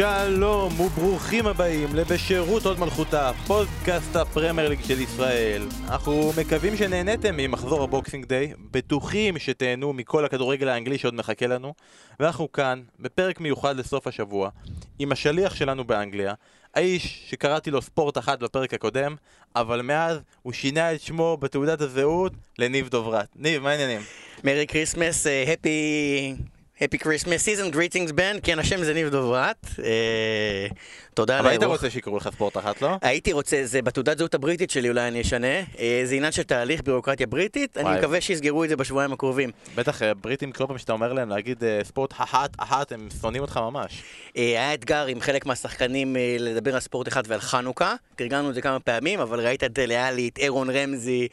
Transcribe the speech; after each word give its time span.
שלום 0.00 0.80
וברוכים 0.80 1.46
הבאים 1.46 1.94
לבשירות 1.94 2.66
הוד 2.66 2.78
מלכותה, 2.78 3.30
פודקאסט 3.46 4.16
הפרמייר 4.16 4.68
ליג 4.68 4.80
של 4.84 5.00
ישראל. 5.00 5.62
אנחנו 5.88 6.32
מקווים 6.40 6.76
שנהניתם 6.76 7.36
ממחזור 7.36 7.82
ה 7.82 7.88
boxing 7.88 8.24
day, 8.24 8.52
בטוחים 8.70 9.38
שתהנו 9.38 9.92
מכל 9.92 10.24
הכדורגל 10.24 10.68
האנגלי 10.68 10.98
שעוד 10.98 11.14
מחכה 11.14 11.46
לנו, 11.46 11.74
ואנחנו 12.20 12.52
כאן, 12.52 12.82
בפרק 13.00 13.40
מיוחד 13.40 13.76
לסוף 13.76 14.06
השבוע, 14.06 14.50
עם 14.98 15.12
השליח 15.12 15.54
שלנו 15.54 15.84
באנגליה, 15.84 16.34
האיש 16.74 17.24
שקראתי 17.30 17.70
לו 17.70 17.82
ספורט 17.82 18.18
אחד 18.18 18.40
בפרק 18.40 18.74
הקודם, 18.74 19.16
אבל 19.56 19.82
מאז 19.82 20.18
הוא 20.42 20.52
שינה 20.52 20.92
את 20.92 21.00
שמו 21.00 21.36
בתעודת 21.40 21.80
הזהות 21.80 22.32
לניב 22.58 22.88
דברת. 22.88 23.28
ניב, 23.36 23.62
מה 23.62 23.70
העניינים? 23.70 24.00
Merry 24.44 24.66
Christmas, 24.66 25.26
הפי... 25.52 26.34
Happy 26.80 26.98
Christmas 26.98 27.44
season, 27.44 27.74
greetings 27.74 28.12
בן, 28.12 28.36
כן 28.42 28.58
השם 28.58 28.84
זה 28.84 28.94
ניב 28.94 29.08
דוברת. 29.08 29.66
אה, 29.84 30.66
תודה 31.14 31.34
על 31.34 31.40
אבל 31.40 31.48
היית 31.48 31.62
האירוח. 31.62 31.76
רוצה 31.76 31.90
שיקראו 31.90 32.16
לך 32.16 32.28
ספורט 32.32 32.56
אחת, 32.56 32.82
לא? 32.82 32.96
הייתי 33.02 33.32
רוצה, 33.32 33.60
זה 33.64 33.82
בתעודת 33.82 34.18
זהות 34.18 34.34
הבריטית 34.34 34.70
שלי 34.70 34.88
אולי 34.88 35.08
אני 35.08 35.20
אשנה. 35.20 35.60
אה, 35.78 36.02
זה 36.04 36.14
עניין 36.14 36.32
של 36.32 36.42
תהליך 36.42 36.82
ביורוקרטיה 36.82 37.26
בריטית, 37.26 37.78
אני. 37.78 37.98
מקווה 37.98 38.20
שיסגרו 38.20 38.64
את 38.64 38.68
זה 38.68 38.76
בשבועיים 38.76 39.12
הקרובים. 39.12 39.50
בטח 39.74 40.02
אה, 40.02 40.14
בריטים 40.14 40.52
כל 40.52 40.66
פעם 40.66 40.78
שאתה 40.78 40.92
אומר 40.92 41.12
להם 41.12 41.28
להגיד 41.28 41.64
ספורט 41.82 42.12
אחת 42.12 42.50
אחת, 42.58 42.92
הם 42.92 43.08
שונאים 43.20 43.42
אותך 43.42 43.56
ממש. 43.56 44.02
היה 44.34 44.74
אתגר 44.74 45.06
עם 45.06 45.20
חלק 45.20 45.46
מהשחקנים 45.46 46.16
לדבר 46.38 46.74
על 46.74 46.80
ספורט 46.80 47.08
אחד 47.08 47.22
ועל 47.26 47.40
חנוכה. 47.40 47.94
תרגלנו 48.16 48.50
את 48.50 48.54
זה 48.54 48.62
כמה 48.62 48.80
פעמים, 48.80 49.20
אבל 49.20 49.40
ראית 49.40 49.64
את 49.64 49.72
דלה 49.72 50.08
עלי, 50.08 50.28
את 50.28 50.38
אירון 50.38 50.70
רמזי. 50.70 51.28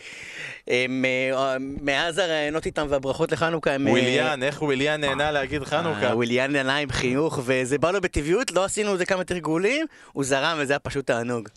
מאז 1.81 2.17
הראיונות 2.17 2.65
איתם 2.65 2.85
והברכות 2.89 3.31
לחנוכה 3.31 3.71
הם... 3.73 3.87
וויליאן, 3.87 4.43
איך 4.43 4.61
וויליאן 4.61 5.01
נהנה 5.01 5.31
להגיד 5.39 5.63
חנוכה? 5.63 6.07
אה, 6.07 6.15
וויליאן 6.15 6.55
עלה 6.55 6.75
עם 6.75 6.89
חיוך, 6.91 7.39
וזה 7.43 7.77
בא 7.77 7.91
לו 7.91 8.01
בטבעיות, 8.01 8.51
לא 8.51 8.63
עשינו 8.63 8.93
את 8.93 8.97
זה 8.97 9.05
כמה 9.05 9.23
תרגולים, 9.23 9.85
הוא 10.11 10.23
זרם 10.23 10.57
וזה 10.59 10.73
היה 10.73 10.79
פשוט 10.79 11.07
תענוג. 11.07 11.49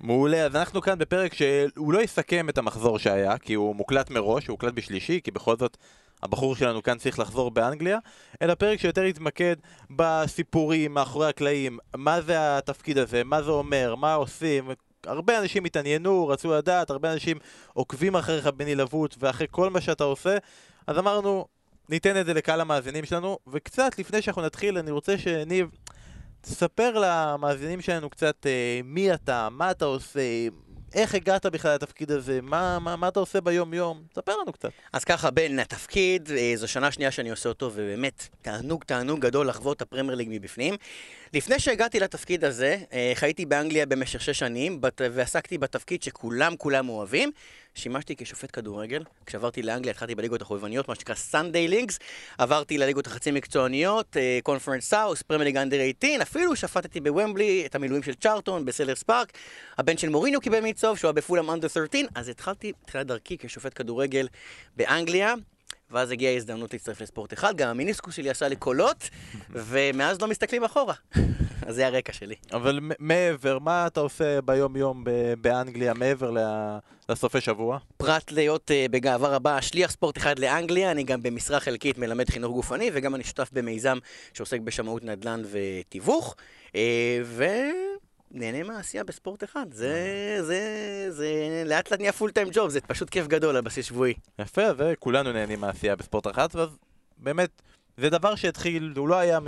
מעולה, 0.00 0.44
אז 0.44 0.56
אנחנו 0.56 0.80
כאן 0.80 0.98
בפרק 0.98 1.34
שהוא 1.34 1.92
לא 1.92 2.02
יסכם 2.02 2.48
את 2.48 2.58
המחזור 2.58 2.98
שהיה, 2.98 3.38
כי 3.38 3.54
הוא 3.54 3.76
מוקלט 3.76 4.10
מראש, 4.10 4.46
הוא 4.46 4.54
הוקלט 4.54 4.74
בשלישי, 4.74 5.20
כי 5.24 5.30
בכל 5.30 5.56
זאת 5.56 5.76
הבחור 6.22 6.56
שלנו 6.56 6.82
כאן 6.82 6.98
צריך 6.98 7.18
לחזור 7.18 7.50
באנגליה, 7.50 7.98
אלא 8.42 8.54
פרק 8.54 8.80
שיותר 8.80 9.04
יתמקד 9.04 9.56
בסיפורים, 9.90 10.94
מאחורי 10.94 11.28
הקלעים, 11.28 11.78
מה 11.96 12.20
זה 12.20 12.58
התפקיד 12.58 12.98
הזה, 12.98 13.24
מה 13.24 13.42
זה 13.42 13.50
אומר, 13.50 13.94
מה 13.94 14.14
עושים. 14.14 14.70
הרבה 15.06 15.38
אנשים 15.38 15.64
התעניינו, 15.64 16.28
רצו 16.28 16.54
לדעת, 16.54 16.90
הרבה 16.90 17.12
אנשים 17.12 17.38
עוקבים 17.72 18.16
אחריך 18.16 18.46
בנלהבות 18.46 19.16
ואחרי 19.18 19.46
כל 19.50 19.70
מה 19.70 19.80
שאתה 19.80 20.04
עושה, 20.04 20.36
אז 20.86 20.98
אמרנו, 20.98 21.46
ניתן 21.88 22.20
את 22.20 22.26
זה 22.26 22.34
לקהל 22.34 22.60
המאזינים 22.60 23.04
שלנו, 23.04 23.38
וקצת 23.52 23.98
לפני 23.98 24.22
שאנחנו 24.22 24.42
נתחיל, 24.42 24.78
אני 24.78 24.90
רוצה 24.90 25.18
שניב, 25.18 25.68
תספר 26.40 26.92
למאזינים 26.98 27.80
שלנו 27.80 28.10
קצת 28.10 28.46
אה, 28.46 28.80
מי 28.84 29.14
אתה, 29.14 29.48
מה 29.50 29.70
אתה 29.70 29.84
עושה, 29.84 30.20
איך 30.94 31.14
הגעת 31.14 31.46
בכלל 31.46 31.74
לתפקיד 31.74 32.10
הזה, 32.10 32.40
מה, 32.42 32.78
מה, 32.78 32.96
מה 32.96 33.08
אתה 33.08 33.20
עושה 33.20 33.40
ביום-יום, 33.40 34.02
ספר 34.14 34.32
לנו 34.42 34.52
קצת. 34.52 34.68
אז 34.92 35.04
ככה, 35.04 35.30
בין 35.30 35.58
התפקיד, 35.58 36.30
אה, 36.36 36.52
זו 36.56 36.68
שנה 36.68 36.92
שנייה 36.92 37.10
שאני 37.10 37.30
עושה 37.30 37.48
אותו, 37.48 37.70
ובאמת, 37.74 38.28
תענוג, 38.42 38.84
תענוג 38.84 39.20
גדול 39.20 39.48
לחוות 39.48 39.76
את 39.76 39.82
הפרמייר 39.82 40.14
ליג 40.14 40.28
מבפנים. 40.30 40.74
לפני 41.34 41.58
שהגעתי 41.58 42.00
לתפקיד 42.00 42.44
הזה, 42.44 42.76
אה, 42.92 43.12
חייתי 43.14 43.46
באנגליה 43.46 43.86
במשך 43.86 44.20
שש 44.20 44.38
שנים, 44.38 44.80
בת- 44.80 45.00
ועסקתי 45.12 45.58
בתפקיד 45.58 46.02
שכולם 46.02 46.56
כולם 46.56 46.88
אוהבים. 46.88 47.30
שימשתי 47.78 48.16
כשופט 48.16 48.50
כדורגל. 48.52 49.02
כשעברתי 49.26 49.62
לאנגליה 49.62 49.90
התחלתי 49.90 50.14
בליגות 50.14 50.42
החובבניות, 50.42 50.88
מה 50.88 50.94
שנקרא 50.94 51.14
Sunday 51.14 51.68
leagues. 51.68 51.98
עברתי 52.38 52.78
לליגות 52.78 53.06
החצי 53.06 53.30
מקצועניות, 53.30 54.16
Conference 54.42 54.88
South, 54.88 55.22
פרמייר 55.22 55.44
ליג 55.44 55.56
under 55.56 55.76
18, 55.76 56.22
אפילו 56.22 56.56
שפטתי 56.56 57.00
בוומבלי 57.00 57.66
את 57.66 57.74
המילואים 57.74 58.02
של 58.02 58.14
צ'ארטון 58.14 58.64
בסלהרסט 58.64 59.02
פארק. 59.02 59.32
הבן 59.78 59.96
של 59.98 60.08
מוריניו 60.08 60.40
קיבל 60.40 60.60
מצהוב, 60.60 60.98
שהוא 60.98 61.08
היה 61.08 61.12
בפולהאם 61.12 61.50
under 61.50 61.68
13, 61.68 62.00
אז 62.14 62.28
התחלתי 62.28 62.72
תחילת 62.86 63.06
דרכי 63.06 63.38
כשופט 63.38 63.72
כדורגל 63.74 64.28
באנגליה. 64.76 65.34
ואז 65.90 66.10
הגיעה 66.10 66.32
ההזדמנות 66.32 66.72
להצטרף 66.72 67.00
לספורט 67.00 67.32
אחד, 67.32 67.56
גם 67.56 67.68
המניסקוס 67.68 68.14
שלי 68.14 68.30
עשה 68.30 68.48
לי 68.48 68.56
קולות, 68.56 69.10
ומאז 69.68 70.20
לא 70.22 70.28
מסתכלים 70.28 70.64
אחורה. 70.64 70.94
אז 71.66 71.74
זה 71.74 71.86
הרקע 71.86 72.12
שלי. 72.12 72.34
אבל 72.52 72.80
מעבר, 72.98 73.58
מה 73.58 73.86
אתה 73.86 74.00
עושה 74.00 74.40
ביום-יום 74.40 75.04
באנגליה, 75.40 75.94
מעבר 75.94 76.32
לסופי 77.08 77.40
שבוע? 77.40 77.78
פרט 77.96 78.32
להיות 78.32 78.70
uh, 78.70 78.90
בגאווה 78.90 79.28
רבה 79.28 79.62
שליח 79.62 79.90
ספורט 79.90 80.18
אחד 80.18 80.38
לאנגליה, 80.38 80.90
אני 80.90 81.04
גם 81.04 81.22
במשרה 81.22 81.60
חלקית 81.60 81.98
מלמד 81.98 82.30
חינוך 82.30 82.52
גופני, 82.52 82.90
וגם 82.92 83.14
אני 83.14 83.24
שותף 83.24 83.48
במיזם 83.52 83.98
שעוסק 84.34 84.60
בשמאות 84.60 85.04
נדל"ן 85.04 85.42
ותיווך, 85.50 86.34
uh, 86.68 86.74
ונהנה 88.32 88.62
מהעשייה 88.62 89.04
בספורט 89.04 89.44
אחד. 89.44 89.66
זה, 89.72 90.36
זה, 90.40 90.60
זה 91.08 91.62
לאט 91.66 91.90
לאט 91.90 92.00
נהיה 92.00 92.12
פול 92.12 92.30
טיים 92.30 92.48
ג'וב, 92.52 92.70
זה 92.70 92.80
פשוט 92.80 93.10
כיף 93.10 93.26
גדול 93.26 93.56
על 93.56 93.62
בסיס 93.62 93.86
שבועי. 93.86 94.14
יפה, 94.38 94.62
וכולנו 94.76 95.32
נהנים 95.32 95.60
מהעשייה 95.60 95.96
בספורט 95.96 96.26
אחת, 96.26 96.54
ואז 96.54 96.68
באמת, 97.18 97.50
זה 97.96 98.10
דבר 98.10 98.34
שהתחיל, 98.34 98.92
הוא 98.96 99.08
לא 99.08 99.14
היה 99.14 99.40
מ... 99.40 99.46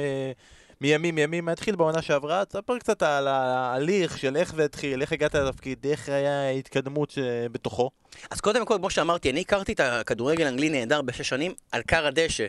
מימים 0.81 1.19
ימים, 1.19 1.49
התחיל 1.49 1.77
בעונה 1.77 2.03
שעברה, 2.03 2.45
תספר 2.45 2.79
קצת 2.79 3.03
על 3.03 3.29
ההליך 3.29 4.19
של 4.19 4.37
איך 4.37 4.55
זה 4.55 4.65
התחיל, 4.65 5.03
איך 5.03 5.13
הגעת 5.13 5.35
לתפקיד, 5.35 5.87
איך 5.87 6.09
היה 6.09 6.47
ההתקדמות 6.49 7.11
שבתוכו. 7.11 7.91
אז 8.31 8.41
קודם 8.41 8.67
כל, 8.67 8.77
כמו 8.79 8.91
שאמרתי, 8.91 9.31
אני 9.31 9.41
הכרתי 9.41 9.73
את 9.73 9.81
הכדורגל 9.81 10.45
האנגלי 10.45 10.69
נהדר 10.69 11.03
בשש 11.03 11.29
שנים 11.29 11.55
על 11.73 11.83
כר 11.83 12.07
הדשא, 12.07 12.47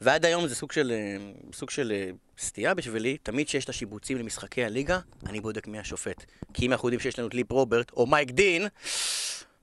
ועד 0.00 0.24
היום 0.24 0.46
זה 0.46 0.54
סוג 0.54 0.72
של, 0.72 0.92
אה, 0.94 1.16
סוג 1.52 1.70
של 1.70 1.92
אה, 1.94 2.10
סטייה 2.38 2.74
בשבילי. 2.74 3.16
תמיד 3.22 3.46
כשיש 3.46 3.64
את 3.64 3.68
השיבוצים 3.68 4.18
למשחקי 4.18 4.64
הליגה, 4.64 4.98
אני 5.26 5.40
בודק 5.40 5.66
מי 5.66 5.78
השופט. 5.78 6.24
כי 6.54 6.66
אם 6.66 6.72
אנחנו 6.72 6.88
יודעים 6.88 7.00
שיש 7.00 7.18
לנו 7.18 7.28
את 7.28 7.34
ליפ 7.34 7.52
רוברט 7.52 7.90
או 7.92 8.06
מייק 8.06 8.30
דין, 8.30 8.68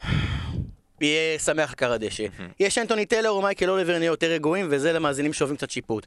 יהיה 1.02 1.40
שמח 1.40 1.70
על 1.70 1.76
כר 1.76 1.92
הדשא. 1.94 2.26
יש 2.60 2.78
אנטוני 2.78 3.06
טלר 3.06 3.30
או 3.30 3.42
מייקל 3.42 3.70
אוליבר 3.70 3.98
נהיה 3.98 4.08
יותר 4.08 4.28
רגועים, 4.28 4.68
וזה 4.70 4.94
למאזינים 4.94 5.34
שאוהבים 5.34 5.58
קצת 5.58 5.70
שיפוט. 5.70 6.06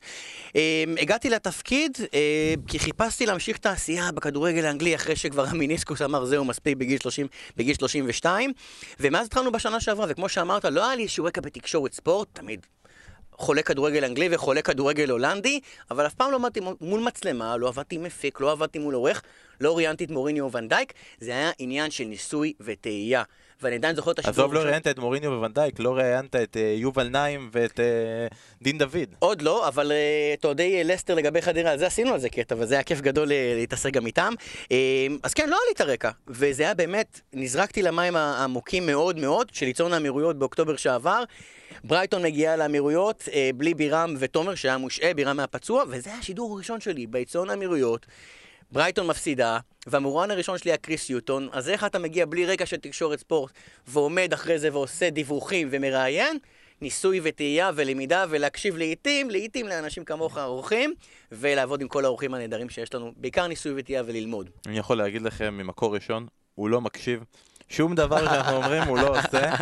אה, 0.56 0.84
הגעתי 1.00 1.30
לתפקיד 1.30 1.98
אה, 2.14 2.54
כי 2.68 2.78
חיפשתי 2.78 3.26
להמשיך 3.26 3.56
את 3.56 3.66
העשייה 3.66 4.12
בכדורגל 4.12 4.64
האנגלי 4.64 4.94
אחרי 4.94 5.16
שכבר 5.16 5.46
המיניסקוס 5.46 6.02
אמר 6.02 6.24
זהו 6.24 6.44
מספיק 6.44 6.76
בגיל, 6.76 6.98
30, 6.98 7.26
בגיל 7.56 7.74
32 7.74 8.52
ומאז 9.00 9.26
התחלנו 9.26 9.52
בשנה 9.52 9.80
שעברה 9.80 10.06
וכמו 10.08 10.28
שאמרת 10.28 10.64
לא 10.64 10.86
היה 10.86 10.96
לי 10.96 11.02
איזשהו 11.02 11.24
רקע 11.24 11.40
בתקשורת 11.40 11.92
ספורט 11.92 12.28
תמיד 12.32 12.66
חולה 13.38 13.62
כדורגל 13.62 14.04
אנגלי 14.04 14.28
וחולה 14.34 14.62
כדורגל 14.62 15.10
הולנדי, 15.10 15.60
אבל 15.90 16.06
אף 16.06 16.14
פעם 16.14 16.30
לא 16.30 16.36
עמדתי 16.36 16.60
מול 16.80 17.00
מצלמה, 17.00 17.56
לא 17.56 17.68
עבדתי 17.68 17.98
מפיק, 17.98 18.40
לא 18.40 18.52
עבדתי 18.52 18.78
מול 18.78 18.94
עורך, 18.94 19.22
לא 19.60 19.76
ראיינתי 19.76 20.04
את 20.04 20.10
מוריניו 20.10 20.46
וונדייק, 20.46 20.92
זה 21.20 21.30
היה 21.30 21.50
עניין 21.58 21.90
של 21.90 22.04
ניסוי 22.04 22.52
וטעייה. 22.60 23.22
ואני 23.62 23.76
עדיין 23.76 23.96
זוכר 23.96 24.10
את 24.10 24.18
השידור 24.18 24.44
עזוב, 24.44 24.54
לא 24.54 24.60
ראיינת 24.60 24.86
את 24.86 24.98
מוריניו 24.98 25.30
וונדייק, 25.30 25.78
לא 25.78 25.96
ראיינת 25.96 26.36
את 26.36 26.56
אה, 26.56 26.74
יובל 26.76 27.08
נעים 27.08 27.48
ואת 27.52 27.80
אה, 27.80 27.84
דין 28.62 28.78
דוד. 28.78 29.14
עוד 29.18 29.42
לא, 29.42 29.68
אבל 29.68 29.92
אה, 29.92 30.34
אתה 30.34 30.48
יודע, 30.48 30.64
לסטר 30.84 31.14
לגבי 31.14 31.42
חדרה, 31.42 31.70
על 31.70 31.78
זה 31.78 31.86
עשינו 31.86 32.12
על 32.12 32.20
זה 32.20 32.28
קטע, 32.28 32.54
וזה 32.58 32.74
היה 32.74 32.82
כיף 32.82 33.00
גדול 33.00 33.28
להתעסק 33.56 33.92
גם 33.92 34.06
איתם. 34.06 34.32
אז 35.22 35.34
כן, 35.34 35.48
לא 35.48 35.56
היה 35.56 35.66
לי 35.68 35.72
את 35.74 35.80
הרקע, 35.80 36.10
וזה 36.28 36.62
היה 36.62 36.74
באמת, 36.74 37.20
נזרקתי 37.32 37.82
למים 37.82 38.16
העמוקים 38.16 38.86
מאוד 38.86 39.18
מאוד, 39.18 39.50
של 39.52 39.66
ליצור 39.66 39.94
האמירויות 39.94 40.38
באוקטובר 40.38 40.76
שעבר. 40.76 41.24
ברייטון 41.84 42.22
מגיעה 42.22 42.56
לאמירויות 42.56 43.28
בלי 43.54 43.74
בירם 43.74 44.14
ותומר, 44.18 44.54
שהיה 44.54 44.78
מושעה, 44.78 45.14
בירם 45.14 45.38
היה 45.38 45.46
פצוע, 45.46 45.84
וזה 45.88 46.10
היה 46.10 46.18
השידור 46.18 46.54
הראשון 46.54 46.80
שלי, 46.80 47.06
ביציון 47.06 47.50
האמירויות. 47.50 48.06
ברייטון 48.74 49.06
מפסידה, 49.06 49.58
והמורן 49.86 50.30
הראשון 50.30 50.58
שלי 50.58 50.70
היה 50.70 50.76
קריס 50.76 51.10
יוטון, 51.10 51.48
אז 51.52 51.68
איך 51.68 51.84
אתה 51.84 51.98
מגיע 51.98 52.26
בלי 52.26 52.46
רקע 52.46 52.66
של 52.66 52.76
תקשורת 52.76 53.18
ספורט, 53.18 53.52
ועומד 53.86 54.32
אחרי 54.32 54.58
זה 54.58 54.72
ועושה 54.72 55.10
דיווחים 55.10 55.68
ומראיין? 55.70 56.38
ניסוי 56.80 57.20
וטעייה 57.22 57.70
ולמידה 57.74 58.24
ולהקשיב 58.28 58.76
לעיתים, 58.76 59.30
לעיתים 59.30 59.68
לאנשים 59.68 60.04
כמוך 60.04 60.38
האורחים, 60.38 60.94
ולעבוד 61.32 61.80
עם 61.80 61.88
כל 61.88 62.04
האורחים 62.04 62.34
הנהדרים 62.34 62.68
שיש 62.68 62.94
לנו, 62.94 63.12
בעיקר 63.16 63.46
ניסוי 63.46 63.72
וטעייה 63.76 64.02
וללמוד. 64.06 64.50
אני 64.66 64.78
יכול 64.78 64.98
להגיד 64.98 65.22
לכם 65.22 65.54
ממקור 65.54 65.94
ראשון, 65.94 66.26
הוא 66.54 66.68
לא 66.68 66.80
מקשיב. 66.80 67.24
שום 67.68 67.94
דבר 67.94 68.18
שאנחנו 68.18 68.56
אומרים 68.56 68.82
הוא 68.82 68.98
לא 68.98 69.18
עושה. 69.18 69.54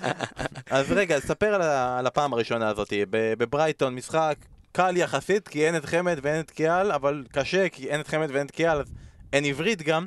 אז 0.70 0.92
רגע, 0.92 1.20
ספר 1.20 1.54
על, 1.54 1.62
על 1.98 2.06
הפעם 2.06 2.32
הראשונה 2.32 2.68
הזאת. 2.68 2.92
בברייטון 3.10 3.94
משחק 3.94 4.36
קל 4.76 4.96
יחסית, 4.96 5.48
כי 5.48 5.66
אין 5.66 5.76
את 5.76 5.84
חמד 5.84 6.18
ואין 6.22 6.40
את 6.40 6.50
קיאל, 6.50 6.92
אבל 6.92 7.24
קשה, 7.32 7.68
כי 7.68 7.88
אין 7.88 8.00
את 8.00 8.08
חמד 8.08 8.30
ואין 8.32 8.46
את 8.46 8.50
קיאל, 8.50 8.80
אז 8.80 8.92
אין 9.32 9.44
עברית 9.44 9.82
גם. 9.82 10.06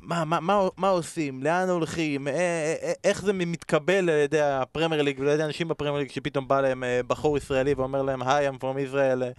מה, 0.00 0.24
מה, 0.24 0.40
מה, 0.40 0.68
מה 0.76 0.88
עושים? 0.88 1.42
לאן 1.42 1.68
הולכים? 1.68 2.28
א- 2.28 2.30
א- 2.30 2.90
א- 2.90 2.92
איך 3.04 3.22
זה 3.22 3.32
מתקבל 3.32 4.10
על 4.10 4.18
ידי 4.18 4.40
הפרמייר 4.40 5.02
ליג 5.02 5.20
ועל 5.20 5.28
ידי 5.28 5.44
אנשים 5.44 5.68
בפרמייר 5.68 5.98
ליג 5.98 6.10
שפתאום 6.10 6.48
בא 6.48 6.60
להם 6.60 6.84
אה, 6.84 7.00
בחור 7.06 7.38
ישראלי 7.38 7.74
ואומר 7.74 8.02
להם, 8.02 8.22
היי, 8.22 8.48
I'm 8.48 8.52
from 8.52 8.92
Israel, 8.92 9.22
אה, 9.22 9.30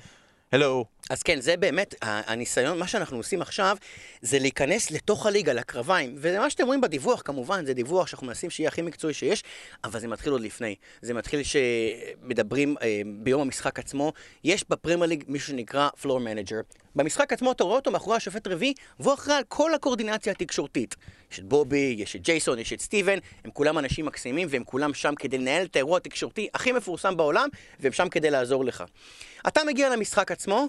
hello. 0.56 0.86
אז 1.10 1.24
כן, 1.24 1.42
זה 1.42 1.58
באמת, 1.58 1.96
הניסיון, 2.02 2.80
מה 2.80 2.88
שאנחנו 2.88 3.18
עושים 3.18 3.42
עכשיו, 3.42 3.78
זה 4.22 4.40
להיכנס 4.40 4.92
לתוך 4.92 5.26
הליגה, 5.26 5.54
לקרביים. 5.54 6.16
וזה 6.18 6.40
מה 6.40 6.50
שאתם 6.50 6.66
רואים 6.66 6.82
בדיווח, 6.82 7.22
כמובן, 7.26 7.66
זה 7.66 7.74
דיווח 7.74 8.08
שאנחנו 8.08 8.28
מנסים 8.28 8.50
שיהיה 8.50 8.68
הכי 8.68 8.82
מקצועי 8.82 9.14
שיש, 9.14 9.44
אבל 9.84 10.00
זה 10.00 10.08
מתחיל 10.08 10.32
עוד 10.32 10.42
לפני. 10.42 10.76
זה 11.02 11.14
מתחיל 11.14 11.42
שמדברים 11.44 12.76
אה, 12.82 13.02
ביום 13.06 13.42
המשחק 13.42 13.80
עצמו. 13.80 14.14
יש 14.44 14.66
בפרמייר 14.70 15.10
ליג 15.10 15.24
מישהו 15.28 15.48
שנקרא 15.48 15.90
floor 16.02 16.20
manager. 16.20 16.60
במשחק 16.96 17.34
עצמו 17.34 17.52
אתה 17.52 17.64
רואה 17.64 17.76
אותו 17.76 17.92
מאחורי 17.92 18.18
השופט 18.18 18.48
רביעי, 18.48 18.74
והוא 19.00 19.14
אחראי 19.14 19.38
על 19.38 19.44
כל 19.48 19.74
הקואורדינציה 19.74 20.32
התקשורתית. 20.32 20.96
יש 21.32 21.40
את 21.40 21.44
בובי, 21.44 21.96
יש 21.98 22.16
את 22.16 22.22
ג'ייסון, 22.22 22.60
יש 22.60 22.74
את 22.74 22.82
סטיבן, 22.82 23.18
הם 23.46 23.52
כולם 23.52 23.78
אנשים 23.78 24.06
מקסימים, 24.06 24.48
והם 24.52 24.64
כולם 24.64 24.94
שם 24.94 25.16
כדי 25.16 25.38
לנהל 25.38 25.66
את 25.66 25.76
האירוע 25.76 25.98
התקשורתי 25.98 26.48
הכי 26.54 26.72
מפורסם 26.72 27.18
בעולם, 27.18 27.50
והם 27.80 27.92
שם 27.92 28.10
כדי 28.10 28.30
לעזור 28.30 28.66
לך. 28.66 28.84
אתה 29.48 29.62
מגיע 29.68 29.90
למשחק 29.90 30.32
עצמו, 30.32 30.68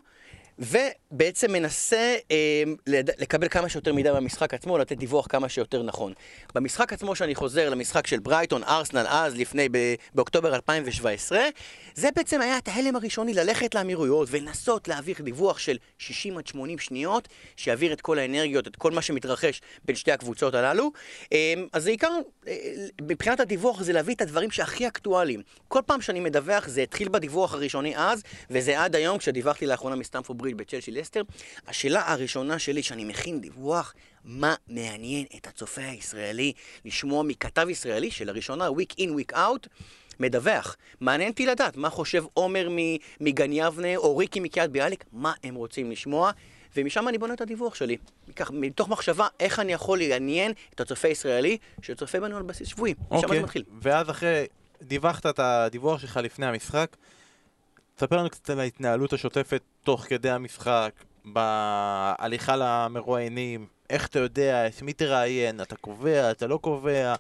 ובעצם 0.61 1.53
מנסה 1.53 2.17
אה, 2.31 2.63
לקבל 3.19 3.49
כמה 3.49 3.69
שיותר 3.69 3.93
מידע 3.93 4.15
במשחק 4.15 4.55
עצמו, 4.55 4.79
לתת 4.79 4.97
דיווח 4.97 5.27
כמה 5.29 5.49
שיותר 5.49 5.83
נכון. 5.83 6.13
במשחק 6.55 6.93
עצמו, 6.93 7.17
שאני 7.17 7.35
חוזר 7.35 7.71
למשחק 7.71 8.07
של 8.07 8.19
ברייטון, 8.19 8.63
ארסנל, 8.65 9.07
אז, 9.09 9.37
לפני, 9.37 9.69
ב- 9.69 9.95
באוקטובר 10.15 10.55
2017, 10.55 11.41
זה 11.95 12.09
בעצם 12.17 12.41
היה 12.41 12.59
את 12.59 12.69
ההלם 12.69 12.97
הראשוני 12.97 13.35
ללכת 13.35 13.75
לאמירויות 13.75 14.29
ולנסות 14.31 14.89
להעביר 14.89 15.17
דיווח 15.21 15.59
של 15.59 15.77
60 15.99 16.39
עד 16.39 16.47
80 16.47 16.79
שניות, 16.79 17.29
שיעביר 17.57 17.93
את 17.93 18.01
כל 18.01 18.19
האנרגיות, 18.19 18.67
את 18.67 18.77
כל 18.77 18.91
מה 18.91 19.03
שמתרחש 19.03 19.61
בין 19.85 19.97
שתי 19.97 20.13
הקבוצות 20.13 20.55
הללו. 20.55 20.93
אה, 21.33 21.55
אז 21.73 21.83
זה 21.83 21.91
עיקר, 21.91 22.13
אה, 22.49 22.57
מבחינת 23.03 23.41
הדיווח 23.41 23.83
זה 23.83 23.93
להביא 23.93 24.15
את 24.15 24.21
הדברים 24.21 24.51
שהכי 24.51 24.87
אקטואליים. 24.87 25.43
כל 25.69 25.81
פעם 25.87 26.01
שאני 26.01 26.21
מדווח, 26.21 26.69
זה 26.69 26.83
התחיל 26.83 27.09
בדיווח 27.09 27.55
הראשוני 27.55 27.97
אז, 27.97 28.23
וזה 28.51 28.81
עד 28.81 28.97
היום, 28.97 29.19
כשדיווחתי 29.19 29.67
לאחרונה 29.67 29.97
מסטמפורד 29.97 30.50
ברית 30.55 30.69
בצ'לסי 30.69 30.91
לסטר, 30.91 31.23
השאלה 31.67 32.13
הראשונה 32.13 32.59
שלי, 32.59 32.83
שאני 32.83 33.05
מכין 33.05 33.41
דיווח, 33.41 33.95
מה 34.25 34.55
מעניין 34.69 35.25
את 35.37 35.47
הצופה 35.47 35.83
הישראלי 35.83 36.53
לשמוע 36.85 37.23
מכתב 37.23 37.67
ישראלי 37.69 38.11
שלראשונה, 38.11 38.69
week 38.69 38.95
in, 39.01 39.09
week 39.09 39.35
out, 39.35 39.69
מדווח. 40.21 40.77
מעניין 41.01 41.31
אותי 41.31 41.47
לדעת 41.47 41.77
מה 41.77 41.91
חושב 41.91 42.25
עומר 42.35 42.69
מגן 43.21 43.53
יבנה 43.53 43.97
או 43.97 44.17
ריקי 44.17 44.41
מקריית 44.41 44.71
ביאליק, 44.71 45.05
מה 45.13 45.33
הם 45.45 45.55
רוצים 45.55 45.91
לשמוע. 45.91 46.31
ומשם 46.77 47.09
אני 47.09 47.19
בונה 47.19 47.35
את 47.35 47.41
הדיווח 47.41 47.75
שלי. 47.75 47.97
מכך, 48.29 48.51
מתוך 48.55 48.89
מחשבה 48.89 49.29
איך 49.41 49.59
אני 49.59 49.73
יכול 49.73 49.99
לעניין 49.99 50.53
את 50.75 50.81
הצופה 50.81 51.09
הישראלי 51.09 51.59
שצופה 51.83 52.21
בנו 52.21 52.37
על 52.37 52.43
בסיס 52.43 52.69
שבועי. 52.69 52.93
Okay. 52.93 53.15
משם 53.15 53.17
אני 53.17 53.25
אוקיי. 53.25 53.43
מתחיל. 53.43 53.65
ואז 53.83 54.11
אחרי, 54.11 54.47
דיווחת 54.83 55.27
את 55.27 55.39
הדיווח 55.39 56.01
שלך 56.01 56.17
לפני 56.17 56.47
המשחק, 56.47 56.97
תספר 57.97 58.17
לנו 58.17 58.31
קצת 58.31 58.51
על 58.51 58.61
ההתנהלות 58.61 59.13
השוטפת 59.13 59.63
תוך 59.85 60.05
כדי 60.09 60.31
המשחק, 60.31 60.91
בהליכה 61.25 62.57
למרואיינים, 62.57 63.67
איך 63.91 64.07
אתה 64.07 64.19
יודע, 64.19 64.67
את 64.67 64.83
מי 64.83 64.93
תראיין, 64.93 65.61
אתה 65.61 65.77
קובע, 65.77 66.31
אתה 66.31 66.47
לא 66.47 66.59
קובע, 66.63 67.15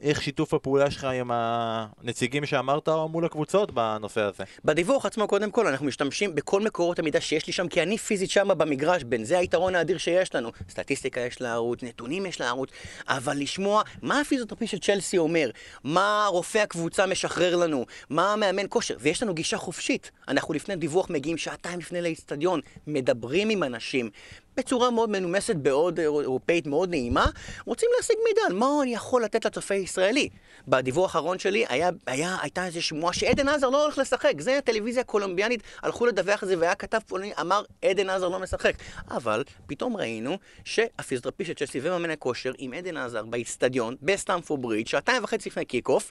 איך 0.00 0.22
שיתוף 0.22 0.54
הפעולה 0.54 0.90
שלך 0.90 1.04
עם 1.04 1.30
הנציגים 1.32 2.46
שאמרת 2.46 2.88
מול 2.88 3.24
הקבוצות 3.24 3.72
בנושא 3.72 4.20
הזה? 4.20 4.44
בדיווח 4.64 5.06
עצמו, 5.06 5.28
קודם 5.28 5.50
כל, 5.50 5.66
אנחנו 5.66 5.86
משתמשים 5.86 6.34
בכל 6.34 6.60
מקורות 6.60 6.98
המידע 6.98 7.20
שיש 7.20 7.46
לי 7.46 7.52
שם, 7.52 7.68
כי 7.68 7.82
אני 7.82 7.98
פיזית 7.98 8.30
שם 8.30 8.48
במגרש, 8.56 9.02
בין 9.04 9.24
זה 9.24 9.38
היתרון 9.38 9.74
האדיר 9.74 9.98
שיש 9.98 10.34
לנו. 10.34 10.50
סטטיסטיקה 10.70 11.20
יש 11.20 11.40
לערוץ, 11.40 11.82
נתונים 11.82 12.26
יש 12.26 12.40
לערוץ, 12.40 12.70
אבל 13.08 13.36
לשמוע 13.38 13.82
מה 14.02 14.20
הפיזיותרפי 14.20 14.66
של 14.66 14.78
צ'לסי 14.78 15.18
אומר, 15.18 15.50
מה 15.84 16.26
רופא 16.28 16.58
הקבוצה 16.58 17.06
משחרר 17.06 17.56
לנו, 17.56 17.86
מה 18.10 18.32
המאמן 18.32 18.64
כושר, 18.68 18.96
ויש 19.00 19.22
לנו 19.22 19.34
גישה 19.34 19.56
חופשית. 19.56 20.10
אנחנו 20.28 20.54
לפני 20.54 20.76
דיווח 20.76 21.10
מגיעים 21.10 21.38
שעתיים 21.38 21.78
לפני 21.78 22.00
לאצטדיון, 22.00 22.60
מדברים 22.86 23.50
עם 23.50 23.62
אנשים, 23.62 24.10
בצורה 24.58 24.90
מאוד 24.90 25.10
מנומסת, 25.10 25.56
בעוד 25.56 26.00
אירופאית 26.00 26.66
מאוד 26.66 26.90
נעימה, 26.90 27.26
רוצים 27.64 27.88
להשיג 27.96 28.16
מידע 28.28 28.42
על 28.46 28.52
מה 28.52 28.66
אני 28.82 28.94
יכול 28.94 29.24
לתת 29.24 29.44
לצופה 29.44 29.74
הישראלי. 29.74 30.28
בדיווח 30.68 31.16
האחרון 31.16 31.38
שלי 31.38 31.64
היה, 31.68 31.90
היה, 32.06 32.36
הייתה 32.42 32.66
איזו 32.66 32.82
שמועה 32.82 33.12
שעדן 33.12 33.48
עזר 33.48 33.68
לא 33.68 33.82
הולך 33.82 33.98
לשחק. 33.98 34.40
זה 34.40 34.58
הטלוויזיה 34.58 35.00
הקולומביאנית, 35.00 35.62
הלכו 35.82 36.06
לדווח 36.06 36.42
על 36.42 36.48
זה 36.48 36.58
והיה 36.58 36.74
כתב 36.74 36.98
פולני, 37.06 37.32
אמר 37.40 37.62
עדן 37.84 38.10
עזר 38.10 38.28
לא 38.28 38.38
משחק. 38.38 38.74
אבל 39.10 39.44
פתאום 39.66 39.96
ראינו 39.96 40.38
שהפיזיותרפיסט 40.64 41.48
של 41.48 41.54
צ'לסי 41.54 41.80
ומאמן 41.82 42.10
הכושר 42.10 42.52
עם 42.58 42.72
עדן 42.72 42.96
עזר 42.96 43.24
באיצטדיון, 43.24 43.96
בסטמפור 44.02 44.58
בריד, 44.58 44.86
שעתיים 44.86 45.24
וחצי 45.24 45.48
לפני 45.48 45.64
קיק 45.64 45.88
אוף, 45.88 46.10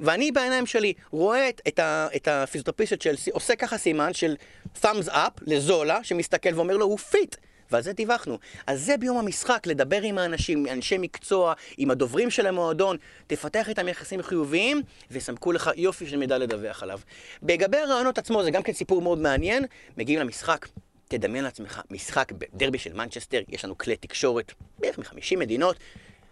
ואני 0.00 0.32
בעיניים 0.32 0.66
שלי 0.66 0.92
רואה 1.10 1.48
את, 1.48 1.60
את, 1.68 1.80
את 2.16 2.28
הפיזיותרפיסט 2.28 3.02
של 3.02 3.14
עושה 3.32 3.56
ככה 3.56 3.78
סימן 3.78 4.14
של 4.14 4.34
thumbs 4.82 5.08
up 5.08 5.42
לזולה, 5.46 6.04
שמסתכל 6.04 6.54
ואומר 6.54 6.76
לו, 6.76 6.86
הוא 6.86 6.98
fit. 6.98 7.36
ועל 7.70 7.82
זה 7.82 7.92
דיווחנו. 7.92 8.38
אז 8.66 8.84
זה 8.84 8.96
ביום 8.96 9.18
המשחק, 9.18 9.66
לדבר 9.66 10.02
עם 10.02 10.18
האנשים, 10.18 10.66
אנשי 10.66 10.98
מקצוע, 10.98 11.54
עם 11.78 11.90
הדוברים 11.90 12.30
של 12.30 12.46
המועדון, 12.46 12.96
תפתח 13.26 13.68
איתם 13.68 13.88
יחסים 13.88 14.22
חיוביים, 14.22 14.82
ויסמכו 15.10 15.52
לך 15.52 15.70
יופי 15.76 16.06
של 16.06 16.16
מידע 16.16 16.38
לדווח 16.38 16.82
עליו. 16.82 17.00
לגבי 17.42 17.76
הראיונות 17.76 18.18
עצמו, 18.18 18.42
זה 18.42 18.50
גם 18.50 18.62
כן 18.62 18.72
סיפור 18.72 19.02
מאוד 19.02 19.18
מעניין. 19.18 19.64
מגיעים 19.96 20.20
למשחק, 20.20 20.66
תדמיין 21.08 21.44
לעצמך, 21.44 21.80
משחק 21.90 22.32
בדרבי 22.32 22.78
של 22.78 22.92
מנצ'סטר, 22.92 23.40
יש 23.48 23.64
לנו 23.64 23.78
כלי 23.78 23.96
תקשורת 23.96 24.52
בערך 24.78 24.98
מ-50 24.98 25.36
מדינות, 25.38 25.76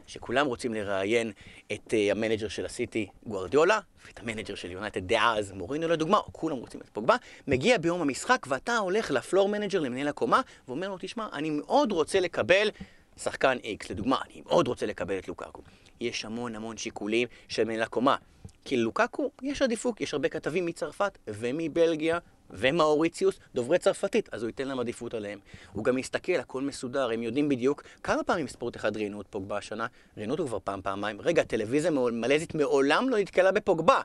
שכולם 0.06 0.46
רוצים 0.46 0.74
לראיין 0.74 1.32
את 1.72 1.90
uh, 1.90 2.12
ה 2.12 2.17
manager 2.17 2.48
של 2.48 2.66
הסיטי, 2.66 3.06
גוארדיולה, 3.26 3.80
ואת 4.06 4.20
ה 4.20 4.24
manager 4.25 4.54
של 4.54 4.70
יונייטד 4.70 5.06
דאז, 5.06 5.52
מוריניו 5.52 5.88
לדוגמה, 5.88 6.18
או 6.18 6.32
כולם 6.32 6.56
רוצים 6.56 6.80
את 6.80 6.88
פוגבה, 6.88 7.16
מגיע 7.48 7.78
ביום 7.78 8.00
המשחק 8.00 8.46
ואתה 8.48 8.76
הולך 8.76 9.10
ל 9.10 9.17
floor 9.17 9.48
manager, 9.48 9.80
למנהל 9.80 10.08
הקומה, 10.08 10.40
ואומר 10.68 10.88
לו, 10.88 10.96
תשמע, 11.00 11.28
אני 11.32 11.50
מאוד 11.50 11.92
רוצה 11.92 12.20
לקבל 12.20 12.70
שחקן 13.16 13.56
X, 13.58 13.86
לדוגמה, 13.90 14.18
אני 14.26 14.42
מאוד 14.46 14.68
רוצה 14.68 14.86
לקבל 14.86 15.18
את 15.18 15.28
לוקאקו. 15.28 15.62
יש 16.00 16.24
המון 16.24 16.54
המון 16.56 16.76
שיקולים 16.76 17.28
של 17.48 17.64
מנהל 17.64 17.82
הקומה. 17.82 18.16
כי 18.64 18.76
ללוקאקו 18.76 19.30
יש 19.42 19.62
עדיפות, 19.62 20.00
יש 20.00 20.12
הרבה 20.14 20.28
כתבים 20.28 20.66
מצרפת 20.66 21.18
ומבלגיה 21.28 22.18
ומאוריציוס, 22.50 23.38
דוברי 23.54 23.78
צרפתית, 23.78 24.28
אז 24.32 24.42
הוא 24.42 24.48
ייתן 24.48 24.68
להם 24.68 24.80
עדיפות 24.80 25.14
עליהם. 25.14 25.38
הוא 25.72 25.84
גם 25.84 25.98
יסתכל, 25.98 26.32
הכל 26.32 26.62
מסודר, 26.62 27.10
הם 27.10 27.22
יודעים 27.22 27.48
בדיוק 27.48 27.82
כמה 28.02 28.22
פעמים 28.22 28.48
ספורט 28.48 28.76
אחד 28.76 28.96
ראיינו 28.96 29.20
את 29.20 29.26
פוגבה 29.30 29.58
השנה, 29.58 29.86
ראיינו 30.16 30.32
אותו 30.32 30.46
כבר 30.46 30.58
פעם, 30.64 30.82
פעמיים. 30.82 31.20
רגע, 31.20 31.42
טלוויזיה 31.42 31.90
מלזית 31.90 32.54
מעולם 32.54 33.08
לא 33.08 33.18
נתקלה 33.18 33.52
בפוגבה. 33.52 34.00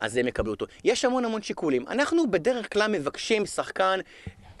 אז 0.00 0.16
הם 0.16 0.28
יקבלו 0.28 0.52
אותו. 0.52 0.66
יש 0.84 1.04
המון 1.04 1.24
המון 1.24 1.42
שיקולים. 1.42 1.84
אנחנו 1.88 2.30
בדרך 2.30 2.72
כלל 2.72 2.90
מבקשים 2.90 3.46
שחקן 3.46 4.00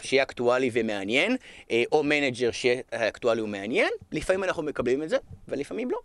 שיהיה 0.02 0.22
אקטואלי 0.22 0.70
ומעניין, 0.72 1.36
אה, 1.70 1.82
או 1.92 2.02
manager 2.02 2.50
שיהיה 2.50 2.80
אקטואלי 2.90 3.42
ומעניין, 3.42 3.90
לפעמים 4.12 4.44
אנחנו 4.44 4.62
מקבלים 4.62 5.02
את 5.02 5.08
זה, 5.08 5.16
ולפעמים 5.48 5.90
לא. 5.90 5.98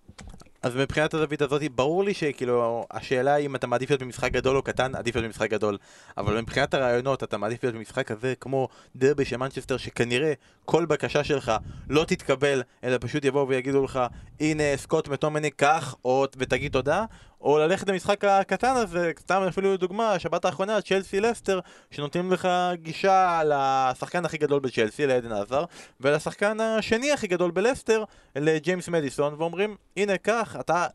אז 0.61 0.75
מבחינת 0.75 1.13
הזווית 1.13 1.41
הזאת, 1.41 1.61
ברור 1.75 2.03
לי 2.03 2.13
שכאילו, 2.13 2.85
השאלה 2.91 3.35
אם 3.35 3.55
אתה 3.55 3.67
מעדיף 3.67 3.89
להיות 3.89 4.01
במשחק 4.01 4.31
גדול 4.31 4.57
או 4.57 4.61
קטן, 4.61 4.95
עדיף 4.95 5.15
להיות 5.15 5.25
במשחק 5.25 5.49
גדול. 5.49 5.77
אבל 6.17 6.41
מבחינת 6.41 6.73
הראיונות, 6.73 7.23
אתה 7.23 7.37
מעדיף 7.37 7.63
להיות 7.63 7.75
במשחק 7.75 8.07
כזה 8.07 8.33
כמו 8.39 8.67
דרבי 8.95 9.25
של 9.25 9.37
מנצ'סטר, 9.37 9.77
שכנראה 9.77 10.33
כל 10.65 10.85
בקשה 10.85 11.23
שלך 11.23 11.51
לא 11.89 12.03
תתקבל, 12.03 12.61
אלא 12.83 12.97
פשוט 13.01 13.25
יבואו 13.25 13.47
ויגידו 13.47 13.83
לך, 13.83 13.99
הנה 14.39 14.63
סקוט 14.75 15.07
מקטומיניי, 15.07 15.51
קח, 15.51 15.95
או 16.05 16.25
ותגיד 16.37 16.71
תודה, 16.71 17.05
או 17.41 17.57
ללכת 17.57 17.89
למשחק 17.89 18.25
הקטן 18.25 18.75
הזה, 18.75 19.11
סתם 19.19 19.41
אפילו 19.47 19.77
דוגמה, 19.77 20.11
השבת 20.11 20.45
האחרונה, 20.45 20.81
צ'לסי 20.81 21.19
לסטר, 21.19 21.59
שנותנים 21.91 22.31
לך 22.31 22.47
גישה 22.73 23.41
לשחקן 23.45 24.25
הכי 24.25 24.37
גדול 24.37 24.59
בצ'לסי, 24.59 25.07
לאדן 25.07 25.31
הזאר, 25.31 25.63
ולשחקן 26.01 26.59
השני 26.59 27.11
הכי 27.11 27.27
גדול 27.27 27.51
בלסטר, 27.51 28.03
לג'יימס 28.35 28.89
מדיסון, 28.89 29.33
ואומרים, 29.37 29.75
הנה 29.97 30.17
קח, 30.17 30.55
אתה 30.59 30.87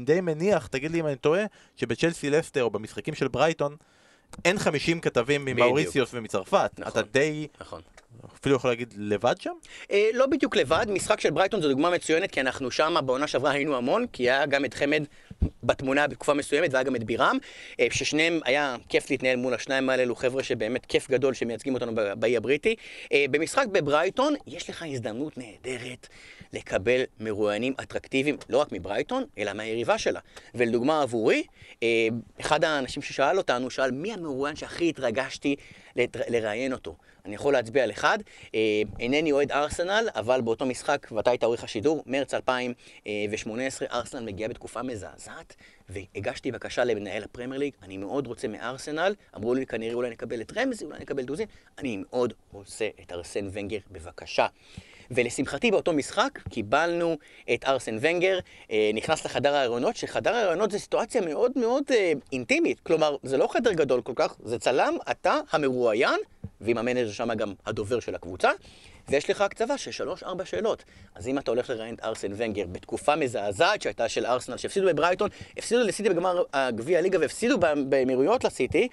די 0.00 0.20
מניח, 0.20 0.66
תגיד 0.66 0.90
לי 0.90 1.00
אם 1.00 1.06
אני 1.06 1.16
טועה, 1.16 1.42
שבצ'לסי 1.76 2.30
לסטר 2.30 2.62
או 2.62 2.70
במשחקים 2.70 3.14
של 3.14 3.28
ברייטון, 3.28 3.76
אין 4.44 4.58
50 4.58 5.00
כתבים 5.00 5.44
ממאוריציוס 5.44 6.10
ומצרפת. 6.14 6.70
נכון, 6.78 6.92
אתה 6.92 7.02
די... 7.02 7.46
נכון. 7.60 7.80
אפילו 8.40 8.56
יכול 8.56 8.70
להגיד 8.70 8.94
לבד 8.96 9.40
שם? 9.40 9.52
אה, 9.90 10.08
לא 10.14 10.26
בדיוק 10.26 10.56
לבד, 10.56 10.86
משחק 10.88 11.20
של 11.20 11.30
ברייטון 11.30 11.62
זו 11.62 11.68
דוגמה 11.68 11.90
מצוינת, 11.90 12.30
כי 12.30 12.40
אנחנו 12.40 12.70
שם 12.70 12.96
בעונה 13.04 13.26
שעברה 13.26 13.50
היינו 13.50 13.76
המון, 13.76 14.06
כי 14.12 14.30
היה 14.30 14.46
גם 14.46 14.64
את 14.64 14.74
חמד 14.74 15.04
בתמונה 15.62 16.06
בתקופה 16.06 16.34
מסוימת, 16.34 16.72
והיה 16.72 16.82
גם 16.82 16.96
את 16.96 17.04
בירם, 17.04 17.38
אה, 17.80 17.86
ששניהם 17.90 18.40
היה 18.44 18.76
כיף 18.88 19.10
להתנהל 19.10 19.36
מול 19.36 19.54
השניים 19.54 19.90
האלו, 19.90 20.16
חבר'ה 20.16 20.42
שבאמת 20.42 20.86
כיף 20.86 21.10
גדול 21.10 21.34
שמייצגים 21.34 21.74
אותנו 21.74 21.92
באי 22.18 22.36
הבריטי. 22.36 22.74
אה, 23.12 23.24
במשחק 23.30 23.66
בברייטון, 23.72 24.34
יש 24.46 24.70
לך 24.70 24.84
הזדמנות 24.88 25.38
נהדרת 25.38 26.08
לקבל 26.52 27.02
מרואיינים 27.20 27.74
אטרקטיביים, 27.82 28.36
לא 28.48 28.58
רק 28.58 28.72
מברייטון, 28.72 29.24
אלא 29.38 29.52
מהיריבה 29.52 29.98
שלה. 29.98 30.20
ולדוגמה 30.54 31.02
עבורי, 31.02 31.42
אה, 31.82 32.08
אחד 32.40 32.64
האנשים 32.64 33.02
ששאל 33.02 33.38
אותנו, 33.38 33.70
שאל 33.70 33.90
מי 33.90 34.12
המרואיין 34.12 34.56
שהכי 34.56 34.88
התרגשתי 34.88 35.56
לראיין 36.28 36.72
אותו. 36.72 36.96
אני 37.24 37.34
יכול 37.34 37.52
להצביע 37.52 37.84
על 37.84 37.90
אחד, 37.90 38.18
אה, 38.54 38.82
אינני 39.00 39.32
אוהד 39.32 39.52
ארסנל, 39.52 40.08
אבל 40.14 40.40
באותו 40.40 40.66
משחק, 40.66 41.06
ואתה 41.12 41.30
היית 41.30 41.44
עורך 41.44 41.64
השידור, 41.64 42.02
מרץ 42.06 42.34
2018, 42.34 43.88
ארסנל 43.92 44.24
מגיעה 44.24 44.48
בתקופה 44.48 44.82
מזעזעת, 44.82 45.54
והגשתי 45.88 46.52
בקשה 46.52 46.84
למנהל 46.84 47.24
הפרמייר 47.24 47.60
ליג, 47.60 47.72
אני 47.82 47.96
מאוד 47.96 48.26
רוצה 48.26 48.48
מארסנל, 48.48 49.14
אמרו 49.36 49.54
לי 49.54 49.66
כנראה 49.66 49.94
אולי 49.94 50.10
נקבל 50.10 50.40
את 50.40 50.52
רמזי, 50.56 50.84
אולי 50.84 50.98
נקבל 50.98 51.22
דוזין, 51.22 51.46
אני 51.78 51.96
מאוד 51.96 52.32
רוצה 52.52 52.88
את 53.02 53.12
ארסן 53.12 53.48
ונגר, 53.52 53.78
בבקשה. 53.90 54.46
ולשמחתי 55.10 55.70
באותו 55.70 55.92
משחק 55.92 56.38
קיבלנו 56.50 57.16
את 57.54 57.64
ארסן 57.64 57.96
ונגר, 58.00 58.38
אה, 58.70 58.90
נכנס 58.94 59.24
לחדר 59.24 59.54
הראיונות, 59.54 59.96
שחדר 59.96 60.34
הראיונות 60.34 60.70
זה 60.70 60.78
סיטואציה 60.78 61.20
מאוד 61.20 61.52
מאוד 61.56 61.82
אה, 61.90 62.12
אינטימית, 62.32 62.80
כלומר 62.80 63.16
זה 63.22 63.36
לא 63.36 63.48
חדר 63.52 63.72
גדול 63.72 64.02
כל 64.02 64.12
כך, 64.16 64.36
זה 64.44 64.58
צלם, 64.58 64.96
אתה 65.10 65.38
המרואיין 65.52 66.20
ועם 66.60 66.78
ה 66.78 66.82
manager 66.82 67.12
שם 67.12 67.34
גם 67.34 67.52
הדובר 67.66 68.00
של 68.00 68.14
הקבוצה, 68.14 68.50
ויש 69.08 69.30
לך 69.30 69.40
הקצבה 69.40 69.78
של 69.78 69.90
שלוש-ארבע 69.90 70.44
שאלות. 70.44 70.84
אז 71.14 71.28
אם 71.28 71.38
אתה 71.38 71.50
הולך 71.50 71.70
לראיין 71.70 71.94
את 71.94 72.04
ארסן 72.04 72.32
ונגר 72.36 72.66
בתקופה 72.66 73.16
מזעזעת 73.16 73.82
שהייתה 73.82 74.08
של 74.08 74.26
ארסנל, 74.26 74.56
שהפסידו 74.56 74.86
בברייטון, 74.86 75.28
הפסידו 75.56 75.80
לסיטי 75.80 76.08
בגמר 76.08 76.42
גביע 76.70 76.98
הליגה 76.98 77.18
והפסידו 77.20 77.58
באמירויות 77.88 78.44
לסיטי, 78.44 78.88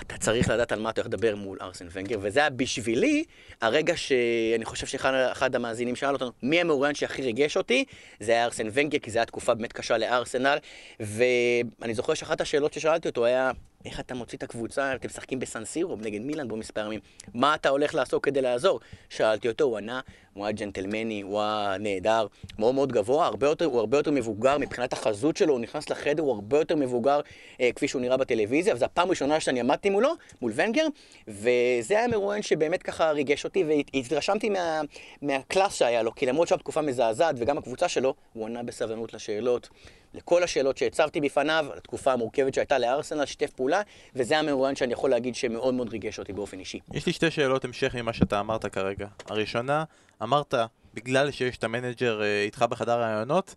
אתה 0.00 0.16
צריך 0.18 0.50
לדעת 0.50 0.72
על 0.72 0.80
מה 0.80 0.90
אתה 0.90 1.00
הולך 1.00 1.14
לדבר 1.14 1.36
מול 1.36 1.58
ארסן 1.60 1.86
ונגר, 1.92 2.18
וזה 2.20 2.40
היה 2.40 2.50
בשבילי 2.50 3.24
הרגע 3.60 3.96
שאני 3.96 4.64
חושב 4.64 4.86
שאחד 4.86 5.54
המאזינים 5.54 5.96
שאל 5.96 6.12
אותנו, 6.12 6.30
מי 6.42 6.60
המאוריין 6.60 6.94
שהכי 6.94 7.22
ריגש 7.22 7.56
אותי? 7.56 7.84
זה 8.20 8.32
היה 8.32 8.44
ארסן 8.44 8.68
ונגר, 8.72 8.98
כי 8.98 9.10
זו 9.10 9.18
הייתה 9.18 9.30
תקופה 9.30 9.54
באמת 9.54 9.72
קשה 9.72 9.98
לארסנל, 9.98 10.58
ואני 11.00 11.94
זוכר 11.94 12.14
שאחת 12.14 12.40
השאלות 12.40 12.72
ששאלתי 12.72 13.08
אותו 13.08 13.24
היה, 13.24 13.50
איך 13.84 14.00
אתה 14.00 14.14
מוציא 14.14 14.38
את 14.38 14.42
הקבוצה, 14.42 14.94
אתם 14.94 15.08
משחקים 15.08 15.38
בסנסירו 15.38 15.96
נגד 15.96 16.20
מילאן 16.20 16.48
בו 16.48 16.56
מספר 16.56 16.86
ימים, 16.86 17.00
מה 17.34 17.54
אתה 17.54 17.68
הולך 17.68 17.94
לעשות 17.94 18.22
כדי 18.22 18.42
לעזור? 18.42 18.80
שאלתי 19.08 19.48
אותו, 19.48 19.64
הוא 19.64 19.78
ענה, 19.78 20.00
הוא 20.34 20.44
היה 20.44 20.52
ג'נטלמני, 20.52 21.20
הוא 21.20 21.40
היה 21.40 21.76
נהדר, 21.80 22.26
מאוד 22.58 22.74
מאוד 22.74 22.92
גבוה, 22.92 23.26
הרבה 23.26 23.46
יותר, 23.46 23.64
הוא 23.64 23.80
הרבה 23.80 23.98
יותר 23.98 24.10
מבוגר 24.10 24.58
מבחינת 24.58 24.92
החזות 24.92 25.36
שלו, 25.36 25.52
הוא 25.52 25.60
נכנס 25.60 25.90
לחדר, 25.90 26.22
הוא 26.22 26.32
הרבה 26.34 26.58
יותר 26.58 26.76
מבוגר 26.76 27.20
אה, 27.60 27.70
כפי 27.74 27.88
שהוא 27.88 28.02
נראה 28.02 28.16
בטלוויזיה, 28.16 28.74
וזו 28.74 28.84
הפעם 28.84 29.06
הראשונה 29.06 29.40
שאני 29.40 29.60
עמדתי 29.60 29.90
מולו, 29.90 30.12
מול 30.42 30.52
ונגר, 30.54 30.86
וזה 31.28 31.98
היה 31.98 32.08
מרואיין 32.08 32.42
שבאמת 32.42 32.82
ככה 32.82 33.10
ריגש 33.10 33.44
אותי, 33.44 33.64
והתרשמתי 33.94 34.48
מה, 34.48 34.80
מה 35.22 35.37
class 35.37 35.74
שהיה 35.74 36.02
לו, 36.02 36.14
כי 36.14 36.26
למרות 36.26 36.48
שהייתה 36.48 36.62
תקופה 36.62 36.82
מזעזעת, 36.82 37.34
וגם 37.38 37.58
הקבוצה 37.58 37.88
שלו, 37.88 38.14
הוא 38.32 38.46
ענה 38.46 38.62
בסבלנות 38.62 39.14
לשאלות. 39.14 39.68
לכל 40.14 40.42
השאלות 40.42 40.76
שהצבתי 40.76 41.20
בפניו, 41.20 41.66
על 41.72 41.78
התקופה 41.78 42.12
המורכבת 42.12 42.54
שהייתה 42.54 42.78
לארסנל, 42.78 43.26
שיתף 43.26 43.50
פעולה, 43.50 43.82
וזה 44.14 44.38
המרואיין 44.38 44.76
שאני 44.76 44.92
יכול 44.92 45.10
להגיד 45.10 45.34
שמאוד 45.34 45.74
מאוד 45.74 45.88
ריגש 45.88 46.18
אותי 46.18 46.32
באופן 46.32 46.58
אישי. 46.58 46.78
יש 46.92 47.06
לי 47.06 47.12
שתי 47.12 47.30
שאלות 47.30 47.64
המשך 47.64 47.94
ממה 47.94 48.12
שאתה 48.12 48.40
אמרת 48.40 48.66
כרגע. 48.66 49.06
הראשונה, 49.28 49.84
אמרת, 50.22 50.54
בגלל 50.94 51.30
שיש 51.30 51.56
את 51.56 51.64
ה 51.64 51.71
manager 51.71 52.22
אה, 52.22 52.42
איתך 52.42 52.62
בחדר 52.62 53.00
ראיונות, 53.00 53.54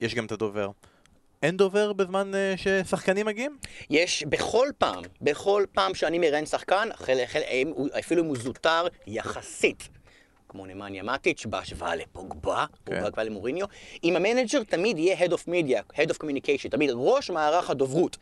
יש 0.00 0.14
גם 0.14 0.26
את 0.26 0.32
הדובר. 0.32 0.70
אין 1.42 1.56
דובר 1.56 1.92
בזמן 1.92 2.32
uh, 2.34 2.60
ששחקנים 2.60 3.26
מגיעים? 3.26 3.58
יש 3.90 4.24
בכל 4.28 4.68
פעם, 4.78 5.04
בכל 5.22 5.64
פעם 5.72 5.94
שאני 5.94 6.18
מראיין 6.18 6.46
שחקן, 6.46 6.88
אפילו 7.98 8.22
אם 8.22 8.28
הוא 8.28 8.36
זוטר 8.36 8.86
יחסית 9.06 9.88
כמו 10.48 10.66
נמניה 10.66 11.02
מאטיץ', 11.02 11.46
בהשוואה 11.46 11.96
לפוגבה, 11.96 12.66
כן. 12.86 12.96
או 12.96 13.02
בהשוואה 13.02 13.24
למוריניו, 13.24 13.66
עם 14.04 14.16
ה 14.16 14.22
manager 14.22 14.62
תמיד 14.62 14.98
יהיה 14.98 15.16
Head 15.16 15.30
of 15.30 15.48
Media, 15.48 15.96
Head 15.96 16.10
of 16.10 16.22
Communication, 16.22 16.68
תמיד 16.70 16.90
ראש 16.94 17.30
מערך 17.30 17.70
הדוברות. 17.70 18.16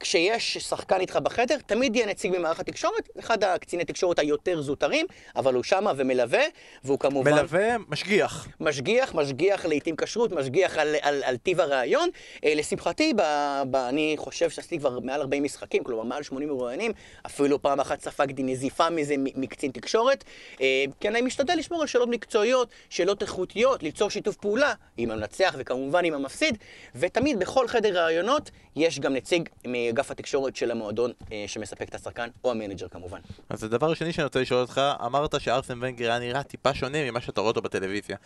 כשיש 0.00 0.58
שחקן 0.58 1.00
איתך 1.00 1.16
בחדר, 1.16 1.56
תמיד 1.66 1.96
יהיה 1.96 2.06
נציג 2.06 2.36
במערך 2.36 2.60
התקשורת, 2.60 3.08
אחד 3.18 3.44
הקציני 3.44 3.84
תקשורת 3.84 4.18
היותר 4.18 4.62
זוטרים, 4.62 5.06
אבל 5.36 5.54
הוא 5.54 5.62
שמה 5.62 5.92
ומלווה, 5.96 6.42
והוא 6.84 6.98
כמובן... 6.98 7.32
מלווה, 7.32 7.76
משגיח. 7.88 8.48
משגיח, 8.60 9.14
משגיח 9.14 9.66
לעיתים 9.66 9.96
כשרות, 9.96 10.32
משגיח 10.32 10.78
על, 10.78 10.94
על, 11.02 11.22
על 11.24 11.36
טיב 11.36 11.60
הרעיון. 11.60 12.08
אה, 12.44 12.52
לשמחתי, 12.56 13.12
ב, 13.16 13.22
ב, 13.70 13.76
אני 13.76 14.14
חושב 14.18 14.50
שעשיתי 14.50 14.78
כבר 14.78 15.00
מעל 15.00 15.20
40 15.20 15.42
משחקים, 15.42 15.84
כלומר 15.84 16.02
מעל 16.02 16.22
80 16.22 16.48
מרואיינים, 16.48 16.92
אפילו 17.26 17.62
פעם 17.62 17.80
אחת 17.80 18.00
ספגתי 18.00 18.42
נזיפה 18.42 18.90
מזה 18.90 19.14
מקצין 19.18 19.70
תקשורת, 19.70 20.24
אה, 20.60 20.84
כי 21.00 21.08
אני 21.08 21.20
משתדל 21.20 21.54
לשמור 21.58 21.80
על 21.80 21.86
שאלות 21.86 22.08
מקצועיות, 22.08 22.68
שאלות 22.90 23.22
איכותיות, 23.22 23.82
ליצור 23.82 24.10
שיתוף 24.10 24.36
פעולה 24.36 24.74
עם 24.96 25.10
המנצח 25.10 25.54
וכמובן 25.58 26.04
עם 26.04 26.14
המפסיד, 26.14 26.58
ותמיד 26.94 27.38
בכל 27.38 27.68
חדר 27.68 27.98
רעיונות 27.98 28.50
יש 28.76 29.00
גם 29.00 29.14
נציג 29.14 29.48
מאגף 29.86 30.10
התקשורת 30.10 30.56
של 30.56 30.70
המועדון 30.70 31.12
אה, 31.32 31.44
שמספק 31.46 31.88
את 31.88 31.94
השחקן, 31.94 32.28
או 32.44 32.50
המנג'ר 32.50 32.88
כמובן. 32.88 33.18
אז 33.48 33.64
הדבר 33.64 33.90
השני 33.90 34.12
שאני 34.12 34.24
רוצה 34.24 34.40
לשאול 34.40 34.60
אותך, 34.60 34.80
אמרת 35.06 35.40
שארסן 35.40 35.78
ונגר 35.80 36.10
היה 36.10 36.18
נראה 36.18 36.42
טיפה 36.42 36.74
שונה 36.74 37.10
ממה 37.10 37.20
שאתה 37.20 37.40
רואה 37.40 37.48
אותו 37.48 37.62
בטלוויזיה. 37.62 38.16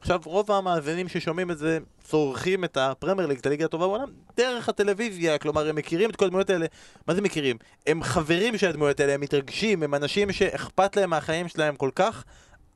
עכשיו, 0.00 0.20
רוב 0.24 0.50
המאזינים 0.50 1.08
ששומעים 1.08 1.50
את 1.50 1.58
זה 1.58 1.78
צורכים 2.04 2.64
את 2.64 2.76
הפרמייר 2.76 3.28
ליג, 3.28 3.38
את 3.38 3.46
הליגה 3.46 3.64
הטובה 3.64 3.86
בעולם, 3.86 4.08
דרך 4.36 4.68
הטלוויזיה, 4.68 5.38
כלומר 5.38 5.68
הם 5.68 5.76
מכירים 5.76 6.10
את 6.10 6.16
כל 6.16 6.24
הדמויות 6.24 6.50
האלה. 6.50 6.66
מה 7.06 7.14
זה 7.14 7.20
מכירים? 7.20 7.56
הם 7.86 8.02
חברים 8.02 8.58
של 8.58 8.68
הדמויות 8.68 9.00
האלה, 9.00 9.14
הם 9.14 9.20
מתרגשים, 9.20 9.82
הם 9.82 9.94
אנשים 9.94 10.32
שאכפת 10.32 10.96
להם 10.96 11.10
מהחיים 11.10 11.48
שלהם 11.48 11.76
כל 11.76 11.90
כך. 11.94 12.24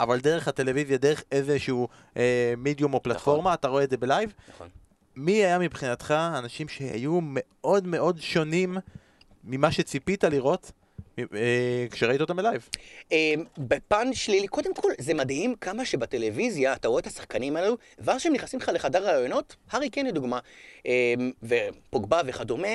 אבל 0.00 0.20
דרך 0.20 0.48
הטלוויזיה, 0.48 0.98
דרך 0.98 1.22
איזשהו 1.32 1.88
אה, 2.16 2.54
מידיום 2.56 2.94
או 2.94 3.02
פלטפורמה, 3.02 3.40
נכון. 3.40 3.52
אתה 3.52 3.68
רואה 3.68 3.84
את 3.84 3.90
זה 3.90 3.96
ב 3.96 4.02
live. 4.02 4.32
נכון. 4.54 4.68
מי 5.16 5.32
היה 5.32 5.58
מבחינתך 5.58 6.14
אנשים 6.38 6.68
שהיו 6.68 7.18
מאוד 7.22 7.86
מאוד 7.86 8.20
שונים 8.20 8.76
ממה 9.44 9.72
שציפית 9.72 10.24
לראות 10.24 10.72
אה, 11.18 11.86
כשראית 11.90 12.20
אותם 12.20 12.36
בלייב? 12.36 12.68
אה, 13.12 13.34
בפן 13.58 14.12
שלילי, 14.12 14.48
קודם 14.48 14.74
כל, 14.74 14.88
זה 14.98 15.14
מדהים 15.14 15.54
כמה 15.54 15.84
שבטלוויזיה 15.84 16.72
אתה 16.72 16.88
רואה 16.88 17.00
את 17.00 17.06
השחקנים 17.06 17.56
האלו, 17.56 17.76
ואז 17.98 18.20
כשהם 18.20 18.32
נכנסים 18.32 18.60
לך 18.60 18.70
לחדר 18.74 19.16
ראיונות, 19.16 19.56
הארי 19.70 19.90
קיין 19.90 20.06
לדוגמה, 20.06 20.38
אה, 20.86 21.14
ופוגבה 21.42 22.20
וכדומה, 22.26 22.68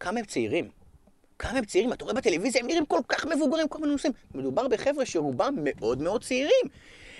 כמה 0.00 0.18
הם 0.18 0.24
צעירים. 0.24 0.68
כמה 1.38 1.58
הם 1.58 1.64
צעירים, 1.64 1.92
אתה 1.92 2.04
רואה 2.04 2.14
בטלוויזיה, 2.14 2.60
הם 2.60 2.66
נראים 2.66 2.86
כל 2.86 3.00
כך 3.08 3.26
מבוגרים, 3.26 3.68
כל 3.68 3.78
מיני 3.78 3.92
נושאים. 3.92 4.12
מדובר 4.34 4.68
בחבר'ה 4.68 5.06
שרובם 5.06 5.54
מאוד 5.62 6.02
מאוד 6.02 6.24
צעירים. 6.24 6.64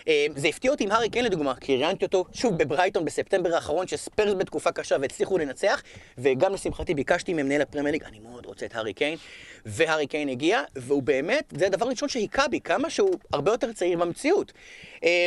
אה, 0.09 0.27
זה 0.37 0.49
הפתיע 0.49 0.71
אותי 0.71 0.85
עם 0.85 0.93
הארי 0.93 1.11
קיין 1.11 1.25
לדוגמה, 1.25 1.55
כי 1.55 1.77
ראיינתי 1.77 2.05
אותו 2.05 2.25
שוב 2.33 2.59
בברייטון 2.59 3.05
בספטמבר 3.05 3.55
האחרון, 3.55 3.87
שספרס 3.87 4.35
בתקופה 4.35 4.73
קשה 4.73 4.97
והצליחו 5.01 5.39
לנצח, 5.39 5.83
וגם 6.19 6.55
לשמחתי 6.55 6.95
ביקשתי 6.95 7.35
ממנהל 7.35 7.63
הפרמייר 7.63 7.93
ליג, 7.93 8.05
אני 8.05 8.19
מאוד 8.19 8.47
רוצה 8.47 8.67
את 8.67 8.77
הארי 8.77 8.93
קיין, 8.93 9.19
והארי 9.67 10.07
קיין 10.07 10.29
הגיע, 10.29 10.63
והוא 10.77 11.03
באמת, 11.03 11.53
זה 11.57 11.67
הדבר 11.67 11.87
הראשון 11.87 12.09
שהיכה 12.09 12.49
בי, 12.49 12.61
כמה 12.61 12.91
שהוא 12.91 13.19
הרבה 13.33 13.51
יותר 13.51 13.73
צעיר 13.73 13.99
במציאות. 13.99 14.53
אה, 15.05 15.27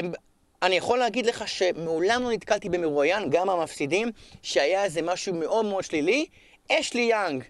אני 0.63 0.75
יכול 0.75 0.99
להגיד 0.99 1.25
לך 1.25 1.47
שמעולם 1.47 2.23
לא 2.23 2.31
נתקלתי 2.31 2.69
במרואיין, 2.69 3.29
גם 3.29 3.49
המפסידים, 3.49 4.11
שהיה 4.41 4.83
איזה 4.83 5.01
משהו 5.01 5.33
מאוד 5.33 5.65
מאוד 5.65 5.83
שלילי. 5.83 6.25
אשלי 6.71 7.01
יאנג, 7.01 7.43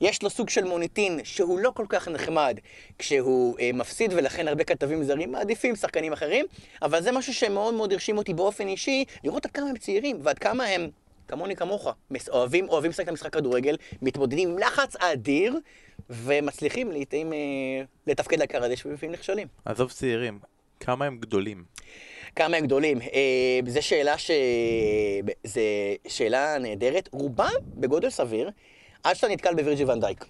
יש 0.00 0.22
לו 0.22 0.30
סוג 0.30 0.48
של 0.48 0.64
מוניטין 0.64 1.20
שהוא 1.24 1.58
לא 1.58 1.70
כל 1.74 1.86
כך 1.88 2.08
נחמד 2.08 2.58
כשהוא 2.98 3.58
אה, 3.60 3.70
מפסיד, 3.74 4.12
ולכן 4.16 4.48
הרבה 4.48 4.64
כתבים 4.64 5.04
זרים 5.04 5.32
מעדיפים 5.32 5.76
שחקנים 5.76 6.12
אחרים, 6.12 6.46
אבל 6.82 7.02
זה 7.02 7.12
משהו 7.12 7.34
שמאוד 7.34 7.74
מאוד 7.74 7.92
הרשים 7.92 8.18
אותי 8.18 8.34
באופן 8.34 8.68
אישי, 8.68 9.04
לראות 9.24 9.46
עד 9.46 9.52
כמה 9.52 9.68
הם 9.68 9.76
צעירים 9.76 10.18
ועד 10.22 10.38
כמה 10.38 10.64
הם, 10.64 10.88
כמוני 11.28 11.56
כמוך, 11.56 11.88
אוהבים, 12.28 12.68
אוהבים 12.68 12.90
לשחק 12.90 13.04
את 13.04 13.08
המשחק 13.08 13.32
כדורגל, 13.32 13.76
מתמודדים 14.02 14.48
עם 14.48 14.58
לחץ 14.58 14.96
אדיר, 14.96 15.58
ומצליחים 16.10 16.92
לעיתים 16.92 17.32
אה, 17.32 17.38
לתפקד 18.06 18.38
על 18.38 18.48
כר 18.48 18.64
הדשא 18.64 18.88
ולפעמים 18.88 19.12
נכשלים. 19.12 19.48
עזוב 19.64 19.90
צעירים, 19.90 20.38
כמה 20.80 21.04
הם 21.04 21.18
גדולים? 21.18 21.64
כמה 22.36 22.56
הם 22.56 22.64
גדולים. 22.66 23.00
אה, 23.00 23.60
זו 23.66 23.82
שאלה 23.82 24.18
ש... 24.18 24.30
זו 25.44 25.60
שאלה 26.08 26.58
נהדרת. 26.58 27.08
רובם 27.12 27.50
בגודל 27.74 28.10
סביר. 28.10 28.50
עד 29.08 29.16
שאתה 29.16 29.28
נתקל 29.28 29.54
בווירג'יל 29.54 29.90
ונדייק. 29.90 30.24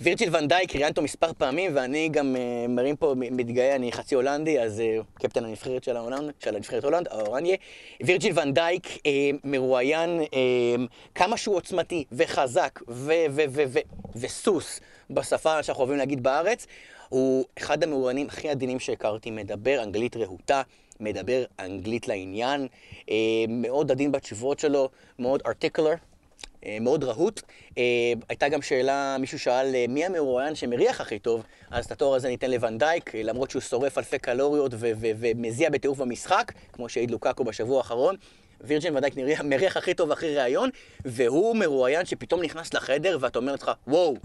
וירג'יל 0.00 0.36
ונדייק 0.36 0.76
ראיינתי 0.76 0.90
אותו 0.90 1.02
מספר 1.02 1.32
פעמים, 1.38 1.70
ואני 1.74 2.08
גם 2.08 2.36
uh, 2.36 2.68
מרים 2.68 2.96
פה, 2.96 3.14
מתגאה, 3.16 3.76
אני 3.76 3.92
חצי 3.92 4.14
הולנדי, 4.14 4.60
אז 4.60 4.82
אה, 5.00 5.22
קפטן 5.22 5.44
הנבחרת 5.44 5.84
של 5.84 5.96
ההולנד, 5.96 6.32
של 6.40 6.54
הנבחרת 6.56 6.84
הולנד, 6.84 7.08
האורניה. 7.08 7.56
וירג'יל 8.02 8.38
ונדייק 8.38 8.86
uh, 8.86 9.00
מרואיין 9.44 10.20
uh, 10.20 10.34
כמה 11.14 11.36
שהוא 11.36 11.56
עוצמתי 11.56 12.04
וחזק 12.12 12.80
וסוס 14.16 14.80
בשפה 15.10 15.62
שאנחנו 15.62 15.80
אוהבים 15.80 15.98
להגיד 15.98 16.22
בארץ. 16.22 16.66
הוא 17.08 17.44
אחד 17.58 17.82
המרואיינים 17.82 18.26
הכי 18.26 18.48
עדינים 18.48 18.80
שהכרתי, 18.80 19.30
מדבר 19.30 19.82
אנגלית 19.82 20.16
רהוטה. 20.16 20.62
מדבר 21.00 21.44
אנגלית 21.60 22.08
לעניין, 22.08 22.66
מאוד 23.48 23.90
עדין 23.90 24.12
בתשובות 24.12 24.58
שלו, 24.58 24.88
מאוד 25.18 25.42
ארטיקולר, 25.46 25.90
אה, 25.90 25.96
מאוד 26.80 27.04
רהוט. 27.04 27.42
אה, 27.78 27.82
הייתה 28.28 28.48
גם 28.48 28.62
שאלה, 28.62 29.16
מישהו 29.20 29.38
שאל 29.38 29.74
אה, 29.74 29.84
מי 29.88 30.04
המרואיין 30.04 30.54
שמריח 30.54 31.00
הכי 31.00 31.18
טוב, 31.18 31.44
אז 31.70 31.86
את 31.86 31.92
התואר 31.92 32.14
הזה 32.14 32.28
ניתן 32.28 32.50
לוונדייק, 32.50 33.14
למרות 33.14 33.50
שהוא 33.50 33.62
שורף 33.62 33.98
אלפי 33.98 34.18
קלוריות 34.18 34.72
ומזיע 34.78 35.70
בטירוף 35.70 35.98
במשחק, 35.98 36.52
כמו 36.72 36.88
שהעיד 36.88 37.10
לוקקו 37.10 37.44
בשבוע 37.44 37.78
האחרון. 37.78 38.16
וירג'ין 38.60 38.96
ודייק 38.96 39.14
מריח 39.44 39.76
הכי 39.76 39.94
טוב 39.94 40.10
אחרי 40.10 40.36
ראיון, 40.36 40.70
והוא 41.04 41.56
מרואיין 41.56 42.06
שפתאום 42.06 42.42
נכנס 42.42 42.74
לחדר 42.74 43.18
ואתה 43.20 43.38
אומר 43.38 43.54
לך, 43.54 43.70
וואו, 43.86 44.16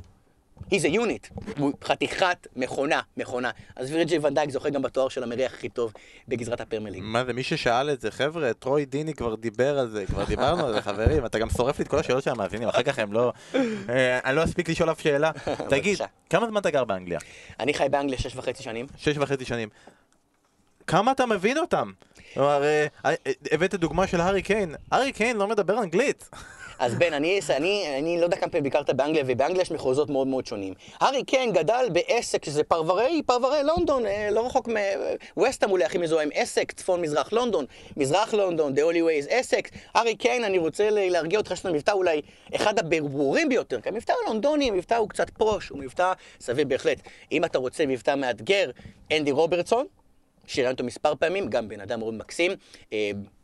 he's 0.74 0.86
a 0.86 0.96
unit, 0.96 1.42
הוא 1.60 1.74
חתיכת 1.84 2.48
מכונה, 2.56 3.02
מכונה. 3.18 3.52
אז 3.76 3.92
וירג'יל 3.92 4.26
ונדייק 4.26 4.50
זוכה 4.50 4.70
גם 4.70 4.82
בתואר 4.82 5.10
של 5.10 5.24
המריח 5.24 5.54
הכי 5.54 5.70
טוב 5.70 5.94
בגזרת 6.28 6.62
הפרמייליג. 6.62 7.02
מה 7.04 7.26
זה, 7.26 7.34
מי 7.34 7.44
ששאל 7.44 7.90
את 7.90 8.02
זה, 8.02 8.12
חבר'ה, 8.12 8.54
טרוי 8.54 8.86
דיני 8.86 9.14
כבר 9.14 9.36
דיבר 9.36 9.80
על 9.80 9.90
זה, 9.90 10.06
כבר 10.06 10.24
דיברנו 10.24 10.66
על 10.66 10.74
זה, 10.74 10.82
חברים, 10.82 11.26
אתה 11.26 11.40
גם 11.40 11.50
שורף 11.50 11.80
לי 11.80 11.84
את 11.84 11.90
כל 11.90 12.00
השאלות 12.00 12.24
של 12.24 12.32
המאזינים, 12.32 12.68
אחר 12.68 12.84
כך 12.84 13.00
הם 13.00 13.14
לא... 13.14 13.34
אה, 13.90 14.20
אני 14.26 14.36
לא 14.36 14.44
אספיק 14.44 14.70
לשאול 14.70 14.92
אף 14.92 15.02
שאלה. 15.02 15.32
תגיד, 15.70 15.98
כמה 16.30 16.48
זמן 16.48 16.62
אתה 16.62 16.70
גר 16.70 16.84
באנגליה? 16.84 17.20
אני 17.60 17.74
חי 17.74 17.88
באנגליה 17.92 18.20
שש 18.20 18.36
וחצי 18.36 18.64
שנים. 18.64 18.86
שש 18.98 19.18
וחצי 19.18 19.46
שנים. 19.46 19.70
כמה 20.88 21.12
אתה 21.12 21.26
מבין 21.26 21.58
אותם? 21.58 21.92
כלומר, 22.34 22.64
אה, 22.64 22.88
אה, 23.06 23.14
הבאת 23.52 23.76
דוגמה 23.76 24.08
של 24.08 24.22
הארי 24.22 24.42
קיין, 24.42 24.76
הארי 24.92 25.12
קיין 25.12 25.38
לא 25.38 25.48
מדבר 25.48 25.84
אנגלית. 25.84 26.30
אז 26.80 26.96
בן, 26.96 27.14
אני, 27.14 27.40
אני, 27.50 28.00
אני 28.00 28.20
לא 28.20 28.26
יודע 28.26 28.38
כמה 28.38 28.50
פעמים 28.50 28.64
ביקרת 28.64 28.90
באנגליה, 28.90 29.24
ובאנגליה 29.28 29.62
יש 29.62 29.72
מחוזות 29.72 30.10
מאוד 30.10 30.28
מאוד 30.28 30.46
שונים. 30.46 30.74
הארי 31.00 31.24
קיין 31.24 31.54
גדל 31.54 31.86
בעסק, 31.92 32.46
שזה 32.46 32.64
פרברי, 32.64 33.22
פרברי 33.26 33.64
לונדון, 33.64 34.06
אה, 34.06 34.30
לא 34.32 34.46
רחוק 34.46 34.70
מווסטהאם 35.38 35.72
אולי 35.72 35.86
הכי 35.86 35.98
מזוהה 35.98 36.24
עם 36.24 36.30
עסק, 36.34 36.72
צפון 36.72 37.02
מזרח 37.02 37.34
לונדון, 37.34 37.66
מזרח 37.98 38.34
לונדון, 38.34 38.74
The 38.74 38.80
Holy 38.80 39.26
Ways 39.26 39.28
עסק. 39.30 39.70
הארי 39.94 40.16
קיין, 40.16 40.44
אני 40.44 40.58
רוצה 40.58 40.90
להרגיע 40.90 41.40
אותך 41.40 41.50
שיש 41.50 41.66
לנו 41.66 41.76
מבטא 41.76 41.92
אולי 41.92 42.22
אחד 42.56 42.80
הברורים 42.80 43.50
ביותר, 43.50 43.82
כי 43.82 43.90
המבטא 43.90 44.14
הלונדוני, 44.26 44.70
המבטא 44.70 44.96
הוא 44.96 45.10
קצת 45.10 45.30
פוש, 45.30 45.70
הוא 45.70 45.80
מבטא 45.80 46.14
סביר 46.40 46.68
בהחלט. 46.68 46.98
אם 47.32 47.46
אתה 47.46 47.58
רוצה 47.58 47.86
מבטא 47.86 48.16
מאתגר, 48.16 48.72
אנדי 49.12 49.32
רוברטסון, 49.32 49.86
שראיינתי 50.48 50.72
אותו 50.72 50.84
מספר 50.84 51.16
פעמים, 51.16 51.50
גם 51.50 51.68
בן 51.68 51.80
אדם 51.80 52.00
מאוד 52.00 52.14
מקסים. 52.14 52.52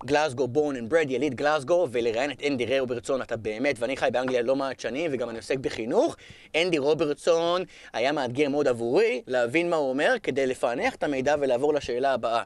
גלאזגו, 0.05 0.47
born 0.47 0.75
and 0.75 0.89
bred, 0.89 1.11
יליד 1.11 1.35
גלאזגו, 1.35 1.87
ולראיין 1.91 2.31
את 2.31 2.41
אנדי 2.47 2.79
רוברטסון, 2.79 3.21
אתה 3.21 3.37
באמת, 3.37 3.75
ואני 3.79 3.97
חי 3.97 4.09
באנגליה 4.11 4.41
לא 4.41 4.55
מעט 4.55 4.79
שנים, 4.79 5.11
וגם 5.13 5.29
אני 5.29 5.37
עוסק 5.37 5.57
בחינוך. 5.57 6.15
אנדי 6.55 6.77
רוברטסון 6.77 7.63
היה 7.93 8.11
מאתגר 8.11 8.49
מאוד 8.49 8.67
עבורי 8.67 9.21
להבין 9.27 9.69
מה 9.69 9.75
הוא 9.75 9.89
אומר, 9.89 10.15
כדי 10.23 10.47
לפענח 10.47 10.95
את 10.95 11.03
המידע 11.03 11.35
ולעבור 11.39 11.73
לשאלה 11.73 12.13
הבאה. 12.13 12.43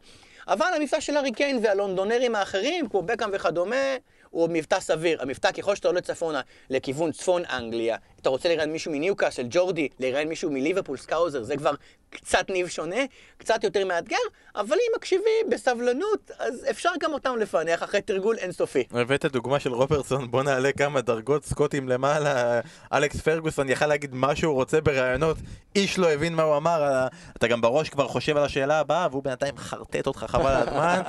אבל 0.47 0.67
המבטא 0.75 0.99
של 0.99 1.17
הארי 1.17 1.31
קיין 1.31 1.59
והלונדונרים 1.63 2.35
האחרים, 2.35 2.89
כמו 2.89 3.01
בקאם 3.01 3.29
וכדומה, 3.33 3.95
הוא 4.29 4.49
מבטא 4.51 4.79
סביר. 4.79 5.21
המבטא, 5.21 5.51
ככל 5.51 5.75
שאתה 5.75 5.87
עולה 5.87 6.01
צפונה 6.01 6.41
לכיוון 6.69 7.11
צפון 7.11 7.43
אנגליה, 7.45 7.97
אתה 8.23 8.29
רוצה 8.29 8.49
לראיין 8.49 8.71
מישהו 8.71 8.91
מניוקאסל, 8.91 9.45
Geordie, 9.49 9.87
לראיין 9.99 10.29
מישהו 10.29 10.51
מליברפול, 10.51 10.97
Scouser, 10.97 11.43
זה 11.43 11.57
כבר 11.57 11.73
קצת 12.09 12.49
ניב 12.49 12.67
שונה, 12.67 13.01
קצת 13.37 13.63
יותר 13.63 13.85
מאתגר, 13.85 14.17
אבל 14.55 14.75
אם 14.75 14.95
מקשיבים 14.95 15.49
בסבלנות, 15.49 16.31
אז 16.39 16.65
אפשר 16.69 16.89
גם 16.99 17.13
אותם 17.13 17.37
לפענח 17.37 17.83
אחרי 17.83 18.01
תרגול 18.01 18.37
אינסופי. 18.37 18.83
הבאת 18.91 19.25
דוגמה 19.25 19.59
של 19.59 19.73
רוברטסון, 19.73 20.31
בוא 20.31 20.43
נעלה 20.43 20.71
כמה 20.71 21.01
דרגות 21.01 21.45
סקוטים 21.45 21.89
למעלה. 21.89 22.59
אלכס 22.93 23.21
פרגוסון 23.21 23.69
יכל 23.69 23.87
להגיד 23.87 24.15
מה 24.15 24.35
שהוא 24.35 24.53
רוצה 24.53 24.81
בראיונות, 24.81 25.37
איש 25.75 25.99
לא 25.99 26.11
הבין 26.11 26.35
מה 26.35 26.43
הוא 26.43 26.57
אמר, 26.57 27.07
אתה 27.37 27.47
גם 27.47 27.61
בראש 27.61 27.89
כבר 27.89 28.07
חושב 28.07 28.37
על 28.37 28.43
השאלה 28.43 28.79
הבאה, 28.79 29.07
והוא 29.11 29.23
בינתיים 29.23 29.57
חרטט 29.57 30.07
אותך 30.07 30.25
חבל 30.27 30.51
על 30.51 30.67
הזמן, 30.67 31.01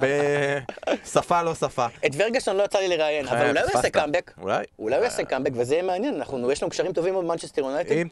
בשפה 1.02 1.42
לא 1.42 1.54
שפה. 1.54 1.86
את 2.06 2.10
פרגוסון 2.16 2.56
לא 2.56 2.62
יצא 2.62 2.78
לי 2.78 2.88
לראיין, 2.88 3.28
אבל 3.28 3.48
אולי 3.48 3.60
הוא 3.60 3.70
יעשה 3.74 3.90
קאמבק. 3.90 4.32
אולי. 4.40 4.64
אולי 4.78 4.96
הוא 4.96 5.04
יעשה 5.04 5.24
קאמבק, 5.24 5.50
וזה 5.54 5.74
יהיה 5.74 5.82
מעניין, 5.82 6.14
אנחנו, 6.14 6.38
יש 6.56 6.62
לנו 6.62 6.70
קשרים 6.70 6.92
טובים 6.92 7.12
מאוד 7.12 7.24
מנצ'סטר 7.24 7.62
יונייטד. 7.62 7.92
אם 7.92 8.08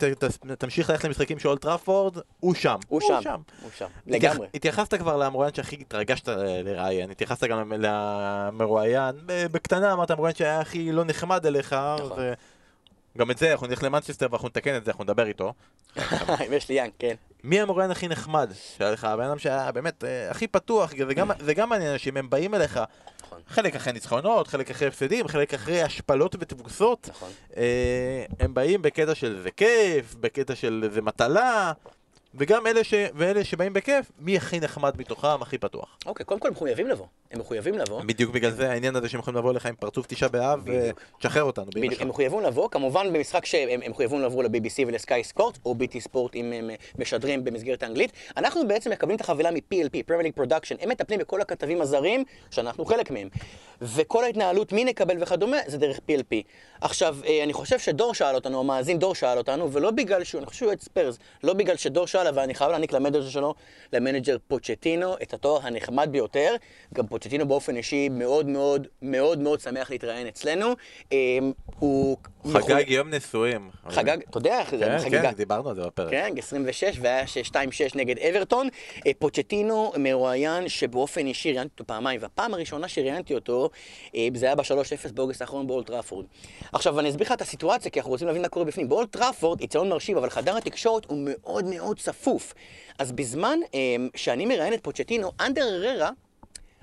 תמשיך 0.58 0.90
ללכת 0.90 1.04
למשחקים 1.04 1.38
של 1.38 1.48
אולד 1.48 1.72
טראפורד, 1.72 2.18
הוא 2.40 2.54
שם. 2.54 2.76
הוא 2.88 3.00
שם. 3.00 3.40
הוא 3.62 3.70
שם. 3.76 3.86
לגמרי. 4.06 4.46
התייחסת 4.54 4.94
כבר 4.94 5.16
למרואיין 5.16 5.54
שהכי 5.54 5.76
התרגשת 5.80 6.28
לראיין, 6.64 7.10
התייחסת 7.10 7.44
גם 7.44 7.72
למרואיין, 7.78 9.14
בקטנה 9.26 9.92
אמרת 9.92 10.10
המרואיין 10.10 10.34
שהיה 10.36 10.60
הכי 10.60 10.92
לא 10.92 11.04
נחמד 11.04 11.46
אליך. 11.46 11.72
נכון. 11.72 12.18
גם 13.18 13.30
את 13.30 13.38
זה, 13.38 13.52
אנחנו 13.52 13.66
נלך 13.66 13.82
למנצ'סטר 13.82 14.26
ואנחנו 14.30 14.48
נתקן 14.48 14.76
את 14.76 14.84
זה, 14.84 14.90
אנחנו 14.90 15.04
נדבר 15.04 15.26
איתו. 15.26 15.52
אשלי 16.46 16.74
יאנג, 16.74 16.90
כן. 16.98 17.14
מי 17.44 17.60
המרואיין 17.60 17.90
הכי 17.90 18.08
נחמד 18.08 18.50
שהיה 18.76 18.90
לך? 18.90 19.04
הבן 19.04 19.24
אדם 19.24 19.38
שהיה 19.38 19.72
באמת 19.72 20.04
אה, 20.04 20.30
הכי 20.30 20.46
פתוח, 20.46 20.92
זה 21.40 21.54
גם 21.54 21.68
מעניין 21.70 21.92
אנשים, 21.92 22.16
הם 22.16 22.30
באים 22.30 22.54
אליך. 22.54 22.80
נכון. 23.40 23.54
חלק 23.54 23.76
אחרי 23.76 23.92
ניצחונות, 23.92 24.48
חלק 24.48 24.70
אחרי 24.70 24.88
הפסדים, 24.88 25.28
חלק 25.28 25.54
אחרי 25.54 25.82
השפלות 25.82 26.36
ותבוסות. 26.38 27.08
נכון. 27.10 27.30
אה, 27.56 28.24
הם 28.40 28.54
באים 28.54 28.82
בקטע 28.82 29.14
של 29.14 29.40
זה 29.42 29.50
כיף, 29.50 30.14
בקטע 30.14 30.54
של 30.54 30.88
זה 30.92 31.02
מטלה. 31.02 31.72
וגם 32.36 32.66
אלה, 32.66 32.84
ש... 32.84 32.94
ואלה 33.14 33.44
שבאים 33.44 33.72
בכיף, 33.72 34.10
מי 34.18 34.36
הכי 34.36 34.60
נחמד 34.60 34.94
מתוכם, 34.98 35.42
הכי 35.42 35.58
פתוח. 35.58 35.98
אוקיי, 36.06 36.26
קודם 36.26 36.40
כל 36.40 36.48
הם 36.48 36.54
מחויבים 36.54 36.86
לבוא. 36.86 37.06
הם 37.30 37.40
מחויבים 37.40 37.74
לבוא. 37.78 38.02
בדיוק 38.02 38.30
בגלל 38.30 38.50
זה 38.50 38.70
העניין 38.70 38.96
הזה 38.96 39.08
שהם 39.08 39.20
יכולים 39.20 39.38
לבוא 39.38 39.50
אליך 39.50 39.66
עם 39.66 39.74
פרצוף 39.74 40.06
תשעה 40.06 40.28
באב 40.28 40.64
ותשחרר 41.16 41.42
אותנו. 41.42 41.66
בדיוק, 41.74 42.00
הם 42.00 42.08
מחויבים 42.08 42.40
לבוא, 42.40 42.68
כמובן 42.70 43.12
במשחק 43.12 43.44
שהם 43.44 43.80
מחויבים 43.90 44.20
לבוא 44.20 44.44
ל-BBC 44.44 44.86
ול-Sky 44.86 45.22
ספורט, 45.22 45.58
או 45.64 45.74
BT 45.80 46.00
ספורט 46.00 46.34
אם 46.34 46.52
הם 46.52 46.70
משדרים 46.98 47.44
במסגרת 47.44 47.82
האנגלית. 47.82 48.12
אנחנו 48.36 48.68
בעצם 48.68 48.90
מקבלים 48.90 49.16
את 49.16 49.20
החבילה 49.20 49.50
מ-PLP, 49.50 50.10
Premier 50.10 50.24
League 50.24 50.40
Production, 50.40 50.76
הם 50.80 50.88
מטפלים 50.88 51.20
בכל 51.20 51.40
הכתבים 51.40 51.80
הזרים, 51.80 52.24
שאנחנו 52.50 52.84
חלק 52.84 53.10
מהם. 53.10 53.28
וכל 53.82 54.24
ההתנהלות, 54.24 54.72
מי 54.72 54.84
נקבל 54.84 55.22
וכדומה, 55.22 55.56
זה 55.66 55.78
דרך 55.78 55.98
PLP. 55.98 56.34
עכשיו, 56.80 57.16
אה, 57.26 57.44
אני 57.44 57.52
חושב 57.52 57.78
שדור 57.78 58.14
שאל 58.14 58.34
אותנו, 58.34 58.60
המאזין 58.60 58.98
דור 58.98 59.14
שאל 59.14 59.38
אותנו, 59.38 59.72
ולא 59.72 59.90
בגלל 59.90 60.24
שהוא, 60.24 60.38
אני 60.38 60.46
חושב 60.46 60.58
שהוא 60.58 60.72
אוהד 60.72 60.80
ספרס, 60.80 61.18
לא 61.42 61.52
בגלל 61.52 61.76
שדור 61.76 62.06
שאל, 62.06 62.23
אבל 62.28 62.42
אני 62.42 62.54
חייב 62.54 62.70
להעניק 62.70 62.92
למנג'ר 62.92 63.28
שלו, 63.28 63.54
למנג'ר 63.92 64.36
פוצ'טינו, 64.48 65.14
את 65.22 65.34
התואר 65.34 65.66
הנחמד 65.66 66.08
ביותר. 66.12 66.54
גם 66.94 67.06
פוצ'טינו 67.06 67.48
באופן 67.48 67.76
אישי 67.76 68.08
מאוד 68.08 68.46
מאוד 68.46 68.86
מאוד 69.02 69.38
מאוד 69.38 69.60
שמח 69.60 69.90
להתראיין 69.90 70.26
אצלנו. 70.26 70.74
אמ, 71.12 71.52
הוא... 71.78 72.16
חגג 72.52 72.90
יום 72.90 73.14
נשואים. 73.14 73.70
חגג, 73.88 74.18
אתה 74.30 74.38
יודע 74.38 74.60
איך 74.60 74.76
זה 74.76 74.98
חגיגה. 74.98 75.22
כן, 75.22 75.30
כן, 75.30 75.36
דיברנו 75.36 75.68
על 75.68 75.74
זה 75.74 75.82
בפרק. 75.82 76.10
כן, 76.10 76.34
26, 76.38 76.98
והיה 77.00 77.24
2-6 77.24 77.56
נגד 77.94 78.18
אברטון. 78.18 78.68
אה, 79.06 79.12
פוצ'טינו 79.18 79.92
מרואיין 79.98 80.68
שבאופן 80.68 81.26
אישי 81.26 81.52
ראיינתי 81.52 81.72
אותו 81.72 81.86
פעמיים, 81.86 82.20
והפעם 82.22 82.54
הראשונה 82.54 82.88
שראיינתי 82.88 83.34
אותו, 83.34 83.70
אה, 84.14 84.28
זה 84.34 84.46
היה 84.46 84.54
ב-3-0 84.54 85.12
באוגוסט 85.14 85.40
האחרון 85.40 85.66
באולטראפורד. 85.66 86.26
עכשיו, 86.72 87.00
אני 87.00 87.08
אסביר 87.10 87.26
לך 87.26 87.32
את 87.32 87.40
הסיטואציה, 87.40 87.90
כי 87.90 88.00
אנחנו 88.00 88.12
רוצים 88.12 88.26
להבין 88.26 88.42
מה 88.42 88.48
קורה 88.48 88.64
בפנים. 88.64 88.88
באולטראפורד, 88.88 89.60
יציון 89.60 89.88
מרשים, 89.88 90.16
אבל 90.16 90.30
חדר 90.30 90.56
התקשורת 90.56 91.04
הוא 91.04 91.18
מאוד 91.24 91.64
מאוד 91.64 91.98
צפוף. 92.14 92.54
אז 92.98 93.12
בזמן 93.12 93.58
אה, 93.74 93.96
שאני 94.14 94.46
מראיין 94.46 94.74
את 94.74 94.80
פוצ'טינו, 94.82 95.32
אנדר 95.40 95.84
אררה, 95.84 96.10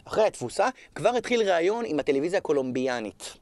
אחרי 0.05 0.23
התפוסה, 0.23 0.69
כבר 0.95 1.09
התחיל 1.09 1.51
ראיון 1.51 1.85
עם 1.87 1.99
הטלוויזיה 1.99 2.37
הקולומביאנית. 2.39 3.33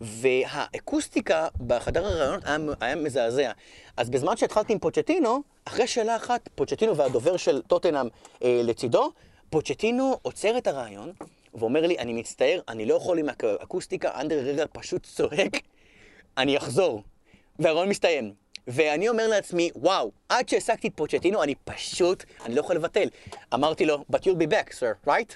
והאקוסטיקה 0.00 1.48
בחדר 1.66 2.06
הראיונות 2.06 2.44
היה, 2.44 2.58
היה 2.80 2.96
מזעזע. 2.96 3.52
אז 3.96 4.10
בזמן 4.10 4.36
שהתחלתי 4.36 4.72
עם 4.72 4.78
פוצ'טינו, 4.78 5.42
אחרי 5.64 5.86
שאלה 5.86 6.16
אחת, 6.16 6.48
פוצ'טינו 6.54 6.96
והדובר 6.96 7.36
של 7.36 7.62
טוטנאם 7.62 8.08
אה, 8.42 8.60
לצידו, 8.64 9.12
פוצ'טינו 9.50 10.18
עוצר 10.22 10.58
את 10.58 10.66
הרעיון 10.66 11.12
ואומר 11.54 11.86
לי, 11.86 11.98
אני 11.98 12.12
מצטער, 12.12 12.60
אני 12.68 12.86
לא 12.86 12.94
יכול 12.94 13.18
עם 13.18 13.28
האקוסטיקה, 13.28 14.20
אנדר 14.20 14.38
רגע 14.38 14.64
פשוט 14.72 15.06
צועק, 15.06 15.60
אני 16.38 16.56
אחזור. 16.56 17.02
והרעיון 17.58 17.88
מסתיים. 17.88 18.45
ואני 18.66 19.08
אומר 19.08 19.28
לעצמי, 19.28 19.70
וואו, 19.76 20.10
עד 20.28 20.48
שהעסקתי 20.48 20.88
את 20.88 20.92
פוצ'טינו, 20.96 21.42
אני 21.42 21.54
פשוט, 21.64 22.24
אני 22.44 22.54
לא 22.54 22.60
יכול 22.60 22.76
לבטל. 22.76 23.08
אמרתי 23.54 23.86
לו, 23.86 24.04
but 24.12 24.16
you'll 24.16 24.42
be 24.42 24.50
back, 24.50 24.72
sir, 24.72 25.08
right? 25.08 25.34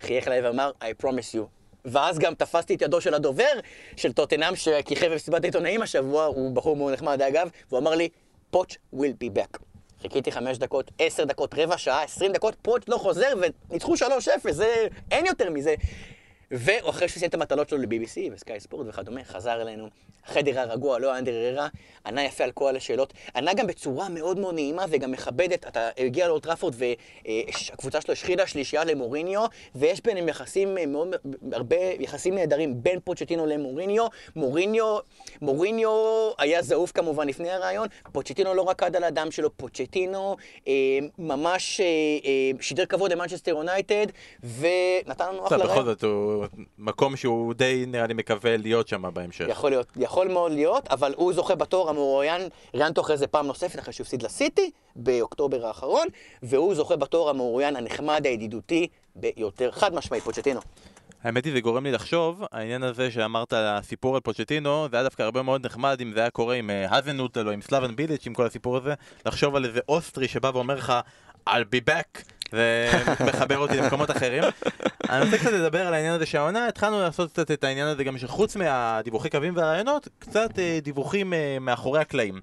חייך 0.00 0.28
אליי 0.28 0.40
ואמר, 0.40 0.70
I 0.80 1.02
promise 1.02 1.34
you. 1.34 1.40
ואז 1.84 2.18
גם 2.18 2.34
תפסתי 2.34 2.74
את 2.74 2.82
ידו 2.82 3.00
של 3.00 3.14
הדובר 3.14 3.52
של 3.96 4.12
טוטנאם, 4.12 4.56
שכיכב 4.56 5.06
במסיבת 5.12 5.44
העיתונאים 5.44 5.82
השבוע, 5.82 6.24
הוא 6.24 6.52
בחור 6.52 6.76
מאוד 6.76 6.92
נחמד 6.92 7.22
אגב, 7.22 7.48
והוא 7.68 7.80
אמר 7.80 7.94
לי, 7.94 8.08
פוץ' 8.50 8.76
will 8.94 9.24
be 9.24 9.38
back. 9.38 9.58
חיכיתי 10.02 10.32
חמש 10.32 10.58
דקות, 10.58 10.90
עשר 10.98 11.24
דקות, 11.24 11.54
רבע 11.54 11.78
שעה, 11.78 12.02
עשרים 12.02 12.32
דקות, 12.32 12.54
פוץ' 12.62 12.82
לא 12.88 12.96
חוזר, 12.96 13.32
וניצחו 13.70 13.96
שלוש 13.96 14.28
אפס, 14.28 14.54
זה... 14.54 14.86
אין 15.10 15.26
יותר 15.26 15.50
מזה. 15.50 15.74
ואחרי 16.50 17.08
שהוא 17.08 17.18
סיים 17.18 17.28
את 17.28 17.34
המטלות 17.34 17.68
שלו 17.68 17.78
ל-BBC 17.78 18.32
וסקאי 18.32 18.60
ספורט 18.60 18.86
וכדומה, 18.88 19.24
חזר 19.24 19.62
אלינו. 19.62 19.88
חדר 20.26 20.60
הרגוע, 20.60 20.98
לא 20.98 21.18
אנדר 21.18 21.32
אררה, 21.32 21.68
ענה 22.06 22.24
יפה 22.24 22.44
על 22.44 22.52
כל 22.52 22.76
השאלות. 22.76 23.12
ענה 23.36 23.54
גם 23.54 23.66
בצורה 23.66 24.08
מאוד 24.08 24.38
מאוד 24.38 24.54
נעימה 24.54 24.84
וגם 24.90 25.10
מכבדת. 25.10 25.66
אתה 25.66 25.88
הגיע 25.98 26.28
לאולטראפורד 26.28 26.74
והקבוצה 26.78 28.00
שלו 28.00 28.12
השחילה 28.12 28.46
שלישייה 28.46 28.84
למוריניו, 28.84 29.44
ויש 29.74 30.02
ביניהם 30.02 30.28
יחסים 30.28 30.78
מאוד, 30.86 31.08
הרבה 31.52 31.76
יחסים 31.98 32.34
נהדרים 32.34 32.82
בין 32.82 33.00
פוצ'טינו 33.04 33.46
למוריניו. 33.46 34.06
מוריניו, 34.36 34.98
מוריניו 35.42 35.90
היה 36.38 36.62
זעוף 36.62 36.92
כמובן 36.92 37.28
לפני 37.28 37.50
הרעיון, 37.50 37.88
פוצ'טינו 38.12 38.54
לא 38.54 38.70
רקד 38.70 38.96
על 38.96 39.04
הדם 39.04 39.30
שלו, 39.30 39.56
פוצ'טינו 39.56 40.36
אה, 40.68 40.72
ממש 41.18 41.80
אה, 41.80 41.86
אה, 42.24 42.50
שידר 42.60 42.86
כבוד 42.86 43.12
למנצ'סטר 43.12 43.50
יונייטד, 43.50 44.06
ונתן 44.42 45.28
לנו 45.28 45.46
אחלה 45.46 45.58
רעיון. 45.58 45.72
בכל 45.72 45.84
זאת 45.84 46.04
הוא 46.04 46.39
מקום 46.78 47.16
שהוא 47.16 47.54
די 47.54 47.84
נראה 47.88 48.06
לי 48.06 48.14
מקווה 48.14 48.56
להיות 48.56 48.88
שם 48.88 49.02
בהמשך. 49.14 49.44
יכול 49.48 49.70
להיות, 49.70 49.86
יכול 49.96 50.28
מאוד 50.28 50.52
להיות, 50.52 50.88
אבל 50.88 51.14
הוא 51.16 51.32
זוכה 51.32 51.54
בתואר 51.54 51.88
המרואיין, 51.88 52.42
ראיין 52.74 52.88
אותו 52.88 53.00
אחרי 53.00 53.16
זה 53.16 53.26
פעם 53.26 53.46
נוספת, 53.46 53.78
אחרי 53.78 53.92
שהוא 53.92 54.04
הפסיד 54.04 54.22
לסיטי, 54.22 54.70
באוקטובר 54.96 55.66
האחרון, 55.66 56.06
והוא 56.42 56.74
זוכה 56.74 56.96
בתואר 56.96 57.28
המרואיין 57.28 57.76
הנחמד, 57.76 58.26
הידידותי 58.26 58.86
ביותר, 59.16 59.70
חד 59.70 59.94
משמעית, 59.94 60.24
פוצ'טינו. 60.24 60.60
האמת 61.22 61.44
היא 61.44 61.52
זה 61.52 61.60
גורם 61.60 61.84
לי 61.84 61.92
לחשוב, 61.92 62.42
העניין 62.52 62.82
הזה 62.82 63.10
שאמרת 63.10 63.52
הסיפור 63.56 64.14
על 64.14 64.20
פוצ'טינו, 64.20 64.86
זה 64.90 64.96
היה 64.96 65.04
דווקא 65.04 65.22
הרבה 65.22 65.42
מאוד 65.42 65.66
נחמד 65.66 66.00
אם 66.00 66.12
זה 66.12 66.20
היה 66.20 66.30
קורה 66.30 66.54
עם 66.54 66.70
האזנהוטל 66.70 67.46
או 67.46 67.52
עם 67.52 67.62
סלאבן 67.62 67.96
ביליץ' 67.96 68.26
עם 68.26 68.34
כל 68.34 68.46
הסיפור 68.46 68.76
הזה, 68.76 68.94
לחשוב 69.26 69.56
על 69.56 69.64
איזה 69.64 69.80
אוסטרי 69.88 70.28
שבא 70.28 70.50
ואומר 70.54 70.74
לך 70.74 70.92
I'll 71.48 71.74
be 71.74 71.90
back 71.90 72.22
ומחבר 72.52 73.58
אותי 73.58 73.76
למקומות 73.76 74.10
אחרים. 74.10 74.44
אני 75.10 75.24
רוצה 75.24 75.38
קצת 75.38 75.52
לדבר 75.52 75.86
על 75.86 75.94
העניין 75.94 76.14
הזה 76.14 76.26
שהעונה, 76.26 76.68
התחלנו 76.68 77.00
לעשות 77.00 77.32
קצת 77.32 77.50
את 77.50 77.64
העניין 77.64 77.86
הזה 77.86 78.04
גם 78.04 78.18
שחוץ 78.18 78.56
מהדיווחי 78.56 79.30
קווים 79.30 79.56
והראיונות, 79.56 80.08
קצת 80.18 80.58
אה, 80.58 80.78
דיווחים 80.82 81.32
אה, 81.32 81.58
מאחורי 81.60 82.00
הקלעים. 82.00 82.40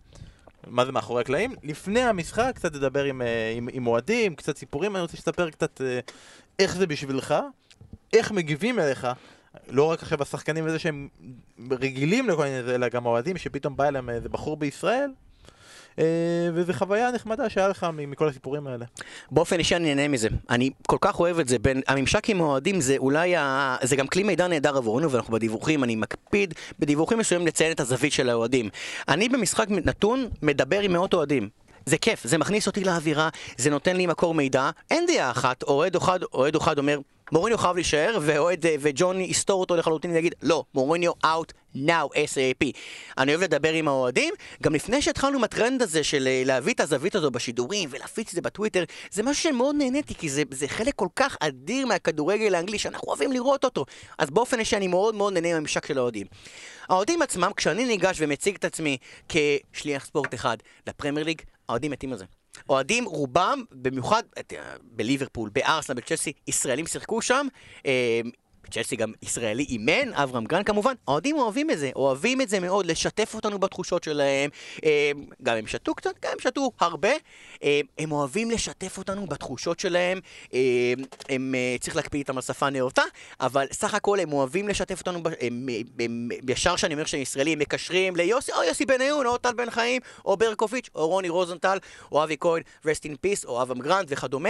מה 0.68 0.86
זה 0.86 0.92
מאחורי 0.92 1.22
הקלעים? 1.22 1.56
לפני 1.64 2.02
המשחק 2.02 2.52
קצת 2.56 2.76
לדבר 2.76 3.04
עם, 3.04 3.22
אה, 3.22 3.54
עם, 3.56 3.70
עם 3.72 3.88
אוהדים, 3.88 4.36
קצת 4.36 4.58
סיפורים, 4.58 4.96
אני 4.96 5.02
רוצה 5.02 5.18
שתספר 5.18 5.50
קצת 5.50 5.82
איך 6.60 6.76
זה 6.76 6.88
בשבילך, 6.88 7.36
איך 8.14 8.32
מגיבים 8.32 8.80
אליך 8.80 9.08
לא 9.68 9.84
רק 9.84 10.04
עכשיו 10.04 10.22
השחקנים 10.22 10.66
וזה 10.66 10.80
שהם 10.80 11.08
רגילים 11.72 12.30
לכל 12.30 12.44
מיני 12.44 12.64
זה, 12.64 12.76
אלא 12.76 12.90
גם 12.90 13.06
האוהדים 13.06 13.38
שפתאום 13.38 13.76
בא 13.76 13.88
אליהם 13.88 14.10
איזה 14.10 14.30
בחור 14.30 14.58
בישראל. 14.58 15.10
אה, 16.00 16.04
וזו 16.54 16.74
חוויה 16.74 17.12
נחמדה 17.12 17.50
שהיה 17.50 17.68
לך 17.68 17.88
מכל 17.94 18.28
הסיפורים 18.28 18.68
האלה. 18.68 18.86
באופן 19.32 19.60
אישי 19.60 19.76
אני 19.76 19.96
נהנה 19.96 20.08
מזה. 20.08 20.28
אני 20.50 20.70
כל 20.88 20.98
כך 21.02 21.20
אוהב 21.20 21.40
את 21.40 21.48
זה. 21.48 21.60
בין, 21.60 21.82
הממשק 21.88 22.30
עם 22.30 22.42
האוהדים 22.42 22.82
זה 22.82 22.96
אולי, 22.98 23.36
ה... 23.36 23.76
זה 23.84 23.96
גם 23.96 24.08
כלי 24.08 24.24
מידע 24.24 24.48
נהדר 24.48 24.78
עבורנו, 24.78 25.12
ואנחנו 25.12 25.34
בדיווחים, 25.34 25.84
אני 25.84 25.96
מקפיד 25.96 26.54
בדיווחים 26.80 27.18
מסוימים 27.18 27.48
לציין 27.48 27.72
את 27.72 27.80
הזווית 27.80 28.14
של 28.14 28.30
האוהדים. 28.30 28.70
אני 29.08 29.30
במשחק 29.30 29.68
נתון 29.70 30.28
מדבר 30.42 30.80
עם 30.80 30.94
מאות 30.94 31.14
אוהדים. 31.14 31.50
זה 31.88 31.98
כיף, 31.98 32.28
זה 32.28 32.38
מכניס 32.38 32.68
אותי 32.68 32.84
לאווירה, 32.84 33.30
זה 33.58 33.70
נותן 33.70 33.96
לי 33.96 34.08
מקור 34.08 34.34
מידע. 34.34 34.70
אין 34.92 35.06
דעה 35.06 35.32
אחת, 35.32 35.64
אוהד 35.64 35.96
אחד, 35.96 36.20
אוהד 36.34 36.56
אחד 36.56 36.78
אומר, 36.78 37.00
מוריניו 37.32 37.58
חייב 37.58 37.76
להישאר, 37.76 38.18
ואוהד 38.22 38.66
אה, 38.66 38.76
וג'ון 38.80 39.22
יסתור 39.22 39.60
אותו 39.62 39.76
לחלוטין 39.76 40.12
ויגיד, 40.12 40.36
לא, 40.44 40.64
מוריניו 40.74 41.12
out 41.24 41.52
now, 41.76 42.16
SAP. 42.16 42.72
אני 43.18 43.32
אוהב 43.32 43.44
לדבר 43.44 43.74
עם 43.74 43.88
האוהדים, 43.88 44.34
גם 44.64 44.76
לפני 44.76 45.02
שהתחלנו 45.02 45.38
עם 45.38 45.44
הטרנד 45.44 45.82
הזה 45.82 46.04
של 46.04 46.28
אה, 46.28 46.44
להביא 46.46 46.74
את 46.74 46.80
הזווית 46.80 47.16
הזו 47.16 47.32
בשידורים 47.32 47.90
ולהפיץ 47.92 48.30
את 48.30 48.36
זה 48.36 48.42
בטוויטר, 48.42 48.84
זה 49.12 49.24
משהו 49.24 49.44
שמאוד 49.44 49.76
נהניתי, 49.76 50.16
כי 50.16 50.30
זה, 50.30 50.44
זה 50.52 50.68
חלק 50.68 50.96
כל 50.96 51.08
כך 51.16 51.38
אדיר 51.40 51.86
מהכדורגל 51.86 52.56
האנגלי, 52.56 52.80
שאנחנו 52.80 53.08
אוהבים 53.08 53.32
לראות 53.32 53.64
אותו. 53.64 53.86
אז 54.18 54.30
באופן 54.30 54.60
אישי 54.60 54.78
אני 54.78 54.88
מאוד 54.88 55.16
מאוד 55.16 55.34
נהנה 55.34 55.54
מהממשק 55.54 55.86
של 55.86 55.98
האוהדים. 55.98 56.28
האוהדים 56.90 57.22
עצמם, 57.22 57.52
כשאני 57.58 57.86
ניגש 57.86 58.18
ומציג 58.20 58.56
את 58.56 58.66
עצמי 58.66 58.98
כשליח 59.30 60.06
ספורט 60.06 60.34
אחד 60.34 60.58
לפרמייר 60.88 61.26
ליג, 61.26 61.42
האוהדים 61.70 61.92
מתים 61.92 62.12
על 62.12 62.18
זה. 62.18 62.26
אוהדים, 62.70 63.06
רובם, 63.06 63.64
במיוחד 63.72 64.24
אה, 64.38 64.76
בליברפול, 64.84 65.50
בארסנל, 65.54 65.96
בצ'לסי, 65.96 66.34
ישראלים 66.48 66.88
שיחקו 66.88 67.22
שם. 67.22 67.48
צ'לסי 68.72 68.96
גם 68.96 69.12
ישראלי 69.22 69.64
אימן, 69.64 70.14
אברהם 70.14 70.46
גרן 70.46 70.64
כמובן, 70.64 70.94
האוהדים 71.08 71.38
אוהבים 71.38 71.72
את 71.72 71.80
זה, 71.80 71.90
אוהבים 71.96 72.42
את 72.42 72.50
זה 72.50 72.60
מאוד, 72.60 72.86
לשתף 72.86 73.36
אותנו 73.36 73.60
בתחושות 73.60 74.04
שלהם, 74.04 74.50
אה, 74.86 75.12
גם 75.44 75.58
הם 75.58 75.68
שתו 75.68 75.96
קצת, 75.96 76.14
גם 76.24 76.32
הם 76.34 76.40
שתו 76.40 76.72
הרבה, 76.80 77.12
אה, 77.64 77.80
הם 77.98 78.12
אוהבים 78.12 78.52
לשתף 78.52 78.98
אותנו 78.98 79.28
בתחושות 79.28 79.80
שלהם, 79.80 80.20
אה, 80.54 80.94
הם, 81.30 81.56
צריך 81.80 81.96
להקפיד 81.96 82.20
איתם 82.20 82.36
על 82.36 82.42
שפה 82.42 82.70
נאותה, 82.70 83.02
אבל 83.40 83.66
סך 83.72 83.94
הכל 83.94 84.20
הם 84.20 84.34
אוהבים 84.34 84.68
לשתף 84.68 85.00
אותנו, 85.00 85.20
ישר 86.50 86.76
שאני 86.76 86.94
אומר 86.94 87.06
שהם 87.06 87.22
ישראלים, 87.22 87.60
מקשרים 87.60 88.16
ליוסי, 88.16 88.52
או 88.52 88.64
יוסי 88.64 88.86
בניון, 88.86 89.26
או 89.26 89.38
טל 89.38 89.54
בן 89.54 89.70
חיים, 89.70 90.02
או 90.26 90.38
ברקוביץ', 90.38 90.90
או 90.96 91.08
רוני 91.08 91.30
רוזנטל, 91.30 91.78
או 92.12 92.24
אבי 92.24 92.36
כהן, 92.40 92.62
רסט 92.86 93.06
אין 93.06 93.16
פיס, 93.22 93.46
או 93.46 93.62
אברהם 93.62 93.80
גרנט 93.80 94.08
וכדומה, 94.10 94.50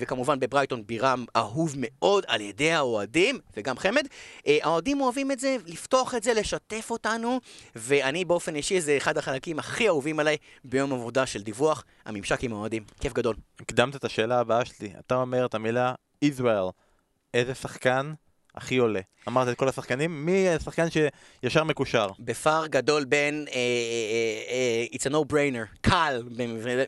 וכמובן 0.00 0.40
בברייטון 0.40 0.86
בירם 0.86 1.24
אהוב 1.36 1.74
מאוד 1.76 2.24
על 2.28 2.40
ידי 2.40 2.72
האוהדים, 2.72 3.38
וגם 3.56 3.78
חמד. 3.78 4.06
אה, 4.46 4.58
האוהדים 4.62 5.00
אוהבים 5.00 5.32
את 5.32 5.40
זה, 5.40 5.56
לפתוח 5.66 6.14
את 6.14 6.22
זה, 6.22 6.34
לשתף 6.34 6.90
אותנו, 6.90 7.40
ואני 7.76 8.24
באופן 8.24 8.56
אישי, 8.56 8.80
זה 8.80 8.96
אחד 8.96 9.18
החלקים 9.18 9.58
הכי 9.58 9.88
אהובים 9.88 10.20
עליי 10.20 10.36
ביום 10.64 10.92
עבודה 10.92 11.26
של 11.26 11.42
דיווח, 11.42 11.84
הממשק 12.04 12.44
עם 12.44 12.52
האוהדים. 12.52 12.84
כיף 13.00 13.12
גדול. 13.12 13.36
הקדמת 13.60 13.96
את 13.96 14.04
השאלה 14.04 14.40
הבאה 14.40 14.64
שלי. 14.64 14.92
אתה 14.98 15.14
אומר 15.14 15.46
את 15.46 15.54
המילה 15.54 15.94
Israel. 16.24 16.70
איזה 17.34 17.54
שחקן 17.54 18.12
הכי 18.54 18.76
עולה? 18.76 19.00
אמרת 19.28 19.48
את 19.48 19.56
כל 19.58 19.68
השחקנים, 19.68 20.26
מי 20.26 20.48
השחקן 20.48 20.86
שישר 20.90 21.64
מקושר? 21.64 22.08
בפער 22.18 22.66
גדול 22.66 23.04
בין, 23.04 23.46
אה, 23.48 23.54
אה, 23.54 23.60
אה, 24.50 24.86
it's 24.92 25.10
a 25.10 25.14
no 25.14 25.32
brainer, 25.32 25.78
קל, 25.80 26.22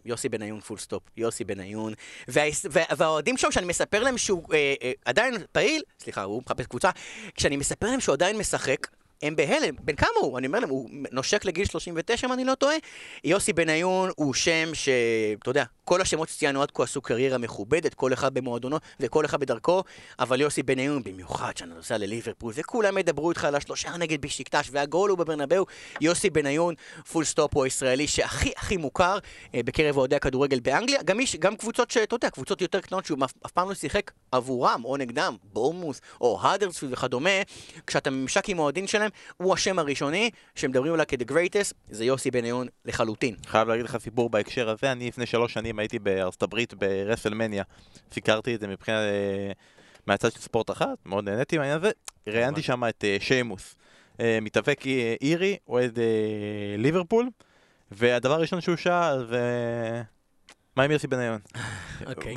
יוסי 0.04 0.28
בניון 0.28 0.60
full 0.60 0.78
stop, 0.78 1.02
יוסי 1.16 1.44
בניון, 1.44 1.92
וה- 2.28 2.42
וה- 2.70 2.82
והאוהדים 2.96 3.36
שם, 3.36 3.52
שאני 3.52 3.66
מספר 3.66 4.02
להם 4.02 4.18
שהוא 4.18 4.42
אה, 4.54 4.74
אה, 4.82 4.92
עדיין 5.04 5.34
פעיל, 5.52 5.82
סליחה, 6.00 6.22
הוא 6.22 6.42
מחפש 6.46 6.66
קבוצה, 6.66 6.90
כשאני 7.34 7.56
מספר 7.56 7.86
להם 7.86 8.00
שהוא 8.00 8.12
עדיין 8.12 8.38
משחק, 8.38 8.86
הם 9.22 9.36
בהלם, 9.36 9.74
בן 9.80 9.96
כמה 9.96 10.08
הוא? 10.20 10.38
אני 10.38 10.46
אומר 10.46 10.58
להם, 10.60 10.68
הוא 10.68 10.90
נושק 11.12 11.44
לגיל 11.44 11.64
39 11.66 12.26
אם 12.26 12.32
אני 12.32 12.44
לא 12.44 12.54
טועה. 12.54 12.76
יוסי 13.24 13.52
בניון 13.52 14.10
הוא 14.16 14.34
שם 14.34 14.74
שאתה 14.74 15.50
יודע, 15.50 15.64
כל 15.88 16.00
השמות 16.00 16.28
שציינו 16.28 16.62
עד 16.62 16.70
כה 16.70 16.82
עשו 16.82 17.00
קריירה 17.00 17.38
מכובדת, 17.38 17.94
כל 17.94 18.12
אחד 18.12 18.34
במועדונו 18.34 18.76
וכל 19.00 19.24
אחד 19.24 19.40
בדרכו, 19.40 19.82
אבל 20.18 20.40
יוסי 20.40 20.62
בניון, 20.62 21.02
במיוחד 21.02 21.52
כשאני 21.54 21.74
נוסע 21.74 21.98
לליברפול, 21.98 22.52
וכולם 22.56 22.98
ידברו 22.98 23.30
איתך 23.30 23.44
על 23.44 23.54
השלושה 23.54 23.96
נגד 23.96 24.20
בשיקטש, 24.20 24.68
והגול 24.72 25.10
ההוא 25.10 25.18
בברנבאו, 25.18 25.66
יוסי 26.00 26.30
בניון, 26.30 26.74
full 27.12 27.24
stop 27.24 27.54
הוא 27.54 27.64
הישראלי 27.64 28.06
שהכי 28.06 28.52
הכי 28.56 28.76
מוכר 28.76 29.18
אה, 29.54 29.60
בקרב 29.64 29.96
אוהדי 29.96 30.16
הכדורגל 30.16 30.60
באנגליה, 30.60 31.02
גם, 31.02 31.20
איש, 31.20 31.36
גם 31.36 31.56
קבוצות 31.56 31.90
שאתה 31.90 32.14
יודע, 32.14 32.30
קבוצות 32.30 32.62
יותר 32.62 32.80
קטנות 32.80 33.04
שהוא 33.04 33.18
אף, 33.24 33.32
אף 33.46 33.50
פעם 33.50 33.68
לא 33.68 33.74
שיחק 33.74 34.10
עבורם, 34.32 34.82
או 34.84 34.96
נגדם, 34.96 35.36
בורנמות', 35.52 36.00
או 36.20 36.38
האדרספילד 36.42 36.92
וכדומה, 36.92 37.30
כשאתה 37.86 38.10
ממשק 38.10 38.48
עם 38.48 38.58
האוהדים 38.58 38.86
שלהם, 38.86 39.10
הוא 39.36 39.54
השם 39.54 39.78
הראשוני, 39.78 40.30
שמדברים 40.54 40.92
עליו 40.92 41.06
כ-the 41.08 41.30
greatest, 41.30 41.74
זה 41.90 42.04
יוסי 42.04 42.30
בניון 42.30 42.66
לחלוטין. 42.84 43.34
חייב 43.46 43.68
להגיד 43.68 43.84
לך 43.84 43.96
סיפור 43.96 44.30
בהקשר 44.30 44.70
הזה, 44.70 44.92
אני 44.92 45.08
לפני 45.08 45.26
שלוש 45.26 45.52
שנים 45.52 45.75
הייתי 45.78 45.98
בארצות 45.98 46.42
הברית 46.42 46.74
ברסלמניה, 46.74 47.64
סיקרתי 48.12 48.54
את 48.54 48.60
זה 48.60 48.68
מבחינת, 48.68 48.98
אה, 48.98 49.52
מהצד 50.06 50.32
של 50.32 50.38
ספורט 50.38 50.70
אחת, 50.70 50.98
מאוד 51.06 51.24
נהניתי 51.24 51.58
מהעניין 51.58 51.78
הזה, 51.78 51.90
ראיינתי 52.26 52.62
שם 52.62 52.84
את 52.88 53.04
אה, 53.04 53.16
שיימוס, 53.20 53.76
אה, 54.20 54.38
מתאבק 54.42 54.80
אירי, 55.20 55.56
אוהד 55.68 55.98
ליברפול, 56.78 57.28
והדבר 57.90 58.34
הראשון 58.34 58.60
שהוא 58.60 58.76
שאל 58.76 59.26
זה 59.26 59.42
מה 60.76 60.82
עם 60.82 60.90
יוסי 60.90 61.06
בניון? 61.06 61.40
אוקיי. 62.06 62.34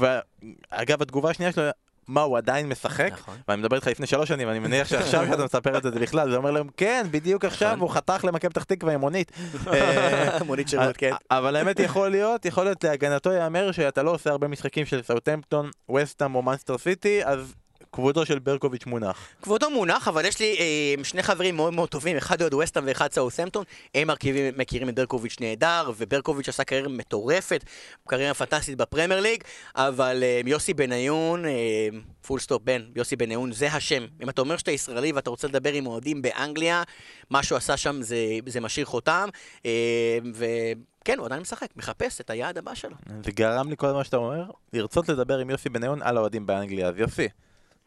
ואגב 0.71 1.01
התגובה 1.01 1.29
השנייה 1.29 1.51
שלו, 1.51 1.63
מה 2.09 2.21
הוא 2.21 2.37
עדיין 2.37 2.69
משחק? 2.69 3.09
נכון. 3.11 3.35
ואני 3.47 3.61
מדבר 3.61 3.75
איתך 3.75 3.87
לפני 3.87 4.07
שלוש 4.07 4.29
שנים, 4.29 4.49
אני 4.49 4.59
מניח 4.59 4.87
שעכשיו 4.87 5.25
שאתה 5.31 5.43
מספר 5.43 5.77
את 5.77 5.83
זה 5.83 5.91
זה 5.91 5.99
בכלל, 5.99 6.29
זה 6.29 6.37
אומר 6.37 6.51
להם, 6.51 6.67
כן, 6.77 7.07
בדיוק 7.11 7.45
עכשיו, 7.45 7.69
נכון. 7.69 7.79
הוא 7.79 7.89
חתך 7.89 8.25
למכבי 8.27 8.49
פתח 8.49 8.63
תקווה 8.63 8.93
עם 8.93 8.99
מונית. 8.99 9.31
אה, 9.73 10.43
מונית 10.45 10.67
שירות, 10.67 10.97
כן. 10.97 11.11
אבל 11.31 11.55
האמת 11.55 11.79
יכול 11.79 12.09
להיות, 12.09 12.45
יכול 12.45 12.63
להיות 12.63 12.83
להגנתו 12.83 13.31
ייאמר 13.31 13.71
שאתה 13.71 14.03
לא 14.03 14.11
עושה 14.11 14.29
הרבה 14.29 14.47
משחקים 14.47 14.85
של 14.85 15.01
סאוטהמפטון, 15.01 15.69
וסטאם 15.95 16.35
או 16.35 16.41
מנסטר 16.41 16.77
סיטי, 16.77 17.25
אז 17.25 17.53
כבודו 17.91 18.25
של 18.25 18.39
ברקוביץ' 18.39 18.85
מונח. 18.85 19.27
כבודו 19.41 19.69
מונח, 19.69 20.07
אבל 20.07 20.25
יש 20.25 20.39
לי 20.39 20.55
אה, 20.59 21.03
שני 21.03 21.23
חברים 21.23 21.55
מאוד 21.55 21.73
מאוד 21.73 21.89
טובים, 21.89 22.17
אחד 22.17 22.41
אוהד 22.41 22.53
ווסטהאם 22.53 22.83
ואחד 22.87 23.11
סאוסמפטון. 23.11 23.63
הם 23.95 24.07
מרכיבים, 24.07 24.53
מכירים 24.57 24.89
את 24.89 24.95
ברקוביץ' 24.95 25.35
נהדר, 25.39 25.91
וברקוביץ' 25.97 26.49
עשה 26.49 26.63
קריירה 26.63 26.89
מטורפת, 26.89 27.63
קריירה 28.07 28.33
פנטסטית 28.33 28.77
בפרמייר 28.77 29.19
ליג, 29.19 29.43
אבל 29.75 30.23
אה, 30.23 30.41
יוסי 30.45 30.73
בניון, 30.73 31.45
אה, 31.45 31.87
full 32.21 32.39
stop 32.39 32.61
בן, 32.63 32.81
יוסי 32.95 33.15
בניון, 33.15 33.51
זה 33.51 33.67
השם. 33.67 34.05
אם 34.23 34.29
אתה 34.29 34.41
אומר 34.41 34.57
שאתה 34.57 34.71
ישראלי 34.71 35.11
ואתה 35.11 35.29
רוצה 35.29 35.47
לדבר 35.47 35.73
עם 35.73 35.87
אוהדים 35.87 36.21
באנגליה, 36.21 36.83
מה 37.29 37.43
שהוא 37.43 37.57
עשה 37.57 37.77
שם 37.77 38.01
זה, 38.01 38.17
זה 38.45 38.61
משאיר 38.61 38.85
חותם, 38.85 39.29
אה, 39.65 40.17
וכן, 40.33 41.17
הוא 41.17 41.25
עדיין 41.25 41.41
משחק, 41.41 41.67
מחפש 41.75 42.21
את 42.21 42.29
היעד 42.29 42.57
הבא 42.57 42.73
שלו. 42.73 42.95
זה 43.23 43.31
גרם 43.31 43.69
לי 43.69 43.77
כל 43.77 43.91
מה 43.91 44.03
שאתה 44.03 44.17
אומר, 44.17 44.43
לרצות 44.73 45.09
לדבר 45.09 45.37
עם 45.37 45.49
יוסי 45.49 45.69
בניון 45.69 46.01
על 46.01 46.17
האוהדים 46.17 46.45
באנגליה, 46.45 46.87
אז 46.87 46.97
יוסי. 46.97 47.27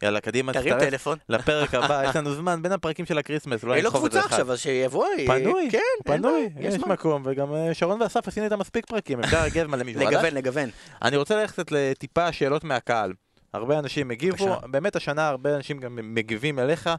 יאללה, 0.02 0.20
קדימה, 0.20 0.52
תרים 0.52 0.78
טלפון. 0.78 1.18
לפרק 1.28 1.74
הבא, 1.74 2.02
יש 2.08 2.16
לנו 2.16 2.34
זמן 2.34 2.62
בין 2.62 2.72
הפרקים 2.72 3.06
של 3.06 3.18
הקריסמס, 3.18 3.64
אולי 3.64 3.76
אין 3.76 3.84
לו 3.84 3.90
קבוצה. 3.90 4.20
עכשיו, 4.20 4.52
אז 4.52 4.58
שיבוא. 4.58 5.06
פנוי, 5.26 5.68
כן, 5.70 5.78
פנוי, 6.04 6.48
יש. 6.60 6.74
מקום, 6.78 7.22
וגם 7.24 7.54
אה, 7.54 7.74
שרון 7.74 8.02
ואסף 8.02 8.28
עשינו 8.28 8.44
איתם 8.44 8.58
מספיק 8.58 8.86
פרקים, 8.86 9.20
אפשר 9.20 9.40
להגיע 9.42 9.64
זמן 9.64 9.78
למישהו 9.78 10.00
חדש. 10.00 10.14
לגוון, 10.14 10.34
לגוון. 10.34 10.68
אני 11.02 11.16
רוצה 11.16 11.36
ללכת 11.36 11.72
לטיפה 11.72 12.32
שאלות 12.32 12.64
מהקהל. 12.64 13.12
הרבה 13.54 13.78
אנשים 13.78 14.10
הגיבו. 14.10 14.56
באמת 14.70 14.96
השנה 14.96 15.28
הרבה 15.28 15.56
אנשים 15.56 15.78
גם 15.78 15.98
מגיבים 16.02 16.58
אליך, 16.58 16.90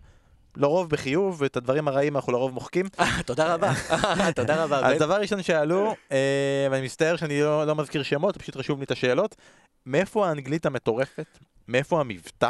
לרוב 0.58 0.90
בחיוב, 0.90 1.42
ואת 1.42 1.58
הדברים 1.58 1.88
הרעים 1.88 2.16
אנחנו 2.16 2.32
לרוב 2.32 2.54
מוחקים. 2.54 2.86
תודה 3.26 3.54
רבה. 3.54 3.72
תודה 4.36 4.64
רבה. 4.64 4.80
אז. 4.88 5.00
דבר 5.00 5.16
ראשון 5.16 5.44
שאלו, 5.44 5.96
אה, 6.12 6.68
ואני 6.72 6.86
מצטער 6.86 7.16
שאני 7.16 7.42
לא 7.42 7.68
לא 7.68 7.76
מזכיר 7.76 8.04
שמות, 8.04 8.38
פשוט 8.38 8.58
רשום 8.58 8.80
לי 8.80 8.86
את 8.86 8.92
השאלות, 8.92 9.36
מאיפה 9.86 10.28
האנגלית 10.28 10.66
המטורפת? 10.66 11.40
מאיפה 11.68 12.00
המבטא? 12.00 12.50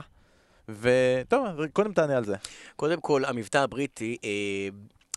וטוב, 0.69 1.67
קודם 1.73 1.93
תענה 1.93 2.17
על 2.17 2.25
זה. 2.25 2.35
קודם 2.75 3.01
כל, 3.01 3.25
המבטא 3.25 3.57
הבריטי, 3.57 4.17
אה, 4.23 4.29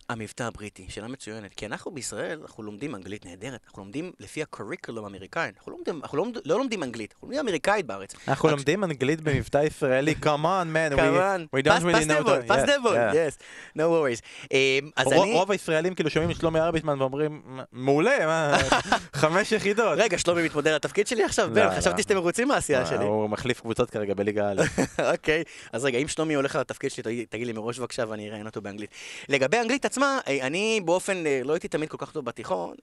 המבטא 0.09 0.43
הבריטי, 0.43 0.87
שאלה 0.89 1.09
מצוינת, 1.09 1.55
כי 1.55 1.67
אנחנו 1.67 1.91
בישראל, 1.91 2.39
אנחנו 2.43 2.63
לומדים 2.63 2.95
אנגלית 2.95 3.27
נהדרת, 3.27 3.61
אנחנו 3.67 3.83
לומדים 3.83 4.13
לפי 4.21 4.43
הקוריקולום 4.43 5.05
האמריקאי, 5.05 5.49
אנחנו 5.57 5.73
לא 5.73 5.79
לומדים, 5.79 6.01
אנחנו 6.03 6.19
לא, 6.19 6.25
לומד- 6.25 6.39
לא 6.45 6.59
לומדים 6.59 6.83
אנגלית, 6.83 7.13
אנחנו 7.13 7.27
לומדים 7.27 7.41
אמריקאית 7.41 7.87
בארץ. 7.87 8.15
אנחנו 8.29 8.49
רק- 8.49 8.55
לומדים 8.55 8.85
אנגלית 8.85 9.21
במבטא 9.21 9.59
ישראלי, 9.65 10.15
come 10.25 10.27
on 10.45 10.67
man, 10.75 10.93
we- 10.93 11.01
כמובן, 11.01 11.45
we 11.57 11.63
don't 11.63 11.67
pass- 11.69 11.83
really 11.83 12.09
pass 12.09 12.11
know 12.11 12.67
the 12.67 12.85
ball, 12.85 12.93
yeah. 12.93 13.15
yes, 13.15 13.37
no 13.79 13.83
worries. 13.83 14.21
אה, 14.53 14.79
אז 14.97 15.07
רוב- 15.07 15.23
אני... 15.23 15.33
רוב 15.33 15.51
הישראלים 15.51 15.95
כאילו 15.95 16.11
שומעים 16.11 16.31
את 16.31 16.37
שלומי 16.37 16.61
ארביטמן 16.61 17.01
ואומרים, 17.03 17.43
מעולה, 17.73 18.27
מה, 18.27 18.57
חמש 19.23 19.53
יחידות. 19.53 19.99
רגע, 19.99 20.19
שלומי 20.19 20.43
מתמודד 20.43 20.69
על 20.69 20.77
התפקיד 20.77 21.07
שלי 21.07 21.25
עכשיו? 21.25 21.49
לא, 21.49 21.55
בן, 21.55 21.67
לא. 21.75 21.81
חשבתי 21.81 22.03
שאתם 22.03 22.15
מרוצים 22.15 22.49
מהעשייה 22.49 22.87
שלי. 22.87 23.05
הוא 23.05 23.31
מחליף 23.31 23.61
קבוצות 23.61 23.91
כרגע 23.91 24.15
בליגה 24.15 24.51
א'. 24.51 24.63
אוקיי, 25.13 25.43
אז 25.73 25.85
רגע, 25.85 25.99
אם 25.99 26.09
שלומי 26.09 26.35
הולך 26.35 26.55
על 26.55 26.61
התפקיד 26.61 26.91
שלי, 26.91 27.27
תגיד- 27.27 27.47
לי 27.47 27.53
מראש 27.53 27.79
בבקשה 27.79 28.05
ואני 28.09 28.29
אראיין 28.29 28.47
אותו 28.47 28.61
באנגלית. 28.61 28.91
לגבי 29.29 29.57
האנגלית 29.57 29.85
עצמה, 29.97 30.19
אה, 30.29 30.47
אני 30.47 30.81
באופן, 30.85 31.27
אה, 31.27 31.41
לא 31.45 31.53
הייתי 31.53 31.69
תמיד 31.69 31.89
כל 31.89 31.97
כך 32.01 32.13
טוב 32.13 32.25
בתיכון, 32.25 32.75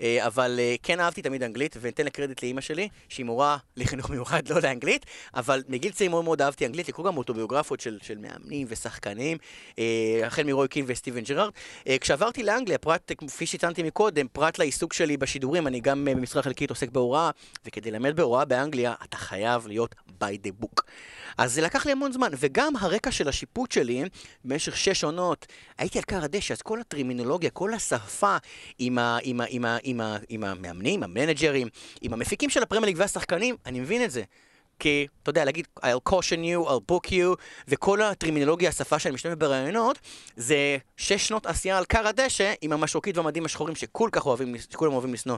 אה, 0.00 0.26
אבל 0.26 0.60
כן 0.82 1.00
אהבתי 1.00 1.22
תמיד 1.22 1.42
אנגלית, 1.42 1.76
ואתן 1.80 2.08
קרדיט 2.08 2.42
לאימא 2.42 2.60
שלי, 2.60 2.88
שהיא 3.08 3.26
מורה 3.26 3.56
לחינוך 3.76 4.10
מיוחד, 4.10 4.48
לא 4.48 4.60
לאנגלית, 4.60 5.06
אבל 5.34 5.62
מגיל 5.68 5.92
צעיר 5.92 6.10
מאוד 6.10 6.24
מאוד 6.24 6.42
אהבתי 6.42 6.66
אנגלית, 6.66 6.88
לקרוא 6.88 7.06
גם 7.06 7.16
אוטוביוגרפיות 7.16 7.80
של, 7.80 7.98
של 8.02 8.18
מאמנים 8.18 8.66
ושחקנים, 8.70 9.38
החל 10.24 10.42
מרוי 10.42 10.68
קין 10.68 10.84
וסטיבן 10.88 11.20
ג'רארד. 11.20 11.52
כשעברתי 12.00 12.42
לאנגליה, 12.42 12.78
פרט, 12.78 13.12
כפי 13.18 13.46
שציינתי 13.46 13.82
מקודם, 13.82 14.26
פרט 14.32 14.58
לעיסוק 14.58 14.92
שלי 14.92 15.16
בשידורים, 15.16 15.66
אני 15.66 15.80
גם 15.80 16.04
במשרה 16.04 16.42
חלקית 16.42 16.70
עוסק 16.70 16.90
בהוראה, 16.90 17.30
וכדי 17.66 17.90
ללמד 17.90 18.16
בהוראה 18.16 18.44
באנגליה, 18.44 18.94
אתה 19.04 19.16
חייב 19.16 19.66
להיות 19.66 19.94
by 20.08 20.46
the 20.46 20.64
book. 20.64 20.82
אז 21.38 21.52
זה 21.52 21.62
לקח 21.62 21.86
לי 21.86 21.92
המון 21.92 22.12
זמן, 22.12 22.30
וגם 22.38 22.76
הרקע 22.76 23.10
של 23.10 23.28
השיפוט 23.28 23.72
שלי, 23.72 24.04
במשך 24.44 24.76
שש 24.76 25.04
עונות, 25.04 25.46
הייתי 25.78 25.98
על 25.98 26.04
קר 26.04 26.24
הדשא, 26.24 26.55
אז 26.56 26.62
כל 26.62 26.80
הטרמינולוגיה, 26.80 27.50
כל 27.50 27.74
השפה 27.74 28.36
עם, 28.78 28.98
ה, 28.98 29.18
עם, 29.22 29.40
ה, 29.40 29.44
עם, 29.48 29.64
ה, 29.64 29.76
עם, 29.82 30.00
ה, 30.00 30.16
עם 30.28 30.44
המאמנים, 30.44 31.02
המנג'רים, 31.02 31.68
עם 32.02 32.12
המפיקים 32.12 32.50
של 32.50 32.62
הפרמייר 32.62 32.86
ליג 32.86 32.96
והשחקנים, 32.98 33.56
אני 33.66 33.80
מבין 33.80 34.04
את 34.04 34.10
זה. 34.10 34.22
כי, 34.78 35.06
אתה 35.22 35.30
יודע, 35.30 35.44
להגיד, 35.44 35.66
I'll 35.80 36.10
caution 36.10 36.38
you, 36.38 36.68
I'll 36.68 36.92
book 36.92 37.10
you, 37.10 37.36
וכל 37.68 38.02
הטרמינולוגיה, 38.02 38.68
השפה 38.68 38.98
שאני 38.98 39.14
משתמש 39.14 39.34
בראיונות, 39.38 39.98
זה 40.36 40.78
שש 40.96 41.28
שנות 41.28 41.46
עשייה 41.46 41.78
על 41.78 41.84
קר 41.84 42.06
הדשא 42.06 42.52
עם 42.60 42.72
המשרוקית 42.72 43.16
והמדים 43.16 43.44
השחורים 43.44 43.74
שכל 43.74 44.08
כך 44.12 44.26
אוהבים, 44.26 44.58
שכולם 44.58 44.92
אוהבים 44.92 45.14
לשנוא. 45.14 45.36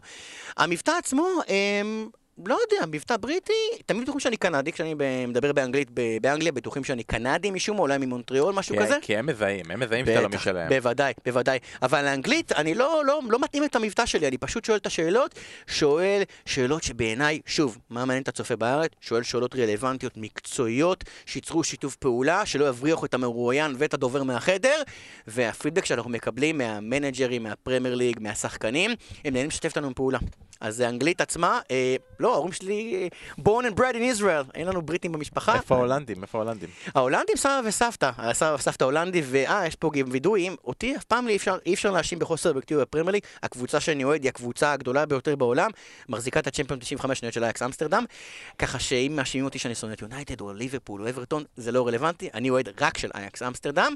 המבטא 0.57 0.91
עצמו, 0.91 1.29
הם... 1.49 2.09
לא 2.47 2.59
יודע, 2.71 2.87
מבטא 2.87 3.17
בריטי, 3.17 3.53
תמיד 3.87 4.03
בטוחים 4.03 4.21
שאני 4.21 4.37
קנדי, 4.37 4.73
כשאני 4.73 4.95
מדבר 5.29 5.53
באנגלית 5.53 5.91
באנגליה, 6.23 6.53
בטוחים 6.53 6.85
שאני 6.85 7.03
קנדי 7.05 7.51
משום 7.51 7.77
מה, 7.77 7.83
אולי 7.83 7.99
ממונטריאול, 7.99 8.55
משהו 8.55 8.77
כי- 8.77 8.83
כזה. 8.83 8.97
כי 9.03 9.17
הם 9.17 9.27
מזהים, 9.27 9.71
הם 9.71 9.81
מזהים 9.81 10.07
שאתה 10.07 10.21
לא 10.21 10.29
בטח, 10.29 10.37
משלהם. 10.41 10.69
בוודאי, 10.69 11.13
בוודאי. 11.25 11.59
אבל 11.83 12.05
לאנגלית, 12.05 12.53
אני 12.53 12.75
לא, 12.75 13.03
לא, 13.07 13.21
לא 13.29 13.39
מתאים 13.41 13.65
את 13.65 13.77
המבטא 13.77 14.07
שלי, 14.07 14.29
אני 14.29 14.39
פשוט 14.39 14.65
שואל 14.65 14.77
את 14.77 14.87
השאלות, 14.87 15.35
שואל 15.67 16.23
שאלות 16.47 16.83
שבעיניי, 16.83 17.41
שוב, 17.47 17.79
מה 17.91 18.05
מעניין 18.05 18.23
את 18.23 18.29
הצופה 18.29 18.57
בארץ? 18.57 18.91
שואל 19.01 19.23
שאלות 19.23 19.57
רלוונטיות, 19.57 20.13
מקצועיות, 20.17 21.05
שייצרו 21.27 21.65
שיתוף 21.65 21.97
פעולה, 21.97 22.47
שלא 22.47 22.69
יבריחו 22.69 23.07
את 23.07 23.15
המרואיין 23.15 23.75
ואת 23.79 23.95
הדובר 23.95 24.23
מהחדר, 24.23 24.83
והפידבק 25.27 25.85
שאנחנו 25.85 26.11
מקבלים 26.11 26.59
מהמנג'רים, 26.59 27.43
מהפרמייר 27.43 27.95
ליג, 27.95 28.17
מהשחקנים, 28.21 28.91
הם 29.25 29.33
נהנים 29.35 29.49
לשתף 29.49 29.69
אותנו 29.69 29.95
פעולה. 29.95 30.19
אז 30.61 30.81
האנגלית 30.81 31.21
עצמה, 31.21 31.61
אה, 31.71 31.97
לא, 32.21 32.33
ההורים 32.33 32.53
שלי, 32.53 32.95
אה, 32.95 33.43
born 33.45 33.65
and 33.65 33.79
bred 33.79 33.95
in 33.95 34.19
Israel, 34.19 34.51
אין 34.55 34.67
לנו 34.67 34.83
בריטים 34.83 35.13
במשפחה. 35.13 35.55
איפה 35.55 35.75
ההולנדים? 35.75 36.23
איפה 36.23 36.39
ההולנדים? 36.39 36.69
ההולנדים 36.95 37.37
סבא 37.37 37.61
וסבתא, 37.65 38.11
סבא 38.33 38.55
וסבתא 38.55 38.85
הולנדי, 38.85 39.23
ואה, 39.25 39.67
יש 39.67 39.75
פה 39.75 39.91
גם 39.95 40.07
וידויים, 40.11 40.57
אותי 40.65 40.97
אף 40.97 41.05
פעם 41.05 41.29
אי 41.29 41.37
אפשר, 41.37 41.59
אי 41.67 41.75
אפשר 41.75 41.91
להאשים 41.91 42.19
בחוסר 42.19 42.49
אובייקטיבי 42.49 42.81
בפרמייר 42.81 43.13
ליג, 43.13 43.23
הקבוצה 43.43 43.81
שאני 43.81 44.05
אוהד 44.05 44.23
היא 44.23 44.29
הקבוצה 44.29 44.73
הגדולה 44.73 45.07
ביותר 45.07 45.37
בעולם, 45.37 45.71
מחזיקה 46.09 46.41
את 46.41 46.47
הצ'מפיון 46.47 46.79
95 46.79 47.19
שניות 47.19 47.35
של 47.35 47.45
אייקס 47.45 47.63
אמסטרדם, 47.63 48.05
ככה 48.59 48.79
שאם 48.79 49.13
מאשימים 49.17 49.45
אותי 49.45 49.59
שאני 49.59 49.75
שונא 49.75 49.93
את 49.93 50.03
יונייטד 50.03 50.41
או 50.41 50.53
ליברפול 50.53 51.03
או 51.03 51.09
אברטון, 51.09 51.45
זה 51.57 51.73
לא 51.73 51.87
רלוונטי, 51.87 52.29
אני 52.35 52.51
אוהד 52.51 52.69
רק 52.81 52.99
של 52.99 53.11
אייקס 53.15 53.43
אמסטרדם, 53.43 53.95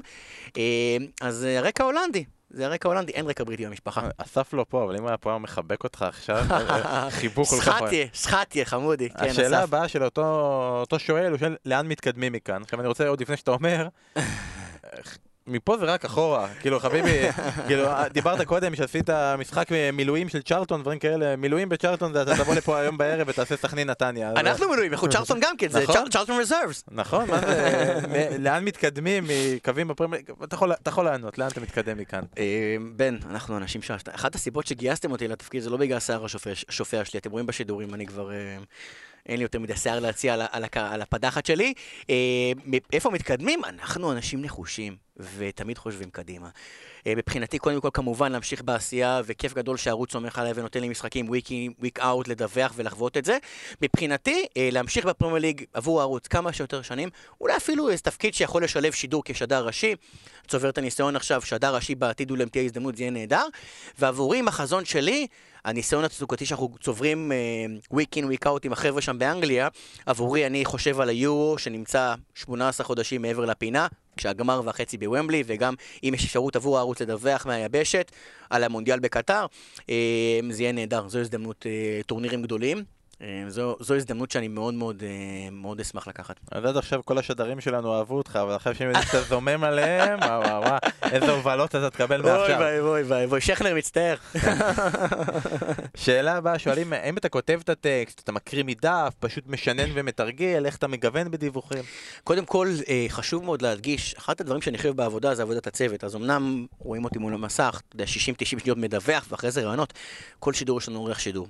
אה, 0.57 0.97
אז 1.21 1.45
אה, 1.45 1.61
רקע 1.61 1.83
הולנדי. 1.83 2.25
זה 2.53 2.65
הרקע 2.65 2.87
הולנדי, 2.87 3.11
אין 3.11 3.27
רקע 3.27 3.43
בריטי 3.43 3.65
במשפחה. 3.65 4.09
אסף 4.17 4.53
לא 4.53 4.65
פה, 4.69 4.83
אבל 4.83 4.95
אם 4.95 5.01
הוא 5.01 5.07
היה 5.09 5.17
פה, 5.17 5.29
היה 5.29 5.39
מחבק 5.39 5.83
אותך 5.83 6.01
עכשיו, 6.01 6.45
חיבוק 7.09 7.47
כל 7.47 7.55
כך. 7.55 7.79
סחטיה, 7.79 8.05
סחטיה, 8.13 8.65
חמודי. 8.65 9.09
כן, 9.09 9.25
השאלה. 9.29 9.63
הבאה 9.63 9.87
של 9.87 10.03
אותו 10.03 10.99
שואל, 10.99 11.29
הוא 11.31 11.37
שואל 11.37 11.55
לאן 11.65 11.87
מתקדמים 11.87 12.33
מכאן. 12.33 12.61
עכשיו 12.61 12.79
אני 12.79 12.87
רוצה 12.87 13.07
עוד 13.07 13.21
לפני 13.21 13.37
שאתה 13.37 13.51
אומר, 13.51 13.87
מפה 15.47 15.77
זה 15.77 15.85
רק 15.85 16.05
אחורה, 16.05 16.47
כאילו 16.61 16.79
חביבי, 16.79 17.31
כאילו 17.67 17.87
דיברת 18.13 18.41
קודם 18.41 18.75
שעשית 18.75 19.09
משחק 19.37 19.67
מילואים 19.93 20.29
של 20.29 20.41
צ'רלטון, 20.41 20.81
דברים 20.81 20.99
כאלה, 20.99 21.35
מילואים 21.35 21.69
בצ'רלטון 21.69 22.13
זה 22.13 22.21
אתה 22.21 22.35
תבוא 22.37 22.55
לפה 22.55 22.79
היום 22.79 22.97
בערב 22.97 23.27
ותעשה 23.27 23.57
סכנין 23.57 23.89
נתניה. 23.89 24.31
אנחנו 24.31 24.69
מנויים, 24.69 24.91
אנחנו 24.93 25.09
צ'רלטון 25.09 25.39
גם 25.41 25.57
כן, 25.57 25.69
זה 25.69 25.83
נכון. 25.83 26.09
צ'רלטון 26.09 26.39
רזרבס. 26.39 26.83
נכון, 26.91 27.29
מה 27.29 27.39
זה, 27.39 28.37
לאן 28.39 28.63
מתקדמים 28.65 29.23
מקווים 29.55 29.87
בפרמייר, 29.87 30.21
אתה 30.43 30.55
יכול- 30.89 31.05
לענות, 31.05 31.37
לאן 31.37 31.47
אתה 31.47 31.61
מתקדם 31.61 31.97
מכאן? 31.97 32.21
אה, 32.37 32.43
בן, 32.95 33.17
אנחנו 33.29 33.57
אנשים 33.57 33.81
ש... 33.81 33.91
אחת 34.11 34.35
הסיבות 34.35 34.67
שגייסתם 34.67 35.11
אותי 35.11 35.27
לתפקיד 35.27 35.61
זה 35.61 35.69
לא 35.69 35.77
בגלל 35.77 35.97
השיער 35.97 36.25
השופע- 36.25 36.65
השופע 36.69 37.05
שלי, 37.05 37.19
אתם 37.19 37.31
רואים 37.31 37.45
בשידורים, 37.45 37.93
אני 37.93 38.05
כבר... 38.05 38.31
אין 39.25 39.37
לי 39.37 39.43
יותר 39.43 39.59
מדי 39.59 39.75
שיער 39.75 39.99
להציע 39.99 40.33
על, 40.33 40.41
על, 40.51 40.65
על 40.73 41.01
הפדחת 41.01 41.45
שלי. 41.45 41.73
אה, 42.09 42.15
איפה 42.93 43.09
מתקדמים? 43.09 43.65
אנחנו 43.65 44.11
אנשים 44.11 44.41
נחושים, 44.41 44.95
ותמיד 45.37 45.77
חושבים 45.77 46.09
קדימה. 46.09 46.49
אה, 47.07 47.13
מבחינתי, 47.15 47.59
קודם 47.59 47.81
כל, 47.81 47.89
כמובן, 47.93 48.31
להמשיך 48.31 48.61
בעשייה, 48.61 49.21
וכיף 49.25 49.53
גדול 49.53 49.77
שהערוץ 49.77 50.11
סומך 50.11 50.39
עליי 50.39 50.51
ונותן 50.55 50.81
לי 50.81 50.89
משחקים 50.89 51.27
in, 51.27 51.83
week 51.83 51.99
out, 51.99 52.27
לדווח 52.27 52.73
ולחוות 52.75 53.17
את 53.17 53.25
זה. 53.25 53.37
מבחינתי, 53.81 54.45
אה, 54.57 54.69
להמשיך 54.71 55.05
בפרמייר 55.05 55.41
ליג 55.41 55.63
עבור 55.73 55.99
הערוץ 55.99 56.27
כמה 56.27 56.53
שיותר 56.53 56.81
שנים, 56.81 57.09
אולי 57.41 57.57
אפילו 57.57 57.89
איזה 57.89 58.03
תפקיד 58.03 58.33
שיכול 58.33 58.63
לשלב 58.63 58.91
שידור 58.91 59.21
כשדר 59.25 59.65
ראשי. 59.65 59.95
צובר 60.47 60.69
את 60.69 60.77
הניסיון 60.77 61.15
עכשיו, 61.15 61.41
שדר 61.41 61.75
ראשי 61.75 61.95
בעתיד 61.95 62.31
אולי 62.31 62.45
תהיה 62.45 62.63
הזדמנות, 62.65 62.97
זה 62.97 63.03
יהיה 63.03 63.11
נהדר. 63.11 63.45
ועבורי, 63.99 64.39
עם 64.39 64.47
החזון 64.47 64.85
שלי, 64.85 65.27
הניסיון 65.65 66.03
התעסוקתי 66.03 66.45
שאנחנו 66.45 66.69
צוברים 66.81 67.31
week 67.93 68.17
in, 68.17 68.23
week 68.23 68.45
out 68.45 68.59
עם 68.63 68.73
החבר'ה 68.73 69.01
שם 69.01 69.19
באנגליה, 69.19 69.67
עבורי 70.05 70.47
אני 70.47 70.65
חושב 70.65 70.99
על 70.99 71.09
היורו 71.09 71.57
שנמצא 71.57 72.13
18 72.35 72.85
חודשים 72.85 73.21
מעבר 73.21 73.45
לפינה, 73.45 73.87
כשהגמר 74.17 74.61
והחצי 74.65 74.97
בוומבלי, 74.97 75.43
וגם 75.45 75.73
אם 76.03 76.13
יש 76.13 76.25
אפשרות 76.25 76.55
עבור 76.55 76.77
הערוץ 76.77 77.01
לדווח 77.01 77.45
מהיבשת 77.45 78.11
על 78.49 78.63
המונדיאל 78.63 78.99
בקטר, 78.99 79.45
uh, 79.79 79.83
זה 80.49 80.63
יהיה 80.63 80.71
נהדר, 80.71 81.07
זו 81.07 81.19
הזדמנות, 81.19 81.65
uh, 81.65 82.05
טורנירים 82.05 82.41
גדולים. 82.41 82.83
Uh, 83.13 83.25
זו, 83.47 83.75
זו 83.79 83.95
הזדמנות 83.95 84.31
שאני 84.31 84.47
מאוד 84.47 84.73
מאוד, 84.73 84.99
uh, 84.99 85.03
מאוד 85.51 85.79
אשמח 85.79 86.07
לקחת. 86.07 86.39
אז 86.51 86.65
עד 86.65 86.77
עכשיו 86.77 87.01
כל 87.05 87.17
השדרים 87.17 87.61
שלנו 87.61 87.97
אהבו 87.97 88.17
אותך, 88.17 88.39
אבל 88.41 88.55
עכשיו 88.55 88.75
שהם 88.75 88.87
יודעים 88.87 89.05
שאתה 89.05 89.21
זומם 89.21 89.63
עליהם, 89.63 90.19
וואו 90.19 90.41
וואו 90.41 90.61
וואו, 90.61 90.77
איזה 91.11 91.31
הובלות 91.31 91.75
אתה 91.75 91.89
תקבל 91.89 92.21
מעכשיו. 92.21 92.61
אוי 92.61 92.81
ואי 92.81 93.03
ואי 93.03 93.25
ואי, 93.25 93.41
שכנר 93.41 93.75
מצטער. 93.75 94.15
שאלה 95.97 96.35
הבאה, 96.35 96.59
שואלים, 96.59 96.93
האם 96.93 97.17
אתה 97.17 97.29
כותב 97.29 97.59
את 97.63 97.69
הטקסט, 97.69 98.19
אתה 98.19 98.31
מקריא 98.31 98.63
מדף, 98.63 99.13
פשוט 99.19 99.43
משנן 99.47 99.89
ומתרגל, 99.93 100.65
איך 100.65 100.75
אתה 100.75 100.87
מגוון 100.87 101.31
בדיווחים? 101.31 101.83
קודם 102.23 102.45
כל, 102.45 102.67
אה, 102.89 103.05
חשוב 103.09 103.43
מאוד 103.43 103.61
להדגיש, 103.61 104.15
אחד 104.17 104.33
הדברים 104.39 104.61
שאני 104.61 104.77
חושב 104.77 104.95
בעבודה 104.95 105.35
זה 105.35 105.41
עבודת 105.41 105.67
הצוות. 105.67 106.03
אז 106.03 106.15
אמנם 106.15 106.65
רואים 106.79 107.05
אותי 107.05 107.19
מול 107.19 107.33
המסך, 107.33 107.81
אתה 107.87 107.95
יודע, 107.95 108.05
60-90 108.05 108.59
שניות 108.59 108.77
מדווח, 108.77 109.25
ואחרי 109.29 109.51
זה 109.51 109.61
רעיונות. 109.61 109.93
כל 110.39 110.53
שידור 110.53 110.77
יש 110.77 110.89
לנו 110.89 110.99
עורך 110.99 111.19
שידור. 111.19 111.47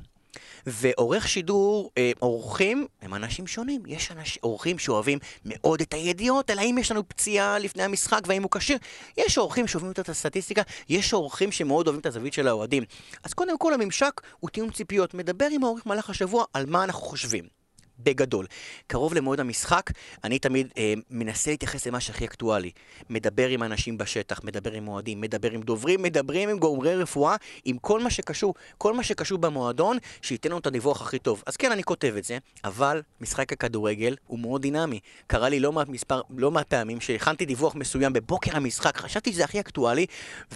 ועורך 0.65 1.27
שידור, 1.27 1.91
אה, 1.97 2.11
עורכים, 2.19 2.87
הם 3.01 3.13
אנשים 3.13 3.47
שונים. 3.47 3.81
יש 3.87 4.11
אנש, 4.11 4.37
עורכים 4.41 4.79
שאוהבים 4.79 5.19
מאוד 5.45 5.81
את 5.81 5.93
הידיעות, 5.93 6.49
אלא 6.49 6.61
אם 6.61 6.77
יש 6.79 6.91
לנו 6.91 7.07
פציעה 7.07 7.59
לפני 7.59 7.83
המשחק 7.83 8.21
והאם 8.27 8.43
הוא 8.43 8.51
כשיר. 8.51 8.77
יש 9.17 9.37
עורכים 9.37 9.67
שאוהבים 9.67 9.89
יותר 9.89 10.01
את 10.01 10.09
הסטטיסטיקה, 10.09 10.61
יש 10.89 11.13
עורכים 11.13 11.51
שמאוד 11.51 11.87
אוהבים 11.87 11.99
את 11.99 12.05
הזווית 12.05 12.33
של 12.33 12.47
האוהדים. 12.47 12.83
אז 13.23 13.33
קודם 13.33 13.57
כל, 13.57 13.73
הממשק 13.73 14.21
הוא 14.39 14.49
תיאום 14.49 14.71
ציפיות. 14.71 15.13
מדבר 15.13 15.47
עם 15.51 15.63
העורך 15.63 15.85
במהלך 15.85 16.09
השבוע 16.09 16.45
על 16.53 16.65
מה 16.65 16.83
אנחנו 16.83 17.01
חושבים. 17.01 17.62
בגדול. 17.99 18.45
קרוב 18.87 19.13
למועד 19.13 19.39
המשחק, 19.39 19.91
אני 20.23 20.39
תמיד 20.39 20.67
אה, 20.77 20.93
מנסה 21.09 21.51
להתייחס 21.51 21.87
למה 21.87 21.99
שהכי 21.99 22.25
אקטואלי. 22.25 22.71
מדבר 23.09 23.47
עם 23.47 23.63
אנשים 23.63 23.97
בשטח, 23.97 24.43
מדבר 24.43 24.71
עם 24.71 24.87
אוהדים, 24.87 25.21
מדבר 25.21 25.51
עם 25.51 25.61
דוברים, 25.61 26.01
מדברים 26.01 26.49
עם 26.49 26.59
גורמי 26.59 26.95
רפואה, 26.95 27.35
עם 27.65 27.77
כל 27.77 27.99
מה 27.99 28.09
שקשור, 28.09 28.53
כל 28.77 28.93
מה 28.93 29.03
שקשור 29.03 29.37
במועדון, 29.37 29.97
שייתן 30.21 30.49
לנו 30.49 30.59
את 30.59 30.67
הדיווח 30.67 31.01
הכי 31.01 31.19
טוב. 31.19 31.43
אז 31.45 31.57
כן, 31.57 31.71
אני 31.71 31.83
כותב 31.83 32.13
את 32.17 32.23
זה, 32.23 32.37
אבל 32.63 33.01
משחק 33.21 33.53
הכדורגל 33.53 34.15
הוא 34.27 34.39
מאוד 34.39 34.61
דינמי. 34.61 34.99
קרה 35.27 35.49
לי 35.49 35.59
לא 35.59 35.71
מעט, 35.71 35.87
מספר, 35.87 36.21
לא 36.37 36.51
מעט 36.51 36.67
פעמים 36.67 37.01
שהכנתי 37.01 37.45
דיווח 37.45 37.75
מסוים 37.75 38.13
בבוקר 38.13 38.57
המשחק, 38.57 38.97
חשבתי 38.97 39.31
שזה 39.31 39.43
הכי 39.43 39.59
אקטואלי, 39.59 40.05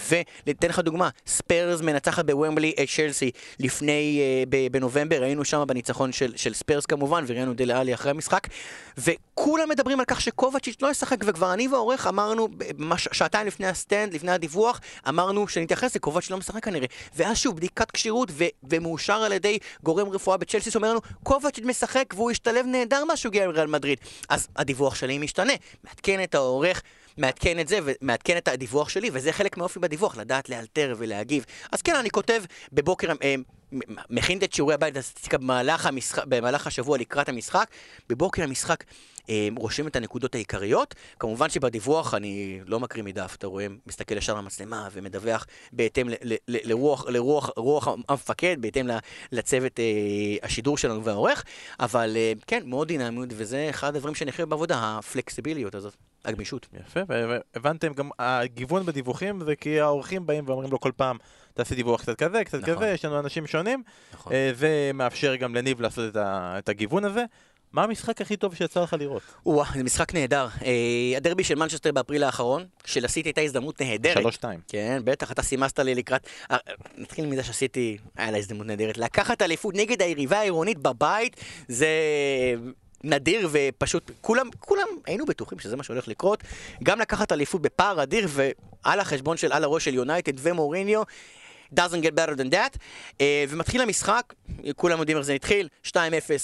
וניתן 0.09 0.69
לך 0.69 0.79
דוגמה, 0.79 1.09
ספרס 1.27 1.81
מנצחת 1.81 2.25
בוומבלי 2.25 2.73
את 2.83 2.87
צ'לסי 2.95 3.31
לפני, 3.59 4.21
אה, 4.21 4.69
בנובמבר, 4.71 5.23
היינו 5.23 5.45
שם 5.45 5.63
בניצחון 5.67 6.11
של, 6.11 6.33
של 6.35 6.53
ספרס 6.53 6.85
כמובן, 6.85 7.23
וראינו 7.27 7.53
דלה 7.53 7.79
אלי 7.79 7.93
אחרי 7.93 8.11
המשחק, 8.11 8.47
וכולם 8.97 9.69
מדברים 9.69 9.99
על 9.99 10.05
כך 10.05 10.21
שקובצ'יץ' 10.21 10.81
לא 10.81 10.91
ישחק, 10.91 11.17
וכבר 11.25 11.53
אני 11.53 11.67
והעורך 11.67 12.07
אמרנו, 12.07 12.47
שעתיים 12.97 13.47
לפני 13.47 13.67
ה 13.67 13.74
stand, 13.74 14.13
לפני 14.13 14.31
הדיווח, 14.31 14.81
אמרנו 15.09 15.47
שנתייחס 15.47 15.95
לקובצ'יץ' 15.95 16.31
לא 16.31 16.37
משחק 16.37 16.63
כנראה. 16.63 16.87
ואז 17.15 17.37
שוב, 17.37 17.55
בדיקת 17.55 17.91
כשירות, 17.91 18.29
ו- 18.31 18.45
ומאושר 18.69 19.13
על 19.13 19.31
ידי 19.31 19.57
גורם 19.83 20.09
רפואה 20.09 20.37
בצ'לסי, 20.37 20.71
שאומר 20.71 20.89
לנו, 20.89 20.99
קובצ'יץ' 21.23 21.65
משחק 21.65 22.13
והוא 22.15 22.31
השתלב 22.31 22.65
נהדר 22.65 23.05
מאז 23.05 23.17
שהוא 23.17 23.29
הגיע 23.29 23.47
לריאל 23.47 23.67
מדריד. 23.67 23.99
אז 24.29 24.47
הדיווח 24.55 24.95
שלי 24.95 25.17
משתנה, 25.17 25.53
מעדכן 25.83 26.23
את 26.23 26.35
העורך. 26.35 26.81
מעדכן 27.17 27.59
את 27.59 27.67
זה 27.67 27.79
ומעדכן 27.83 28.37
את 28.37 28.47
הדיווח 28.47 28.89
שלי, 28.89 29.09
וזה 29.13 29.31
חלק 29.31 29.57
מהאופי 29.57 29.79
בדיווח, 29.79 30.17
לדעת 30.17 30.49
לאלתר 30.49 30.95
ולהגיב. 30.97 31.45
אז 31.71 31.81
כן, 31.81 31.95
אני 31.95 32.09
כותב 32.09 32.43
בבוקר, 32.73 33.07
אה, 33.23 33.35
מכין 34.09 34.37
את 34.43 34.53
שיעורי 34.53 34.73
הבית 34.73 34.95
לסטטיסטיקה 34.97 35.37
במהלך, 35.37 35.85
המשחק, 35.85 36.25
במהלך 36.25 36.67
השבוע 36.67 36.97
לקראת 36.97 37.29
המשחק, 37.29 37.67
בבוקר 38.09 38.43
המשחק 38.43 38.83
אה, 39.29 39.47
רושם 39.57 39.87
את 39.87 39.95
הנקודות 39.95 40.35
העיקריות. 40.35 40.95
כמובן 41.19 41.49
שבדיווח 41.49 42.13
אני 42.13 42.59
לא 42.65 42.79
מקריא 42.79 43.03
מדף, 43.03 43.35
אתה 43.35 43.47
רואה, 43.47 43.67
מסתכל 43.87 44.17
ישר 44.17 44.35
למצלמה 44.35 44.87
ומדווח 44.91 45.45
בהתאם 45.73 46.09
ל, 46.09 46.13
ל, 46.21 46.33
ל, 46.47 46.69
לרוח, 46.69 47.05
לרוח 47.07 47.49
רוח 47.57 47.87
המפקד, 48.07 48.57
בהתאם 48.59 48.87
לצוות 49.31 49.79
אה, 49.79 49.85
השידור 50.43 50.77
שלנו 50.77 51.03
והעורך, 51.03 51.43
אבל 51.79 52.13
אה, 52.15 52.33
כן, 52.47 52.63
מאוד 52.65 52.87
דינמיות, 52.87 53.29
וזה 53.31 53.67
אחד 53.69 53.95
הדברים 53.95 54.15
שאני 54.15 54.31
חושב 54.31 54.49
בעבודה, 54.49 54.97
הפלקסיביליות 54.97 55.75
הזאת. 55.75 55.95
הגמישות. 56.25 56.67
יפה, 56.73 56.99
והבנתם 57.07 57.93
גם, 57.93 58.09
הגיוון 58.19 58.85
בדיווחים 58.85 59.41
זה 59.45 59.55
כי 59.55 59.79
האורחים 59.79 60.25
באים 60.25 60.43
ואומרים 60.47 60.71
לו 60.71 60.79
כל 60.79 60.91
פעם, 60.95 61.17
תעשי 61.57 61.75
דיווח 61.75 62.01
קצת 62.01 62.17
כזה, 62.17 62.43
קצת 62.43 62.61
נכון. 62.61 62.75
כזה, 62.75 62.87
יש 62.87 63.05
לנו 63.05 63.19
אנשים 63.19 63.47
שונים. 63.47 63.83
נכון. 64.13 64.33
זה 64.53 64.91
מאפשר 64.93 65.35
גם 65.35 65.55
לניב 65.55 65.81
לעשות 65.81 66.15
את 66.15 66.69
הגיוון 66.69 67.05
הזה. 67.05 67.25
מה 67.73 67.83
המשחק 67.83 68.21
הכי 68.21 68.37
טוב 68.37 68.55
שיצא 68.55 68.81
לך 68.81 68.95
לראות? 68.99 69.21
וואו, 69.45 69.65
זה 69.75 69.83
משחק 69.83 70.13
נהדר. 70.13 70.47
אה, 70.65 71.17
הדרבי 71.17 71.43
של 71.43 71.55
מנצ'סטר 71.55 71.91
באפריל 71.91 72.23
האחרון, 72.23 72.65
שלסיטי 72.85 73.29
הייתה 73.29 73.41
הזדמנות 73.41 73.81
נהדרת. 73.81 74.17
שלוש 74.17 74.35
שתיים. 74.35 74.59
כן, 74.67 75.01
בטח, 75.03 75.31
אתה 75.31 75.41
סימסת 75.41 75.79
לי 75.79 75.95
לקראת... 75.95 76.27
אה, 76.51 76.57
נתחיל 76.97 77.25
מזה 77.25 77.43
שעשיתי, 77.43 77.97
היה 78.17 78.31
לה 78.31 78.37
הזדמנות 78.37 78.67
נהדרת. 78.67 78.97
לקחת 78.97 79.41
אליפות 79.41 79.75
נגד 79.75 80.01
היריבה 80.01 80.39
העירונית 80.39 80.77
בבית, 80.77 81.35
זה... 81.67 81.87
נדיר 83.03 83.49
ופשוט 83.51 84.11
כולם, 84.21 84.49
כולם 84.59 84.87
היינו 85.05 85.25
בטוחים 85.25 85.59
שזה 85.59 85.75
מה 85.75 85.83
שהולך 85.83 86.07
לקרות. 86.07 86.43
גם 86.83 86.99
לקחת 86.99 87.31
אליפות 87.31 87.61
בפער 87.61 88.03
אדיר 88.03 88.27
ועל 88.29 88.99
החשבון 88.99 89.37
של 89.37 89.51
על 89.51 89.63
הראש 89.63 89.85
של 89.85 89.93
יונייטד 89.93 90.33
ומוריניו. 90.37 91.03
Doesn't 91.75 92.01
get 92.01 92.15
better 92.15 92.35
than 92.35 92.49
that. 92.53 92.75
Uh, 92.75 93.21
ומתחיל 93.49 93.81
המשחק, 93.81 94.33
כולם 94.75 94.99
יודעים 94.99 95.17
איך 95.17 95.25
זה 95.25 95.33
התחיל, 95.33 95.67
2-0 95.87 95.89
uh, 95.89 95.95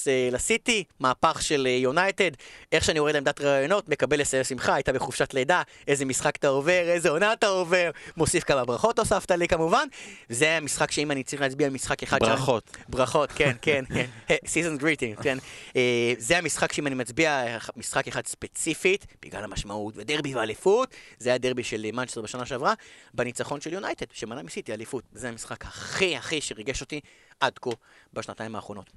אה, 0.08 0.30
לסיטי, 0.32 0.84
מהפך 1.00 1.42
של 1.42 1.66
יונייטד, 1.66 2.34
uh, 2.34 2.38
איך 2.72 2.84
שאני 2.84 2.98
יורד 2.98 3.14
לעמדת 3.14 3.42
רעיונות, 3.42 3.90
מקבל 3.90 4.20
לסייר 4.20 4.44
שמחה, 4.44 4.76
היית 4.76 4.90
בחופשת 4.90 5.34
לידה, 5.34 5.62
איזה 5.88 6.06
משחק 6.06 6.36
אתה 6.36 6.48
עובר, 6.48 6.90
איזה 6.90 7.10
עונה 7.10 7.34
אתה 7.34 7.48
עובר, 7.48 7.92
מוסיף 8.18 8.44
כמה 8.44 8.66
ברכות 8.66 9.00
הוספת 9.00 9.32
לי 9.32 9.48
כמובן. 9.48 9.88
זה 10.30 10.58
המשחק 10.58 10.92
שאם 10.92 11.12
אני 11.12 11.24
צריך 11.24 11.42
להצביע 11.42 11.68
על 11.68 11.74
משחק 11.74 12.04
אחד... 12.04 12.20
ברכות. 12.20 12.72
שם, 12.78 12.84
ברכות, 12.90 13.32
כן, 13.32 13.52
כן, 13.62 13.84
כן. 13.94 14.06
season 14.28 14.82
greeting, 14.82 15.24
כן. 15.24 15.38
Uh, 15.70 15.76
זה 16.18 16.38
המשחק 16.38 16.74
שאם 16.74 16.88
אני 16.88 16.96
מצביע 16.96 17.58
משחק 17.78 18.08
אחד 18.08 18.28
ספציפית, 18.28 19.06
בגלל 19.22 19.44
המשמעות 19.44 19.94
ודרבי 19.98 20.36
ואליפות, 20.36 20.90
זה 21.20 21.34
הדרבי 21.34 21.64
של 21.64 21.86
מנצ'סטר 21.94 22.22
בשנה 22.22 22.46
שעברה, 22.46 22.74
בניצחון 23.14 23.62
של 23.62 23.74
יונייטד, 23.74 24.06
שמנע 24.14 24.42
מסיטי 24.42 24.74
אליפות. 24.74 25.04
זה 25.14 25.30
המשחק 25.30 25.66
הכי 25.66 26.18
הכי 26.18 26.42
שריגש 26.42 26.82
אותי 26.82 27.00
עד 27.40 27.60
כה 27.60 27.70
בשנתיים 28.14 28.56
האחרונות. 28.56 28.92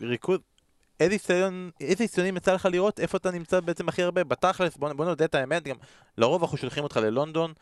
בריקוד, 0.00 0.40
איזה 1.00 1.16
אצטדיונים 2.00 2.36
יצא 2.36 2.54
לך 2.54 2.68
לראות? 2.72 3.00
איפה 3.00 3.16
אתה 3.16 3.30
נמצא 3.30 3.60
בעצם 3.60 3.88
הכי 3.88 4.02
הרבה? 4.02 4.24
בתכלס, 4.24 4.76
בוא, 4.76 4.92
בוא 4.92 5.04
נודה 5.04 5.24
את 5.24 5.34
האמת, 5.34 5.64
גם 5.64 5.76
לרוב 6.18 6.42
אנחנו 6.42 6.58
שולחים 6.58 6.84
אותך 6.84 6.96
ללונדון, 6.96 7.52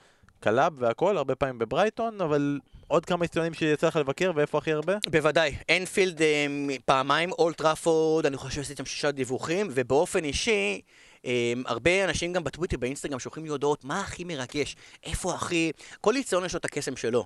קלאב 0.40 0.72
והכל, 0.78 1.16
הרבה 1.16 1.34
פעמים 1.34 1.58
בברייטון, 1.58 2.20
אבל 2.20 2.58
עוד 2.88 3.06
כמה 3.06 3.24
אצטדיונים 3.24 3.54
שיצא 3.54 3.86
לך 3.86 3.96
לבקר, 3.96 4.32
ואיפה 4.34 4.58
הכי 4.58 4.72
הרבה? 4.72 4.96
בוודאי, 5.10 5.56
אנפילד 5.70 6.22
אה, 6.22 6.46
פעמיים, 6.84 7.32
אולד 7.32 7.63
טראפורד, 7.63 8.26
אני 8.26 8.36
חושב 8.36 8.62
שעשיתם 8.62 8.84
שישה 8.84 9.10
דיווחים, 9.10 9.68
ובאופן 9.70 10.24
אישי... 10.24 10.80
Um, 11.24 11.26
הרבה 11.66 12.04
אנשים 12.04 12.32
גם 12.32 12.44
בטוויטר, 12.44 12.76
באינסטגרם, 12.76 13.18
שולחים 13.18 13.44
לי 13.44 13.50
הודעות, 13.50 13.84
מה 13.84 14.00
הכי 14.00 14.24
מרגש? 14.24 14.76
איפה 15.04 15.34
הכי... 15.34 15.72
כל 16.00 16.12
אצטדיון 16.14 16.44
יש 16.44 16.52
לו 16.52 16.58
את 16.58 16.64
הקסם 16.64 16.96
שלו. 16.96 17.24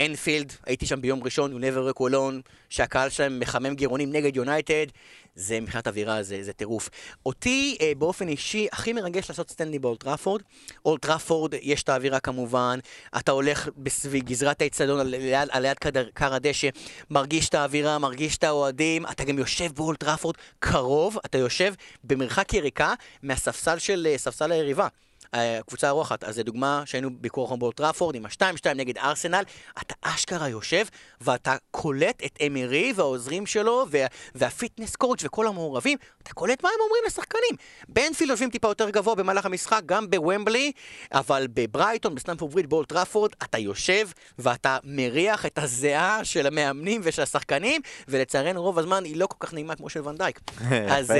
אנפילד, 0.00 0.50
um, 0.50 0.54
הייתי 0.66 0.86
שם 0.86 1.00
ביום 1.00 1.22
ראשון, 1.22 1.52
you'll 1.52 1.60
never 1.60 1.94
walk 1.94 2.00
alone, 2.00 2.50
שהקהל 2.68 3.08
שלהם 3.08 3.40
מחמם 3.40 3.74
גרונות 3.74 4.12
נגד 4.12 4.36
יונייטד. 4.36 4.86
זה 5.34 5.60
מבחינת 5.60 5.86
אווירה, 5.86 6.22
זה, 6.22 6.42
זה 6.42 6.52
טירוף. 6.52 6.88
אותי 7.26 7.76
אה, 7.80 7.92
באופן 7.98 8.28
אישי 8.28 8.68
הכי 8.72 8.92
מרגש 8.92 9.30
לעשות 9.30 9.50
סטנד 9.50 9.78
אפ 9.78 9.87
באולד 9.87 10.08
טראפורד. 10.08 10.42
אולד 10.84 11.07
טראפורד, 11.07 11.54
יש 11.62 11.82
את 11.82 11.88
האווירה 11.88 12.20
כמובן, 12.20 12.78
אתה 13.18 13.32
הולך 13.32 13.68
בסביב 13.76 14.24
גזרת 14.24 14.62
האצטדיון 14.62 15.00
על, 15.00 15.14
על, 15.14 15.48
על 15.52 15.64
יד 15.64 15.76
כר 16.14 16.34
הדשא, 16.34 16.68
מרגיש 17.10 17.48
את 17.48 17.54
האווירה, 17.54 17.98
מרגיש 17.98 18.36
את 18.36 18.44
האוהדים, 18.44 19.06
אתה 19.06 19.24
גם 19.24 19.38
יושב 19.38 19.72
באולד 19.72 19.98
טראפורד 19.98 20.34
קרוב, 20.58 21.18
אתה 21.24 21.38
יושב 21.38 21.74
במרחק 22.04 22.54
יריקה 22.72 22.94
מהספסל 23.22 23.78
של 23.78 24.06
אה, 24.10 24.18
ספסל 24.18 24.52
היריבה. 24.52 24.88
הקבוצה 25.32 25.88
האורחת, 25.88 26.24
אז 26.24 26.34
זו 26.34 26.42
דוגמה 26.42 26.82
שהיינו 26.86 27.10
ביקור 27.20 27.48
חום 27.48 27.58
באולד 27.58 27.81
טראפורד 27.81 28.14
עם 28.14 28.26
ה-2-2 28.26 28.74
נגד 28.74 28.98
ארסנל, 28.98 29.42
אתה 29.80 29.94
אשכרה 30.02 30.48
יושב 30.48 30.84
ואתה 31.20 31.56
קולט 31.70 32.22
את 32.24 32.38
אמירי 32.46 32.92
והעוזרים 32.96 33.46
שלו 33.46 33.86
וה, 33.90 34.06
וה 34.34 34.48
fitness 34.48 34.96
coach 34.96 35.24
וכל 35.24 35.46
המעורבים, 35.46 35.98
אתה 36.22 36.32
קולט 36.34 36.62
מה 36.62 36.68
הם 36.68 36.80
אומרים 36.84 37.02
לשחקנים. 37.06 37.56
באנפילד 37.88 38.30
יושבים 38.30 38.50
טיפה 38.50 38.68
יותר 38.68 38.90
גבוה 38.90 39.14
במהלך 39.14 39.46
המשחק, 39.46 39.80
גם 39.86 40.10
בוומבלי, 40.10 40.72
אבל 41.12 41.46
בברייטון, 41.54 42.14
בסטמפורד 42.14 42.52
ברידג', 42.52 42.70
באולד 42.70 42.93
טראפורד, 42.93 43.30
אתה 43.42 43.58
יושב 43.58 44.08
ואתה 44.38 44.78
מריח 44.84 45.46
את 45.46 45.58
הזיעה 45.58 46.24
של 46.24 46.46
המאמנים 46.46 47.00
ושל 47.04 47.22
השחקנים, 47.22 47.80
ולצערנו 48.08 48.62
רוב 48.62 48.78
הזמן 48.78 49.04
היא 49.04 49.16
לא 49.16 49.26
כל 49.26 49.36
כך 49.46 49.54
נעימה 49.54 49.74
כמו 49.74 49.88
של 49.88 50.08
ונדייק. 50.08 50.40
אז 50.96 51.12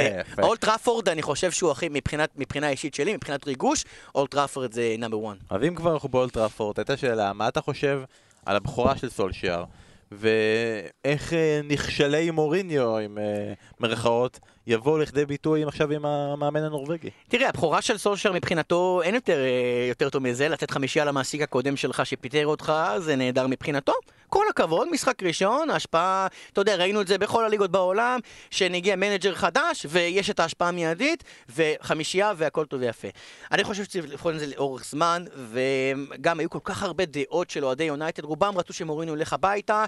אולד 0.42 0.64
טראפורד, 0.64 1.08
אני 1.08 1.22
חושב 1.22 1.50
שהוא 1.50 1.70
הכי, 1.70 1.88
מבחינה 2.36 2.68
אישית 2.68 2.94
שלי, 2.94 3.14
מבחינת 3.14 3.46
ריגוש, 3.46 3.84
אולד 4.14 4.35
טראפורד 4.35 4.72
זה 4.72 4.94
number 4.98 5.28
1. 5.28 5.36
אז 5.50 5.62
אם 5.68 5.74
כבר 5.74 5.92
אנחנו 5.92 6.08
באולד 6.08 6.35
טראפורד, 6.35 6.78
הייתה 6.78 6.96
שאלה, 6.96 7.32
מה 7.32 7.48
אתה 7.48 7.60
חושב 7.60 8.02
על 8.46 8.56
הבכורה 8.56 8.96
של 8.96 9.10
סולשיאר? 9.10 9.64
ואיך 10.12 11.32
אה, 11.32 11.60
נכשלי 11.64 12.30
מוריניו, 12.30 12.98
עם 12.98 13.18
אה, 13.18 13.52
מרכאות, 13.80 14.40
יבואו 14.66 14.98
לכדי 14.98 15.26
ביטוי 15.26 15.64
עכשיו 15.64 15.92
עם 15.92 16.04
המאמן 16.04 16.62
הנורבגי. 16.62 17.10
תראה, 17.28 17.48
הבכורה 17.48 17.82
של 17.82 17.98
סולשיאר 17.98 18.32
מבחינתו 18.32 19.00
אין 19.04 19.14
יותר, 19.14 19.38
אה, 19.38 19.86
יותר 19.88 20.10
טוב 20.10 20.22
מזה, 20.22 20.48
לתת 20.48 20.70
חמישייה 20.70 21.04
למעסיק 21.04 21.42
הקודם 21.42 21.76
שלך 21.76 22.06
שפיטר 22.06 22.46
אותך, 22.46 22.72
זה 22.98 23.16
נהדר 23.16 23.46
מבחינתו. 23.46 23.92
כל 24.32 24.44
הכבוד, 24.50 24.88
משחק 24.90 25.22
ראשון, 25.22 25.70
ההשפעה, 25.70 26.26
אתה 26.52 26.60
יודע, 26.60 26.76
ראינו 26.76 27.00
את 27.00 27.06
זה 27.06 27.18
בכל 27.18 27.44
הליגות 27.44 27.70
בעולם, 27.70 28.20
שמגיע 28.50 28.96
manager 28.96 29.34
חדש, 29.34 29.86
ויש 29.88 30.30
את 30.30 30.40
ההשפעה 30.40 30.68
המיידית, 30.68 31.24
וחמישייה 31.56 32.32
והכל 32.36 32.64
טוב 32.64 32.80
ויפה. 32.80 33.08
אני 33.50 33.64
חושב 33.64 33.84
שצריך 33.84 34.04
לבחון 34.10 34.34
את 34.34 34.40
זה 34.40 34.46
לאורך 34.46 34.84
זמן, 34.84 35.24
וגם 35.50 36.40
היו 36.40 36.50
כל 36.50 36.58
כך 36.64 36.82
הרבה 36.82 37.04
דעות 37.04 37.50
של 37.50 37.64
אוהדי 37.64 37.84
יונייטד, 37.84 38.24
רובם 38.24 38.58
רצו 38.58 38.72
שמוריניו 38.72 39.16
ילך 39.16 39.32
הביתה. 39.32 39.84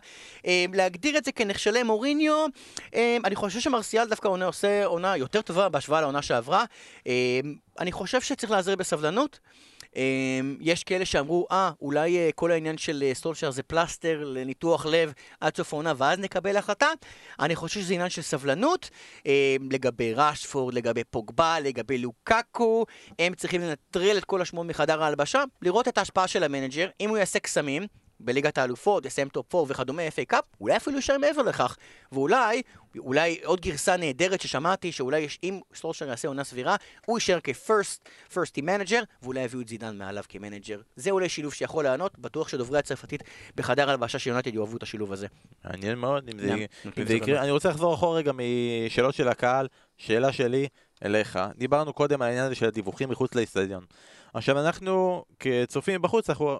אה, 0.46 0.64
להגדיר 0.74 1.18
את 1.18 1.24
זה 1.24 1.33
כנכשלי 1.33 1.83
מוריניו, 1.83 2.46
אה, 2.94 3.16
אני 3.24 3.37
חושב 3.37 3.61
שמרסיאל 3.61 4.09
דווקא 4.09 4.28
עושה 4.28 4.44
עושה 4.44 4.85
עונה 4.85 5.16
יותר 5.16 5.42
טובה 5.42 5.68
בהשוואה 5.68 6.00
לעונה 6.00 6.22
שעברה. 6.22 6.64
אמ, 7.07 7.12
אני 7.80 7.92
חושב 7.92 8.20
שצריך 8.20 8.50
להיאזר 8.50 8.76
בסבלנות. 8.76 9.38
אמ, 9.96 10.57
יש 10.61 10.85
כאלה 10.85 11.04
שאמרו, 11.04 11.46
אה, 11.52 11.70
אולי 11.83 12.18
אה, 12.18 12.30
כל 12.35 12.50
העניין 12.50 12.78
של 12.78 13.02
אה, 13.07 13.14
סולשיאר 13.14 13.50
זה 13.50 13.62
פלסטר 13.62 14.24
לניתוח 14.24 14.87
לב 14.87 15.12
עד 15.40 15.57
סוף 15.57 15.72
העונה 15.72 15.92
ואז 15.96 16.18
נקבל 16.18 16.57
החלטה. 16.57 16.88
אני 17.40 17.57
חושב 17.57 17.80
שזה 17.80 17.94
עניין 17.94 18.11
של 18.11 18.22
סבלנות 18.22 18.90
אמ, 19.26 19.33
לגבי 19.70 20.14
ראשפורד, 20.14 20.74
לגבי 20.74 21.04
פוגבה, 21.04 21.61
לגבי 21.61 21.98
לוקאקו. 21.98 22.84
הם 23.18 23.35
צריכים 23.35 23.61
לנטרל 23.61 24.18
את 24.18 24.24
כל 24.24 24.42
השמות 24.42 24.66
מחדר 24.66 25.02
ההלבשה, 25.02 25.44
לראות 25.62 25.88
את 25.88 25.98
ההשפעה 25.98 26.28
של 26.28 26.42
ה 26.42 26.48
manager. 26.48 26.88
אם 27.00 27.09
הוא 27.09 27.18
יעשה 27.18 27.38
קסמים, 27.38 27.87
בליגת 28.20 28.59
האלופות, 28.59 29.07
יסיים 29.07 29.29
top 29.28 29.54
4 29.55 29.72
וכדומה, 29.72 30.03
FA 30.09 30.24
Cup, 30.28 30.44
אולי 30.61 30.77
אפילו 30.77 30.96
יישאר 30.96 31.18
מעבר 31.18 31.42
לכך. 31.42 31.77
ואולי, 32.12 32.62
אולי 32.98 33.38
עוד 33.44 33.61
גרסה 33.61 33.96
נהדרת 33.96 34.40
ששמעתי, 34.40 34.92
שאולי 34.92 35.18
יש, 35.18 35.38
אם 35.42 35.61
סולשיאר 35.74 36.08
יעשה 36.09 36.29
עונה 36.29 36.44
סבירה, 36.44 36.77
הוא 37.07 37.18
יישאר 37.18 37.40
כ 37.40 37.57
first, 37.57 38.08
first 38.34 38.60
team 38.60 38.74
manager, 38.74 39.02
ואולי 39.22 39.40
יביאו 39.40 39.62
את 39.62 39.68
זידן 39.68 39.98
מעליו 39.98 40.22
כ 40.28 40.39
manager. 40.39 40.80
זה 40.96 41.11
אולי 41.11 41.29
שילוב 41.29 41.55
שיכול 41.55 41.85
לענות, 41.85 42.18
בטוח 42.18 42.48
שדוברי 42.48 42.79
הצרפתית 42.79 43.22
בחדר 43.57 43.90
הלבשה 43.90 44.18
של 44.18 44.31
יונייטד 44.30 44.54
יאהבו 44.55 44.77
את 44.77 44.83
השילוב 44.83 45.12
הזה. 45.12 45.27
מעניין 45.64 45.98
מאוד, 45.98 46.29
אם 46.33 46.38
זה, 46.38 46.55
אם 46.98 47.07
זה 47.07 47.14
יקרה. 47.14 47.42
אני 47.42 47.50
רוצה 47.50 47.68
לחזור 47.68 47.94
אחורה 47.94 48.18
רגע 48.18 48.33
משאלות 48.33 49.14
של 49.14 49.29
הקהל, 49.29 49.68
שאלה 49.98 50.33
שלי 50.33 50.68
אליך. 51.05 51.38
דיברנו 51.57 51.92
קודם 51.92 52.22
על 52.22 52.29
העניין 52.29 52.46
הזה 52.46 52.55
של 52.55 52.66
הדיווחים 52.66 53.09
מחוץ 53.09 53.35
לאיצטדיון. 53.35 53.85
עכשיו 54.35 54.61
אנחנו 54.61 55.24
כצופים 55.40 56.03
בחוץ, 56.03 56.31
אנחנו 56.31 56.59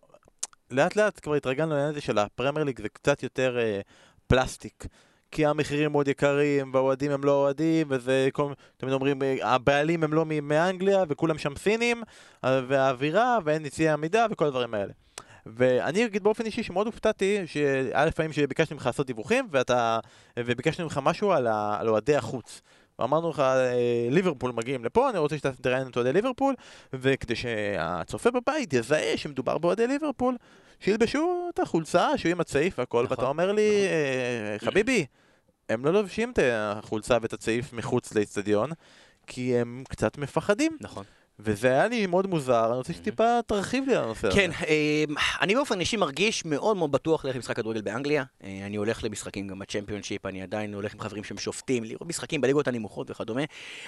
לאט 0.75 0.97
לאט 0.97 1.21
כבר 1.23 1.35
התרגלנו 1.35 1.71
לעניין 1.71 1.91
הזה 1.91 2.01
של 2.01 2.19
הפרמייר 2.19 2.65
ליג 2.65 2.83
זה 2.83 2.89
קצת 2.89 3.23
יותר 3.23 3.59
אה, 3.59 3.81
פלסטיק. 4.27 4.87
כי 5.31 5.47
המחירים 5.47 5.93
מאוד 5.93 6.09
יקרים, 6.09 6.75
והאוהדים 6.75 7.11
הם 7.11 7.25
לא 7.25 7.33
אוהדים, 7.33 7.87
וזה, 7.91 8.29
כל, 8.33 8.53
תמיד 8.77 8.93
אומרים, 8.93 9.23
אה, 9.23 9.37
הבעלים 9.43 10.05
הם 10.05 10.13
לא 10.13 10.25
מאנגליה, 10.43 11.05
וכולם 11.09 11.39
שם 11.39 11.57
סינים, 11.57 12.03
אה, 12.45 12.61
והאווירה, 12.69 13.39
ואין 13.45 13.67
יציאי 13.67 13.89
עמידה, 13.89 14.27
וכל 14.31 14.47
הדברים 14.47 14.75
האלה. 14.75 14.93
ואני 15.47 16.05
אגיד 16.05 16.23
באופן 16.23 16.47
אישי 16.47 16.63
שמאוד 16.63 16.87
הופתעתי, 16.87 17.43
שהיה 17.47 18.05
לפעמים 18.05 18.33
שביקשתי 18.33 18.75
ממך 18.75 18.87
לעשות 18.87 19.07
דיווחים, 19.07 19.49
ואתה, 19.51 19.99
וביקשתי 20.39 20.83
ממך 20.83 21.01
משהו 21.03 21.33
על, 21.33 21.47
על 21.79 21.89
אוהדי 21.89 22.17
החוץ. 22.17 22.61
ואמרנו 22.99 23.31
לך, 23.31 23.41
אה, 23.41 24.09
ליברפול 24.11 24.53
מגיעים 24.53 24.85
לפה, 24.85 25.11
אני 25.11 25.19
רוצה 25.19 25.37
שאתה 25.37 25.53
תראיין 25.53 25.89
את 25.89 25.97
אוהדי 25.97 26.13
ליברפול, 26.13 26.55
וכדי 26.93 27.37
שהצופה 27.37 28.31
בבית 28.31 28.73
יזהה 28.73 29.17
שמדובר 29.17 29.59
באוהדי 29.59 29.87
ליברפול, 29.87 30.37
שילבשו 30.81 31.49
את 31.55 31.59
החולצה, 31.59 32.09
שיהיו 32.19 32.33
עם 32.35 32.41
הצעיף 32.41 32.79
והכל, 32.79 33.05
נכון, 33.05 33.11
ואתה 33.11 33.29
אומר 33.29 33.53
לי, 33.53 33.87
אה, 33.87 34.57
חביבי, 34.59 35.07
הם 35.69 35.85
לא 35.85 35.93
לובשים 35.93 36.31
את 36.31 36.39
החולצה 36.53 37.19
ואת 37.23 37.33
הצעיף 37.33 37.73
מחוץ 37.73 38.15
לאצטדיון, 38.15 38.71
כי 39.27 39.57
הם 39.57 39.85
קצת 39.89 40.19
מפחדים. 40.19 40.77
נכון. 40.81 41.05
וזה 41.39 41.69
היה 41.69 41.89
לי 41.89 42.07
מאוד 42.07 42.27
מוזר, 42.27 42.67
אני 42.67 42.77
רוצה 42.77 42.93
שטיפה 42.93 43.41
תרחיב 43.47 43.85
לי 43.87 43.95
על 43.95 44.05
הנושא 44.05 44.29
הזה. 44.29 44.37
כן, 44.37 44.51
אני 45.41 45.55
באופן 45.55 45.81
אישי 45.81 45.97
מרגיש 45.97 46.45
מאוד 46.45 46.77
מאוד 46.77 46.93
בטוח 46.93 47.25
ללכת 47.25 47.37
למשחק 47.37 47.57
כדורגל 47.57 47.81
באנגליה. 47.81 48.25
אה, 48.45 48.67
אני 48.67 48.77
הולך 48.77 49.05
למשחקים 49.05 49.49
גם 49.49 49.59
בצ'מפיונשיפ, 49.59 50.27
אני 50.27 50.43
עדיין 50.43 50.75
הולך 50.75 50.95
עם 50.95 51.01
חברים 51.01 51.25
שהם 51.25 51.39
שופטים, 51.39 51.85
לראות 51.85 52.09
משחקים 52.09 52.41
בליגות 52.41 52.69
הנמוכות 52.69 53.11
וכדומה. 53.11 53.43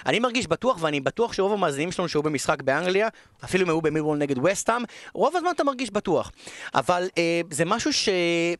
אני 0.06 0.18
מרגיש 0.18 0.46
בטוח, 0.46 0.78
ואני 0.80 1.00
בטוח 1.00 1.32
שרוב 1.32 1.52
המאזינים 1.52 1.92
שלנו 1.92 2.08
שהיו 2.08 2.22
במשחק 2.22 2.62
באנגליה, 2.62 3.08
אפילו 3.44 3.64
אם 3.64 3.68
היו 3.68 3.80
במירון 3.80 4.18
נגד 4.18 4.44
וסטאם, 4.44 4.82
רוב 5.14 5.36
הזמן 5.36 5.50
אתה 5.54 5.64
מרגיש 5.64 5.90
בטוח. 5.90 6.32
אבל 6.74 7.08
אה, 7.18 7.40
זה 7.50 7.64
משהו 7.64 7.92
שאם 7.92 8.54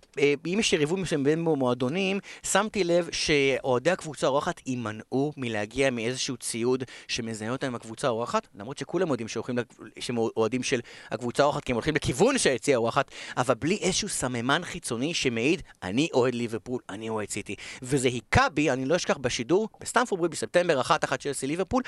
אה, 0.46 0.60
יש 0.60 0.72
יריבות 0.72 0.98
מסוים 0.98 1.24
בין 1.24 1.40
מועדונים, 1.40 2.18
שמתי 2.42 2.84
לב 2.84 3.08
שאוהדי 3.12 3.90
הקבוצה 3.90 4.26
האורחת 4.26 4.60
יימנעו 4.66 5.32
מלהגיע 5.36 5.90
מאיזשהו 5.90 6.36
ציוד 6.36 6.84
שמזהה 7.08 7.50
אותם 7.50 7.66
עם 7.66 7.74
הקבוצה 7.74 8.06
האורחת, 8.06 8.46
למרות 8.54 8.75
שכולם 8.76 9.08
יודעים 9.08 9.28
שהם 9.98 10.18
אוהדים 10.18 10.62
של 10.62 10.80
הקבוצה 11.10 11.42
האורחת, 11.42 11.64
כי 11.64 11.72
הם 11.72 11.76
הולכים 11.76 11.94
לכיוון 11.94 12.38
של 12.38 12.50
היציע 12.50 12.74
האורחת, 12.74 13.10
אבל 13.36 13.54
בלי 13.54 13.76
איזשהו 13.76 14.08
סממן 14.08 14.62
חיצוני 14.64 15.14
שמעיד, 15.14 15.62
אני 15.82 16.08
אוהד 16.14 16.34
ליברפול, 16.34 16.80
אני 16.90 17.08
אוהד 17.08 17.30
סיטי. 17.30 17.54
וזה 17.82 18.08
היכה 18.08 18.48
בי, 18.48 18.70
אני 18.70 18.84
לא 18.84 18.96
אשכח 18.96 19.16
בשידור, 19.16 19.68
בסטמפורד 19.80 20.20
ברידג' 20.20 20.32
בספטמבר, 20.32 20.80
אחת 20.80 21.04
אחת 21.04 21.20
צ'לסי 21.20 21.46
ליברפול, 21.46 21.82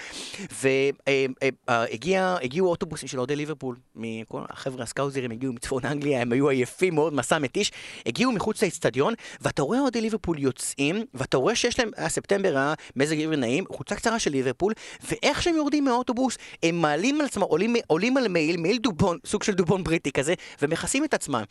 והגיעו 1.69 2.69
אוטובוסים 2.69 3.09
של 3.09 3.19
אוהדי 3.19 3.37
ליברפול, 3.37 3.77
מכל 3.95 4.43
החבר'ה 4.51 4.83
הסקאוזרים 4.83 5.31
הגיעו 5.31 5.53
מצפון 5.53 5.85
אנגליה, 5.85 6.21
הם 6.21 6.33
היו 6.33 6.49
עייפים 6.49 6.95
מאוד, 6.95 7.15
מסע 7.15 7.39
מתיש, 7.39 7.73
הגיעו 8.07 8.33
מחוץ 8.33 8.63
לאצטדיון, 8.63 9.15
ואתה 9.41 9.63
רואה 9.63 9.81
אוהדי 9.81 10.01
ליברפול 10.01 10.39
יוצאים, 10.39 11.05
ואתה 11.15 11.37
רואה 11.37 11.57
שיש 11.57 11.79
להם, 11.79 11.91
היה 11.97 12.09
ספטמבר, 12.09 12.57
היה 12.57 12.75
מזג 12.97 13.17
אוויר 13.25 13.39
נעים, 13.39 13.65
חולצה 13.73 13.97
קצרה 13.97 14.19
של 14.19 14.31
ליברפול, 14.31 14.73
ואיך 15.09 15.43
שהם 15.43 15.57
יורדים 15.57 15.85
מהאוטובוס, 15.85 16.39
הם 16.63 16.78
מעלים 16.79 17.21
על 17.21 17.27
עצמם, 17.27 17.43
עולים, 17.43 17.77
עולים 17.87 18.17
על 18.17 18.29
מעיל, 18.29 18.57
מעיל 18.57 18.79
דובון, 18.79 19.19
סוג 19.27 19.43
של 19.43 19.53
דובון 19.53 19.85
בריטי 19.85 20.13
כזה, 20.13 20.35
ומכסים 20.63 21.05
את 21.05 21.15
עצמם. 21.15 21.43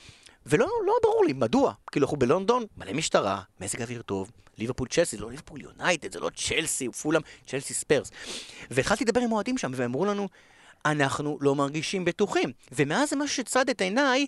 ולא 0.46 0.68
לא 0.86 0.94
ברור 1.04 1.26
לי, 1.26 1.34
מדוע? 1.34 1.74
כאילו 1.92 2.06
אנחנו 2.06 2.18
בלונדון, 2.18 2.66
מלא 2.78 2.94
משטרה, 2.94 3.42
מזג 3.62 3.82
אוויר 3.82 4.02
טוב, 4.02 4.32
ליברפול 4.58 4.88
צ'לסי, 4.88 5.16
זה 5.16 5.22
לא 5.22 5.30
ליברפול 5.30 5.62
יונייטד, 5.62 6.12
זה 6.12 6.20
לא 6.20 6.30
צ'לסי, 6.36 6.90
פולאם, 6.90 7.22
צ'לסי 7.48 7.74
ספרס. 7.74 8.12
והתחלתי 8.72 9.04
לדבר 9.04 9.22
עם 9.22 9.32
אוהדים 9.32 9.58
שם, 9.58 9.72
והם 9.76 9.90
אמרו 9.90 10.06
לנו, 10.06 10.28
אנחנו 10.86 11.38
לא 11.42 11.56
מרגישים 11.56 12.06
בטוחים. 12.06 12.52
ומאז 12.72 13.14
משהו 13.14 13.36
שצד 13.36 13.70
את 13.70 13.82
עיניי, 13.82 14.26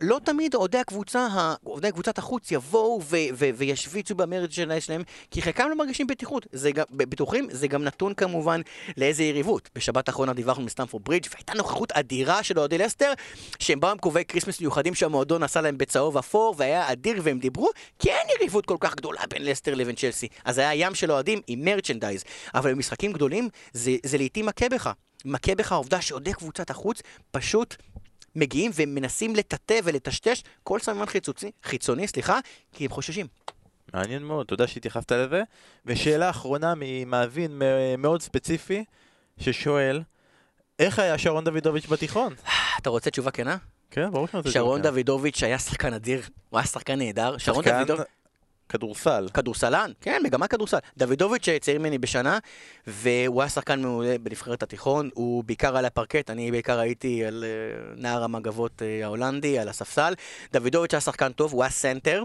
לא 0.00 0.20
תמיד 0.24 0.54
אוהדי 0.54 0.78
הקבוצה, 0.78 1.28
אוהדי 1.66 1.92
קבוצת 1.92 2.18
החוץ 2.18 2.50
יבואו 2.52 3.00
ו- 3.02 3.16
ו- 3.34 3.50
וישוויצו 3.54 4.14
במרץ' 4.14 4.52
שלהם, 4.52 5.02
כי 5.30 5.42
חלקם 5.42 5.68
לא 5.68 5.76
מרגישים 5.76 6.06
בטיחות. 6.06 6.46
זה 6.52 6.72
גם, 6.72 6.84
בטוחים, 6.90 7.48
זה 7.50 7.68
גם 7.68 7.84
נתון 7.84 8.14
כמובן 8.14 8.60
לאיזה 8.96 9.24
יריבות. 9.24 9.70
בשבת 9.74 10.08
האחרונה 10.08 10.32
דיווחנו 10.32 10.64
מסטמפורד 10.64 11.04
ברידג' 11.04 11.26
והייתה 11.32 11.54
נוכחות 11.54 11.92
אדירה 11.92 12.42
של 12.42 12.58
אוהדי 12.58 12.78
לסטר, 12.78 13.12
שהם 13.58 13.80
באו 13.80 13.90
עם 13.90 13.98
כובעי 13.98 14.24
כריסמס 14.24 14.60
מיוחדים 14.60 14.94
שהמועדון 14.94 15.42
עשה 15.42 15.60
להם 15.60 15.78
בצהוב 15.78 16.16
אפור, 16.16 16.54
והיה 16.58 16.92
אדיר 16.92 17.20
והם 17.24 17.38
דיברו, 17.38 17.68
כי 17.98 18.10
אין 18.10 18.26
יריבות 18.38 18.66
כל 18.66 18.76
כך 18.80 18.94
גדולה 18.94 19.20
בין 19.30 19.44
לסטר 19.44 19.74
לבין 19.74 19.94
צ'לסי. 19.94 20.28
אז 20.44 20.58
היה 20.58 20.74
ים 20.74 20.94
של 20.94 21.12
אוהדים 21.12 21.40
עם 21.46 21.64
merchandise. 21.64 22.24
אבל 22.54 22.72
במשחקים 22.74 23.12
גדולים, 23.12 23.48
זה, 23.72 23.96
זה 24.06 24.18
לעיתים 24.18 24.46
מכה 24.46 24.68
בך. 24.68 24.90
מכה 25.24 25.54
בך 25.54 25.72
העובדה 25.72 26.00
שאוהדי 26.00 26.32
קבוצת 26.32 26.70
החוץ 26.70 27.02
פשוט 27.30 27.76
מגיעים 28.36 28.70
ומנסים 28.74 29.36
לטאטא 29.36 29.80
ולטשטש 29.84 30.42
כל 30.62 30.80
סממן 30.80 31.06
חיצוצי, 31.06 31.50
חיצוני, 31.62 32.08
סליחה, 32.08 32.38
כי 32.72 32.84
הם 32.84 32.90
חוששים. 32.90 33.26
מעניין 33.94 34.22
מאוד, 34.22 34.46
תודה 34.46 34.66
שהתייחסת 34.66 35.12
לזה. 35.12 35.42
ושאלה 35.86 36.30
אחרונה 36.30 36.74
ממאזין 36.76 37.62
מאוד 37.98 38.22
ספציפי, 38.22 38.84
ששואל, 39.38 40.02
איך 40.78 40.98
היה 40.98 41.18
שרון 41.18 41.44
דוידוביץ' 41.44 41.86
בתיכון? 41.86 42.34
אתה 42.78 42.90
רוצה 42.90 43.10
תשובה 43.10 43.30
כנה? 43.30 43.56
כן, 43.90 44.10
ברור 44.10 44.26
שאני 44.26 44.38
רוצה 44.38 44.50
שרון 44.50 44.80
תשובה. 44.80 44.90
דוידוביץ' 44.90 45.42
היה 45.42 45.58
שחקן 45.58 45.92
אדיר, 45.92 46.22
הוא 46.50 46.58
היה 46.58 46.66
שחקן 46.66 46.98
נהדר. 46.98 47.38
שרון 47.38 47.64
דוידוביץ'... 47.64 48.06
כדורסל. 48.68 49.28
כדורסלן, 49.34 49.90
כן, 50.00 50.20
מגמה 50.24 50.48
כדורסל. 50.48 50.78
דוידוביץ' 50.96 51.48
צעיר 51.60 51.78
ממני 51.78 51.98
בשנה, 51.98 52.38
והוא 52.86 53.42
היה 53.42 53.48
שחקן 53.48 53.82
מעולה 53.82 54.16
בנבחרת 54.20 54.62
התיכון, 54.62 55.10
הוא 55.14 55.44
בעיקר 55.44 55.76
על 55.76 55.84
הפרקט, 55.84 56.30
אני 56.30 56.50
בעיקר 56.50 56.78
הייתי 56.78 57.24
על 57.24 57.44
אה, 57.44 57.92
נער 57.96 58.24
המגבות 58.24 58.82
אה, 58.82 59.04
ההולנדי, 59.04 59.58
על 59.58 59.68
הספסל. 59.68 60.14
דוידוביץ' 60.52 60.94
היה 60.94 61.00
שחקן 61.00 61.32
טוב, 61.32 61.52
הוא 61.52 61.62
היה 61.62 61.70
סנטר, 61.70 62.22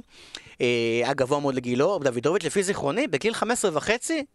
אה, 0.61 0.65
היה 1.03 1.13
גבוה 1.13 1.39
מאוד 1.39 1.55
לגילו. 1.55 1.99
דוידוביץ', 2.03 2.43
לפי 2.43 2.63
זיכרוני, 2.63 3.07
בגיל 3.07 3.33
15 3.33 3.71
וחצי, 3.73 4.25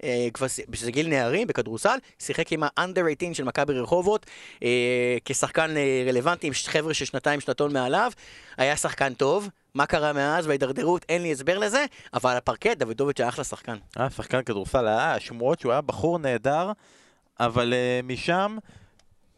שזה 0.73 0.91
גיל 0.91 1.09
נערים 1.09 1.47
בכדורסל, 1.47 1.99
שיחק 2.19 2.53
עם 2.53 2.63
ה-under 2.63 3.01
18 3.19 3.35
של 3.35 3.45
מכבי 3.45 3.73
רחובות, 3.73 4.27
כשחקן 5.25 5.75
רלוונטי 6.07 6.47
עם 6.47 6.53
חבר'ה 6.67 6.95
של 6.95 7.05
שנתיים, 7.05 7.41
שנתון 7.41 7.73
מעליו, 7.73 8.13
היה 8.57 8.77
שחקן 8.77 9.15
טוב. 9.15 9.49
מה 9.75 9.87
קרה 9.87 10.13
מאז 10.13 10.47
וההידרדרות, 10.47 11.05
אין 11.09 11.23
לי 11.23 11.33
הסבר 11.33 11.59
לזה, 11.59 11.85
אבל 12.15 12.28
על 12.28 12.37
הפרקט 12.37 12.79
דוידוביץ' 12.79 13.21
היה 13.21 13.29
אחלה 13.29 13.45
שחקן. 13.45 13.77
אה, 14.01 14.11
שחקן 14.11 14.43
כדורסל, 14.43 14.87
היה 14.87 15.21
שמועות 15.21 15.61
שהוא 15.61 15.73
היה 15.73 15.81
בחור 15.81 16.19
נהדר, 16.19 16.73
אבל 17.41 17.73
אה, 17.73 18.01
משם 18.05 18.57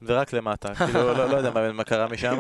זה 0.01 0.15
רק 0.15 0.33
למטה. 0.33 0.75
כאילו, 0.85 1.15
לא, 1.15 1.29
לא 1.29 1.37
יודע 1.37 1.51
מה, 1.51 1.73
מה 1.73 1.85
קרה 1.85 2.09
משם. 2.09 2.39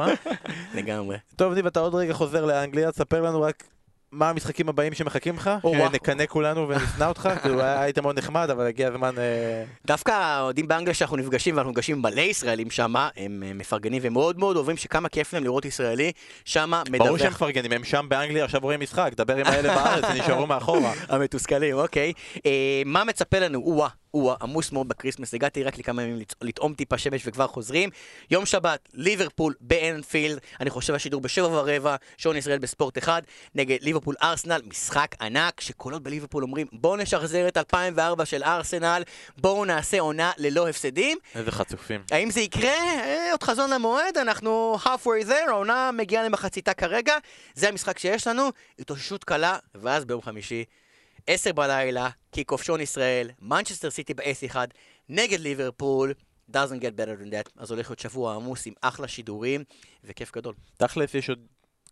לגמרי. 0.75 1.17
טוב, 1.37 1.55
ניב, 1.55 1.67
אתה 1.67 1.81
עוד 1.81 1.95
רגע 1.95 2.13
חוזר 2.13 2.45
לאנגליה, 2.45 2.93
תספר 2.93 3.23
לנו 3.23 3.43
רק 3.43 3.65
מה 4.13 4.31
המשחקים 4.31 4.69
הבאים 4.69 4.95
שמחכים 4.95 5.37
לך, 5.37 5.51
או-אה. 5.65 5.89
שנקנא 5.89 6.27
כולנו 6.27 6.69
ונשנא 6.69 7.05
אותך, 7.05 7.29
כאילו 7.43 7.63
היית 7.63 7.99
מאוד 7.99 8.19
נחמד, 8.19 8.51
אבל 8.51 8.67
הגיע 8.67 8.89
הזמן... 8.89 9.19
אה, 9.19 9.65
דווקא 9.87 10.13
האוהדים 10.13 10.69
באנגליה 10.69 10.95
שאנחנו 10.95 11.17
נפגשים, 11.17 11.57
ואנחנו 11.57 11.71
נפגשים 11.71 12.03
מלא 12.03 12.21
ישראלים 12.21 12.71
שם, 12.71 12.97
הם 12.97 13.43
אה, 13.47 13.53
מפרגנים 13.55 14.03
ומאוד 14.05 14.39
מאוד 14.39 14.57
אוהבים 14.57 14.77
שכמה 14.77 15.09
כיף 15.09 15.33
להם 15.33 15.45
לראות 15.45 15.65
ישראלי 15.65 16.13
שם 16.45 16.71
ברור 16.91 17.19
שהם 17.19 17.27
מדווח. 17.27 17.37
מפרגנים, 17.37 17.73
הם 17.73 17.85
שם 17.85 18.07
באנגליה, 18.09 18.45
עכשיו 18.45 18.61
רואים 18.61 18.81
משחק, 18.81 19.13
דבר 19.17 19.37
עם 19.37 19.47
האלה 19.47 19.75
בארץ, 19.75 20.05
נשארו 20.21 20.47
מאחורה. 20.47 20.93
המתוסכלים, 21.09 21.77
אוקיי. 21.77 22.13
אה, 22.47 22.83
מה 22.87 23.05
מצפה 23.05 23.39
לנו? 23.39 23.59
או-אה, 23.59 23.89
או-אה, 24.23 24.37
עמוס 24.41 24.73
מאוד 24.73 24.89
בקריסמס, 24.89 25.35
הגעתי 25.35 25.65
רק 25.65 25.79
לכמה 25.79 26.03
ימים 26.03 26.19
לטעום 26.43 26.75
טיפה 26.75 26.99
שמש 26.99 27.23
וכבר 27.27 27.47
חוזרים. 27.47 27.91
יום 28.31 28.47
שבת, 28.47 28.89
ליברפול 28.95 29.55
באנפילד, 29.61 30.39
אני 30.61 30.71
חושב 30.71 30.95
השידור 30.95 31.21
בשבע 31.21 31.49
ורבע, 31.49 31.97
שעון 32.17 32.37
ישראל 32.37 32.59
בספורט 32.59 32.99
אחד, 32.99 33.23
נגד 33.55 33.77
ליברפול 33.83 34.15
ארסנל, 34.23 34.61
משחק 34.65 35.15
ענק, 35.21 35.61
שקולות 35.61 36.03
בליברפול 36.03 36.43
אומרים, 36.43 36.67
בואו 36.73 36.97
נשחזר 36.97 37.49
את 37.49 37.57
2004 37.57 38.25
של 38.25 38.43
ארסנל, 38.43 39.03
בואו 39.39 39.65
נעשה 39.65 40.01
עונה 40.01 40.33
ללא 40.39 40.69
הפסדים. 40.69 41.19
איזה 41.35 41.53
חצופים. 41.53 42.03
האם 42.11 42.31
זה 42.31 42.41
יקרה? 42.41 42.71
אה, 42.71 43.31
עוד 43.33 43.43
חזון 43.43 43.71
למועד, 43.71 44.19
אנחנו 44.19 44.77
halfway 44.85 45.29
there, 45.29 45.51
העונה 45.51 45.91
מגיעה 45.93 46.25
למחציתה 46.25 46.75
כרגע, 46.75 47.15
זה 47.55 47.69
המשחק 47.69 47.99
שיש 47.99 48.27
לנו, 48.27 48.51
התאוששות 48.79 49.25
קלה, 49.25 49.59
ואז 49.75 50.05
ביום 50.05 50.23
חמישי, 50.23 50.65
עשר 51.27 51.53
בלילה, 51.53 52.09
kick-off 52.31 52.63
שעון 52.63 52.81
ישראל, 52.81 53.31
מנצ'סטר 53.43 53.91
סיטי 53.91 54.15
ב-S1, 54.15 54.57
נגד 55.09 55.41
ליברפול, 55.41 56.15
doesn't 56.53 56.81
get 56.81 56.97
better 56.99 57.23
than 57.23 57.31
that, 57.31 57.51
אז 57.57 57.71
הולך 57.71 57.91
להיות 57.91 57.99
שבוע 57.99 58.35
עמוס 58.35 58.67
עם 58.67 58.73
אחלה 58.81 59.09
שידורים, 59.09 59.65
וכיף 60.05 60.33
גדול. 60.33 60.55
תכלס 60.77 61.15
יש 61.15 61.29
עוד 61.29 61.39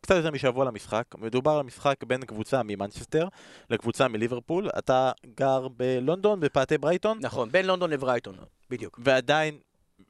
קצת 0.00 0.14
יותר 0.14 0.30
משבוע 0.30 0.64
למשחק, 0.64 1.04
מדובר 1.18 1.50
על 1.50 1.62
משחק 1.62 2.04
בין 2.04 2.24
קבוצה 2.24 2.62
ממנצ'סטר 2.62 3.28
לקבוצה 3.70 4.08
מליברפול, 4.08 4.68
אתה 4.78 5.12
גר 5.34 5.68
בלונדון, 5.68 6.40
בפאתי 6.40 6.78
ברייטון, 6.78 7.18
נכון, 7.20 7.52
בין 7.52 7.66
לונדון 7.66 7.90
לברייטון, 7.90 8.36
בדיוק. 8.70 9.00
ועדיין 9.04 9.58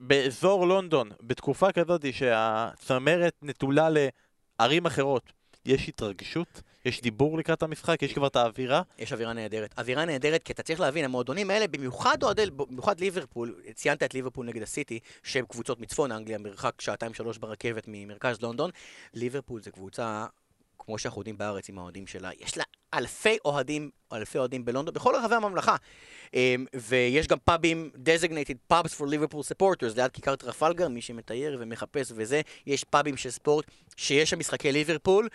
באזור 0.00 0.66
לונדון, 0.66 1.10
בתקופה 1.20 1.72
כזאת 1.72 2.04
שהצמרת 2.12 3.34
נטולה 3.42 3.88
לערים 3.90 4.86
אחרות, 4.86 5.32
יש 5.64 5.88
התרגשות, 5.88 6.62
יש 6.84 7.00
דיבור 7.00 7.38
לקראת 7.38 7.62
המשחק, 7.62 8.02
יש 8.02 8.12
כבר 8.12 8.26
את 8.26 8.36
האווירה. 8.36 8.82
יש 8.98 9.12
אווירה 9.12 9.32
נהדרת. 9.32 9.74
אווירה 9.78 10.04
נהדרת, 10.04 10.42
כי 10.42 10.52
אתה 10.52 10.62
צריך 10.62 10.80
להבין, 10.80 11.04
המועדונים 11.04 11.50
האלה, 11.50 11.66
במיוחד 11.66 12.22
אוהדי, 12.22 12.50
במיוחד 12.50 13.00
ליברפול, 13.00 13.54
ציינת 13.74 14.02
את 14.02 14.14
ליברפול 14.14 14.46
נגד 14.46 14.62
הסיטי, 14.62 14.98
שהם 15.22 15.44
קבוצות 15.46 15.80
מצפון 15.80 16.12
אנגליה, 16.12 16.38
מרחק 16.38 16.80
שעתיים-שלוש 16.80 17.38
ברכבת 17.38 17.84
ממרכז 17.86 18.42
לונדון. 18.42 18.70
ליברפול 19.14 19.62
זה 19.62 19.70
קבוצה, 19.70 20.26
כמו 20.78 20.98
שאנחנו 20.98 21.20
יודעים 21.20 21.38
בארץ 21.38 21.68
עם 21.68 21.78
האוהדים 21.78 22.06
שלה, 22.06 22.30
יש 22.40 22.56
לה 22.56 22.64
אלפי 22.94 23.36
אוהדים, 23.44 23.90
אלפי 24.12 24.38
אוהדים 24.38 24.64
בלונדון, 24.64 24.94
בכל 24.94 25.14
רחבי 25.16 25.34
הממלכה. 25.34 25.76
אמ, 26.34 26.66
ויש 26.74 27.26
גם 27.26 27.38
פאבים, 27.44 27.90
designated 27.94 28.72
pubs 28.72 28.90
for 28.98 29.04
Liverpool 29.04 29.52
supporters, 29.52 29.96
ליד 29.96 30.10
כיכר 30.12 30.36
טרפלגר, 30.36 30.88
מי 30.88 31.02
שמתייר 31.02 31.56
ומחפש 31.60 32.12
וזה, 32.14 32.40
יש 32.66 32.84
פאבים 32.84 33.16
של 33.16 33.30
ספורט, 33.30 33.64
שיש 33.96 34.30
שם 34.30 34.38
משחקי 34.38 34.72
ליברפול. 34.72 35.28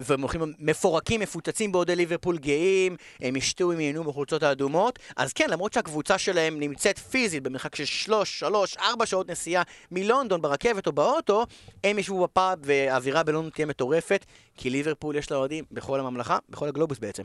והם 0.00 0.20
הולכים 0.20 0.40
מפורקים, 0.58 1.20
מפוצצים 1.20 1.72
בעודי 1.72 1.96
ליברפול 1.96 2.38
גאים, 2.38 2.96
הם 3.20 3.36
ישתו, 3.36 3.72
הם 3.72 3.80
ייהנו 3.80 4.04
בחולצות 4.04 4.42
האדומות. 4.42 4.98
אז 5.16 5.32
כן, 5.32 5.50
למרות 5.50 5.72
שהקבוצה 5.72 6.18
שלהם 6.18 6.60
נמצאת 6.60 6.98
פיזית 6.98 7.42
במרחק 7.42 7.74
של 7.74 7.84
שלוש, 7.84 8.38
שלוש, 8.38 8.76
ארבע 8.76 9.06
שעות 9.06 9.30
נסיעה 9.30 9.62
מלונדון 9.90 10.42
ברכבת 10.42 10.86
או 10.86 10.92
באוטו, 10.92 11.46
הם 11.84 11.98
ישבו 11.98 12.22
בפאב 12.22 12.58
והאווירה 12.62 13.22
בלונדון 13.22 13.50
תהיה 13.50 13.66
מטורפת, 13.66 14.24
כי 14.56 14.70
ליברפול 14.70 15.16
יש 15.16 15.30
לה 15.30 15.36
אוהדים 15.36 15.64
בכל 15.72 16.00
הממלכה, 16.00 16.38
בכל 16.48 16.68
הגלובוס 16.68 16.98
בעצם. 16.98 17.22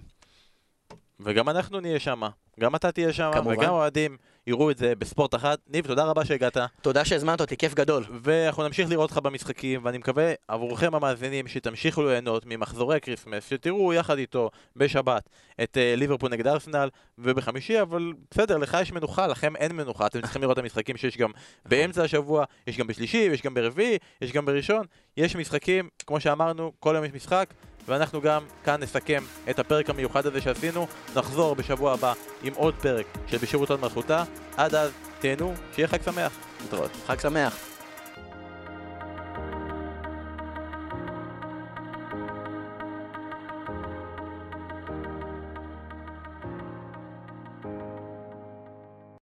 וגם 1.19 1.49
אנחנו 1.49 1.79
נהיה 1.79 1.99
שם, 1.99 2.21
גם 2.59 2.75
אתה 2.75 2.91
תהיה 2.91 3.13
שם. 3.13 3.31
וגם 3.45 3.69
האוהדים 3.69 4.17
יראו 4.47 4.71
את 4.71 4.77
זה 4.77 4.95
בספורט 4.95 5.35
אחת. 5.35 5.59
ניב, 5.67 5.87
תודה 5.87 6.03
רבה 6.03 6.25
שהגעת, 6.25 6.57
תודה 6.81 7.05
שהזמנת 7.05 7.41
אותי, 7.41 7.57
כיף 7.57 7.73
גדול. 7.73 8.03
ואנחנו 8.23 8.63
נמשיך 8.63 8.89
לראות 8.89 9.09
אותך 9.09 9.17
במשחקים, 9.23 9.81
ואני 9.83 9.97
מקווה 9.97 10.33
עבורכם 10.47 10.95
המאזינים 10.95 11.47
שתמשיכו 11.47 12.03
ליהנות 12.03 12.43
ממחזורי 12.45 12.95
הקריסמס, 12.95 13.49
שתראו 13.49 13.93
יחד 13.93 14.17
איתו 14.17 14.49
בשבת 14.75 15.29
את 15.63 15.77
uh, 15.77 15.99
ליברפול 15.99 16.31
נגד 16.31 16.47
ארסנל, 16.47 16.89
ובחמישי, 17.17 17.81
אבל 17.81 18.13
בסדר, 18.31 18.57
לך 18.57 18.77
יש 18.81 18.91
מנוחה, 18.91 19.27
לכם 19.27 19.55
אין 19.55 19.75
מנוחה, 19.75 20.05
אתם 20.05 20.21
צריכים 20.21 20.41
לראות 20.41 20.59
את 20.59 20.63
המשחקים 20.63 20.97
שיש 20.97 21.17
גם 21.17 21.31
באמצע 21.65 22.03
השבוע, 22.03 22.45
יש 22.67 22.77
גם 22.77 22.87
בשלישי, 22.87 23.17
יש 23.17 23.41
גם 23.41 23.53
ברביעי, 23.53 23.97
יש 24.21 24.31
גם 24.31 24.45
בראשון, 24.45 24.85
יש 25.17 25.35
משחקים, 25.35 25.89
כמו 26.07 26.19
שאמרנו, 26.19 26.71
כל 26.79 26.93
יום 26.95 27.05
יש 27.05 27.11
משחק. 27.13 27.53
ואנחנו 27.87 28.21
גם 28.21 28.43
כאן 28.63 28.81
נסכם 28.81 29.23
את 29.49 29.59
הפרק 29.59 29.89
המיוחד 29.89 30.25
הזה 30.25 30.41
שעשינו, 30.41 30.87
נחזור 31.15 31.55
בשבוע 31.55 31.93
הבא 31.93 32.13
עם 32.43 32.53
עוד 32.55 32.73
פרק 32.81 33.05
של 33.27 33.37
בשירות 33.37 33.69
עוד 33.69 33.81
מלכותה, 33.81 34.23
עד 34.57 34.75
אז 34.75 34.91
תהנו, 35.19 35.53
שיהיה 35.75 35.87
חג 35.87 36.01
שמח, 36.01 36.31
להתראות. 36.61 36.91
חג 37.07 37.19
שמח. 37.19 37.74